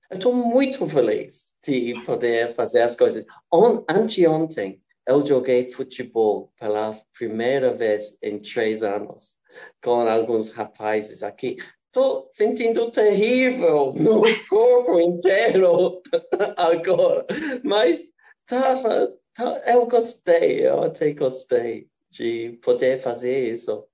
eu 0.10 0.18
estou 0.18 0.34
muito 0.34 0.88
feliz 0.88 1.54
de 1.66 2.02
poder 2.06 2.54
fazer 2.56 2.82
as 2.82 2.96
coisas. 2.96 3.26
On, 3.52 3.84
anteontem, 3.88 4.82
eu 5.08 5.26
joguei 5.26 5.72
futebol 5.72 6.52
pela 6.60 7.00
primeira 7.14 7.72
vez 7.72 8.18
em 8.22 8.40
três 8.40 8.84
anos 8.84 9.38
com 9.84 10.02
alguns 10.02 10.50
rapazes 10.50 11.24
aqui. 11.24 11.58
Estou 11.88 12.28
sentindo 12.32 12.90
terrível 12.90 13.92
no 13.94 14.22
corpo 14.48 15.00
inteiro 15.00 16.02
agora, 16.56 17.26
mas 17.64 18.12
tava, 18.52 19.18
tava, 19.34 19.60
eu 19.66 19.88
gostei, 19.88 20.68
eu 20.68 20.84
até 20.84 21.14
gostei 21.14 21.88
de 22.10 22.60
poder 22.62 23.00
fazer 23.00 23.54
isso 23.54 23.88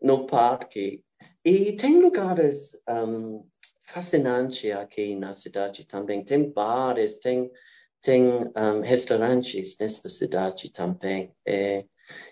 no 0.00 0.24
parque. 0.24 1.04
E 1.44 1.72
tem 1.72 2.00
lugares 2.00 2.80
um, 2.88 3.44
fascinantes 3.82 4.70
aqui 4.70 5.16
na 5.16 5.32
cidade 5.32 5.84
também. 5.84 6.24
Tem 6.24 6.48
bares, 6.48 7.18
tem, 7.18 7.50
tem 8.00 8.24
um, 8.24 8.80
restaurantes 8.82 9.76
nessa 9.80 10.08
cidade 10.08 10.70
também. 10.70 11.34
É, 11.44 11.84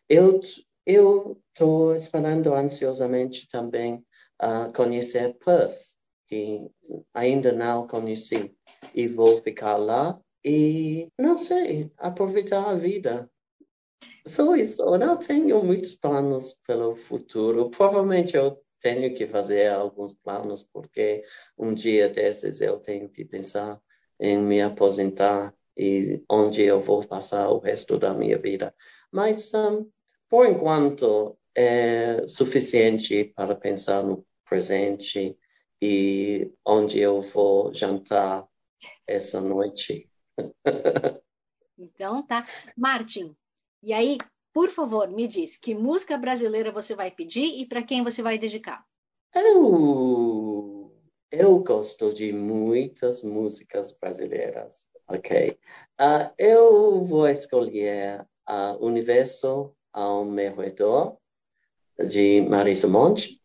eu 0.09 0.41
estou 0.87 1.97
esperando 1.97 2.55
ansiosamente 2.55 3.49
também 3.49 4.05
uh, 4.41 4.73
conhecer 4.73 5.37
Perth, 5.45 5.97
que 6.29 6.65
ainda 7.13 7.51
não 7.51 7.89
conheci, 7.89 8.55
e 8.95 9.09
vou 9.09 9.43
ficar 9.43 9.77
lá 9.77 10.19
e, 10.45 11.09
não 11.19 11.39
sei, 11.39 11.91
aproveitar 11.97 12.69
a 12.69 12.75
vida. 12.75 13.31
Só 14.27 14.55
isso. 14.57 14.83
Eu 14.83 14.99
não 14.99 15.17
tenho 15.17 15.63
muitos 15.65 15.95
planos 15.95 16.55
pelo 16.67 16.95
futuro. 16.95 17.71
Provavelmente 17.71 18.37
eu 18.37 18.61
tenho 18.81 19.15
que 19.15 19.27
fazer 19.27 19.71
alguns 19.71 20.15
planos, 20.15 20.63
porque 20.73 21.25
um 21.57 21.75
dia 21.75 22.09
desses 22.09 22.61
eu 22.61 22.79
tenho 22.79 23.09
que 23.09 23.25
pensar 23.25 23.81
em 24.21 24.39
me 24.39 24.61
aposentar 24.61 25.55
e 25.77 26.23
onde 26.29 26.63
eu 26.63 26.81
vou 26.81 27.07
passar 27.07 27.49
o 27.51 27.59
resto 27.59 27.99
da 27.99 28.13
minha 28.13 28.39
vida. 28.39 28.75
Mas, 29.11 29.53
um, 29.55 29.89
por 30.29 30.47
enquanto, 30.47 31.39
é 31.55 32.27
suficiente 32.27 33.25
para 33.37 33.55
pensar 33.55 34.03
no 34.03 34.25
presente 34.49 35.37
e 35.81 36.53
onde 36.65 36.99
eu 36.99 37.21
vou 37.21 37.73
jantar 37.73 38.47
essa 39.07 39.41
noite. 39.41 40.12
Então 41.79 42.23
tá. 42.23 42.47
Martin, 42.77 43.35
e 43.83 43.93
aí, 43.93 44.19
por 44.53 44.69
favor, 44.69 45.09
me 45.09 45.27
diz 45.27 45.57
que 45.57 45.75
música 45.75 46.17
brasileira 46.17 46.71
você 46.71 46.95
vai 46.95 47.11
pedir 47.11 47.61
e 47.61 47.67
para 47.67 47.83
quem 47.83 48.05
você 48.05 48.23
vai 48.23 48.39
dedicar? 48.39 48.85
Eu, 49.35 50.95
eu 51.31 51.59
gosto 51.59 52.13
de 52.13 52.33
muitas 52.33 53.23
músicas 53.23 53.93
brasileiras, 53.93 54.89
ok? 55.09 55.59
Uh, 56.01 56.31
eu 56.39 57.05
vou 57.05 57.27
escolher 57.27 58.21
uh, 58.49 58.85
Universo 58.85 59.75
ao 59.93 60.25
meu 60.25 60.55
redor, 60.55 61.19
de 61.99 62.41
Marisa 62.43 62.89
Monte. 62.89 63.41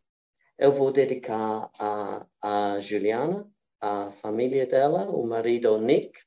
eu 0.58 0.72
vou 0.72 0.92
dedicar 0.92 1.70
a, 1.80 2.26
a 2.42 2.80
Juliana, 2.80 3.50
a 3.80 4.10
família 4.12 4.66
dela, 4.66 5.10
o 5.10 5.26
marido 5.26 5.78
Nick, 5.78 6.18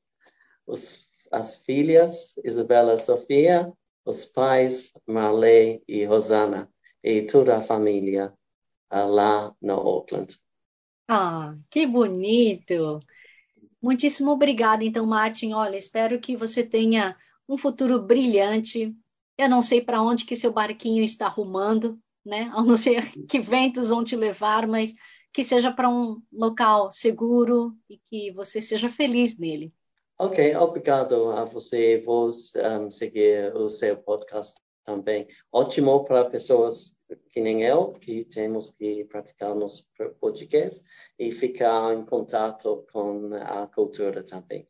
os, 0.71 1.09
as 1.33 1.57
filhas 1.57 2.35
Isabela 2.45 2.97
Sofia, 2.97 3.73
os 4.05 4.25
pais 4.25 4.93
Marley 5.07 5.83
e 5.87 6.05
Rosana, 6.05 6.71
e 7.03 7.23
toda 7.23 7.57
a 7.57 7.62
família 7.62 8.33
lá 8.91 9.55
no 9.61 9.75
Auckland. 9.75 10.37
Ah, 11.09 11.57
que 11.71 11.87
bonito! 11.87 13.01
Muitíssimo 13.83 14.31
obrigada, 14.31 14.85
então, 14.85 15.07
Martin. 15.07 15.53
Olha, 15.53 15.77
espero 15.77 16.21
que 16.21 16.37
você 16.37 16.62
tenha 16.62 17.16
um 17.49 17.57
futuro 17.57 18.01
brilhante. 18.01 18.95
Eu 19.39 19.49
não 19.49 19.62
sei 19.62 19.81
para 19.81 20.03
onde 20.03 20.25
que 20.25 20.37
seu 20.37 20.53
barquinho 20.53 21.03
está 21.03 21.27
rumando, 21.29 21.99
né? 22.25 22.53
Eu 22.55 22.64
não 22.64 22.77
sei 22.77 23.01
que 23.29 23.41
ventos 23.41 23.89
vão 23.89 24.05
te 24.05 24.14
levar, 24.14 24.66
mas 24.66 24.95
que 25.33 25.43
seja 25.43 25.73
para 25.73 25.89
um 25.89 26.21
local 26.33 26.93
seguro 26.93 27.75
e 27.89 27.99
que 28.11 28.33
você 28.33 28.61
seja 28.61 28.89
feliz 28.89 29.39
nele. 29.39 29.73
Ok, 30.23 30.55
obrigado 30.57 31.31
a 31.31 31.47
você. 31.47 31.97
Vou 31.97 32.29
um, 32.29 32.91
seguir 32.91 33.57
o 33.57 33.71
seu 33.71 33.97
podcast 33.97 34.61
também. 34.85 35.27
Ótimo 35.51 36.05
para 36.05 36.27
pessoas 36.27 36.95
que 37.31 37.41
nem 37.41 37.62
eu, 37.62 37.93
que 37.93 38.23
temos 38.27 38.71
que 38.71 39.07
praticar 39.07 39.55
nosso 39.55 39.89
português 40.21 40.85
e 41.18 41.31
ficar 41.31 41.95
em 41.95 42.05
contato 42.05 42.85
com 42.93 43.31
a 43.35 43.66
cultura 43.68 44.23
também. 44.23 44.68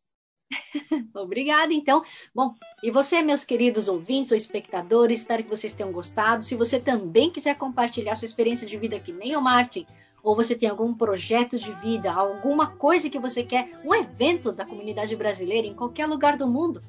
Obrigada, 1.16 1.74
então. 1.74 2.04
Bom, 2.32 2.54
e 2.80 2.92
você, 2.92 3.20
meus 3.20 3.42
queridos 3.42 3.88
ouvintes 3.88 4.30
ou 4.30 4.38
espectadores, 4.38 5.18
espero 5.18 5.42
que 5.42 5.50
vocês 5.50 5.74
tenham 5.74 5.90
gostado. 5.90 6.44
Se 6.44 6.54
você 6.54 6.78
também 6.78 7.28
quiser 7.28 7.58
compartilhar 7.58 8.14
sua 8.14 8.26
experiência 8.26 8.68
de 8.68 8.76
vida 8.76 9.00
que 9.00 9.12
nem 9.12 9.34
o 9.34 9.42
Martin, 9.42 9.84
ou 10.22 10.34
você 10.34 10.54
tem 10.54 10.68
algum 10.68 10.94
projeto 10.94 11.58
de 11.58 11.72
vida, 11.74 12.12
alguma 12.12 12.66
coisa 12.66 13.10
que 13.10 13.18
você 13.18 13.42
quer, 13.42 13.70
um 13.84 13.94
evento 13.94 14.52
da 14.52 14.64
comunidade 14.64 15.14
brasileira 15.16 15.66
em 15.66 15.74
qualquer 15.74 16.06
lugar 16.06 16.36
do 16.36 16.46
mundo, 16.46 16.82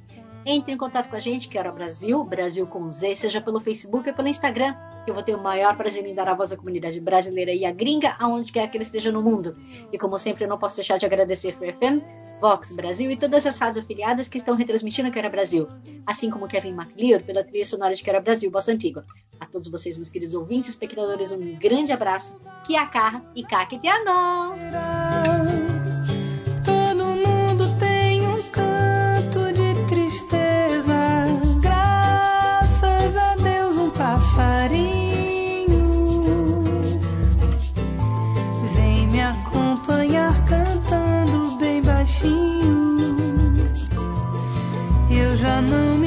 entre 0.46 0.74
em 0.74 0.78
contato 0.78 1.10
com 1.10 1.16
a 1.16 1.20
gente, 1.20 1.48
que 1.48 1.58
era 1.58 1.72
Brasil, 1.72 2.24
Brasil 2.24 2.66
com 2.68 2.92
Z, 2.92 3.16
seja 3.16 3.42
pelo 3.42 3.60
Facebook 3.60 4.10
ou 4.10 4.16
pelo 4.16 4.28
Instagram, 4.28 4.76
que 5.04 5.12
eu 5.12 5.16
vou 5.16 5.24
ter 5.24 5.36
o 5.36 5.42
maior 5.42 5.76
prazer 5.76 6.06
em 6.06 6.14
dar 6.14 6.28
a 6.28 6.34
voz 6.34 6.52
à 6.52 6.58
comunidade 6.58 7.00
brasileira 7.00 7.54
e 7.54 7.66
a 7.66 7.72
gringa, 7.72 8.16
aonde 8.20 8.52
quer 8.52 8.70
que 8.70 8.78
ele 8.78 8.84
esteja 8.84 9.12
no 9.12 9.22
mundo. 9.22 9.56
E 9.92 9.98
como 9.98 10.18
sempre, 10.18 10.44
eu 10.44 10.50
não 10.50 10.58
posso 10.58 10.76
deixar 10.76 10.98
de 10.98 11.06
agradecer 11.06 11.50
o 11.50 11.52
FM, 11.54 12.04
Vox 12.42 12.76
Brasil 12.76 13.12
e 13.12 13.16
todas 13.16 13.46
as 13.46 13.58
rádios 13.60 13.84
afiliadas 13.84 14.28
que 14.28 14.38
estão 14.38 14.56
retransmitindo 14.56 15.12
Quero 15.12 15.30
Brasil, 15.30 15.68
assim 16.08 16.32
como 16.32 16.48
Kevin 16.48 16.74
MacLeod 16.74 17.24
pela 17.24 17.44
trilha 17.44 17.64
sonora 17.64 17.94
de 17.94 18.02
Quero 18.02 18.20
Brasil, 18.22 18.50
Bossa 18.50 18.72
Antiga. 18.72 19.06
A 19.40 19.46
todos 19.46 19.68
vocês, 19.68 19.96
meus 19.96 20.10
queridos 20.10 20.34
ouvintes 20.34 20.70
e 20.70 20.72
espectadores, 20.72 21.32
um 21.32 21.56
grande 21.60 21.92
abraço, 21.92 22.36
que 22.66 22.76
a 22.76 22.88
carra 22.88 23.24
e 23.36 23.44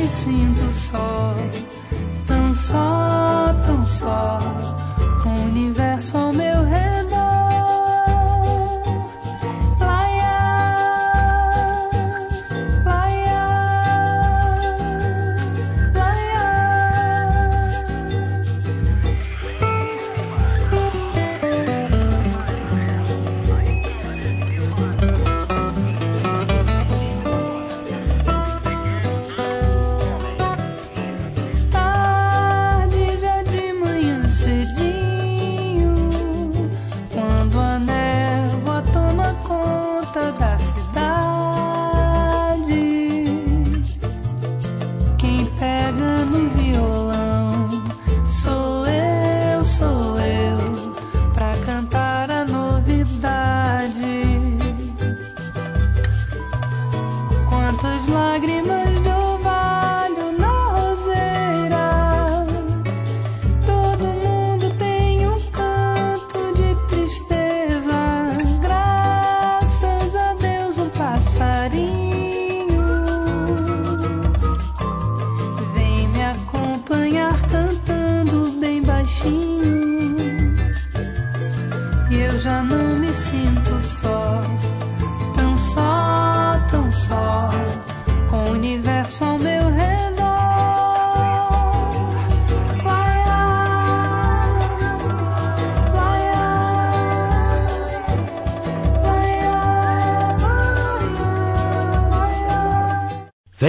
caqueteano! 0.04 0.08
sinto 0.08 0.72
só, 0.72 1.34
tão 2.26 2.54
só, 2.54 3.54
tão 3.64 3.86
só, 3.86 4.38
com 5.22 5.30
o 5.30 5.44
universo 5.46 6.16
ao 6.16 6.32
meu 6.32 6.53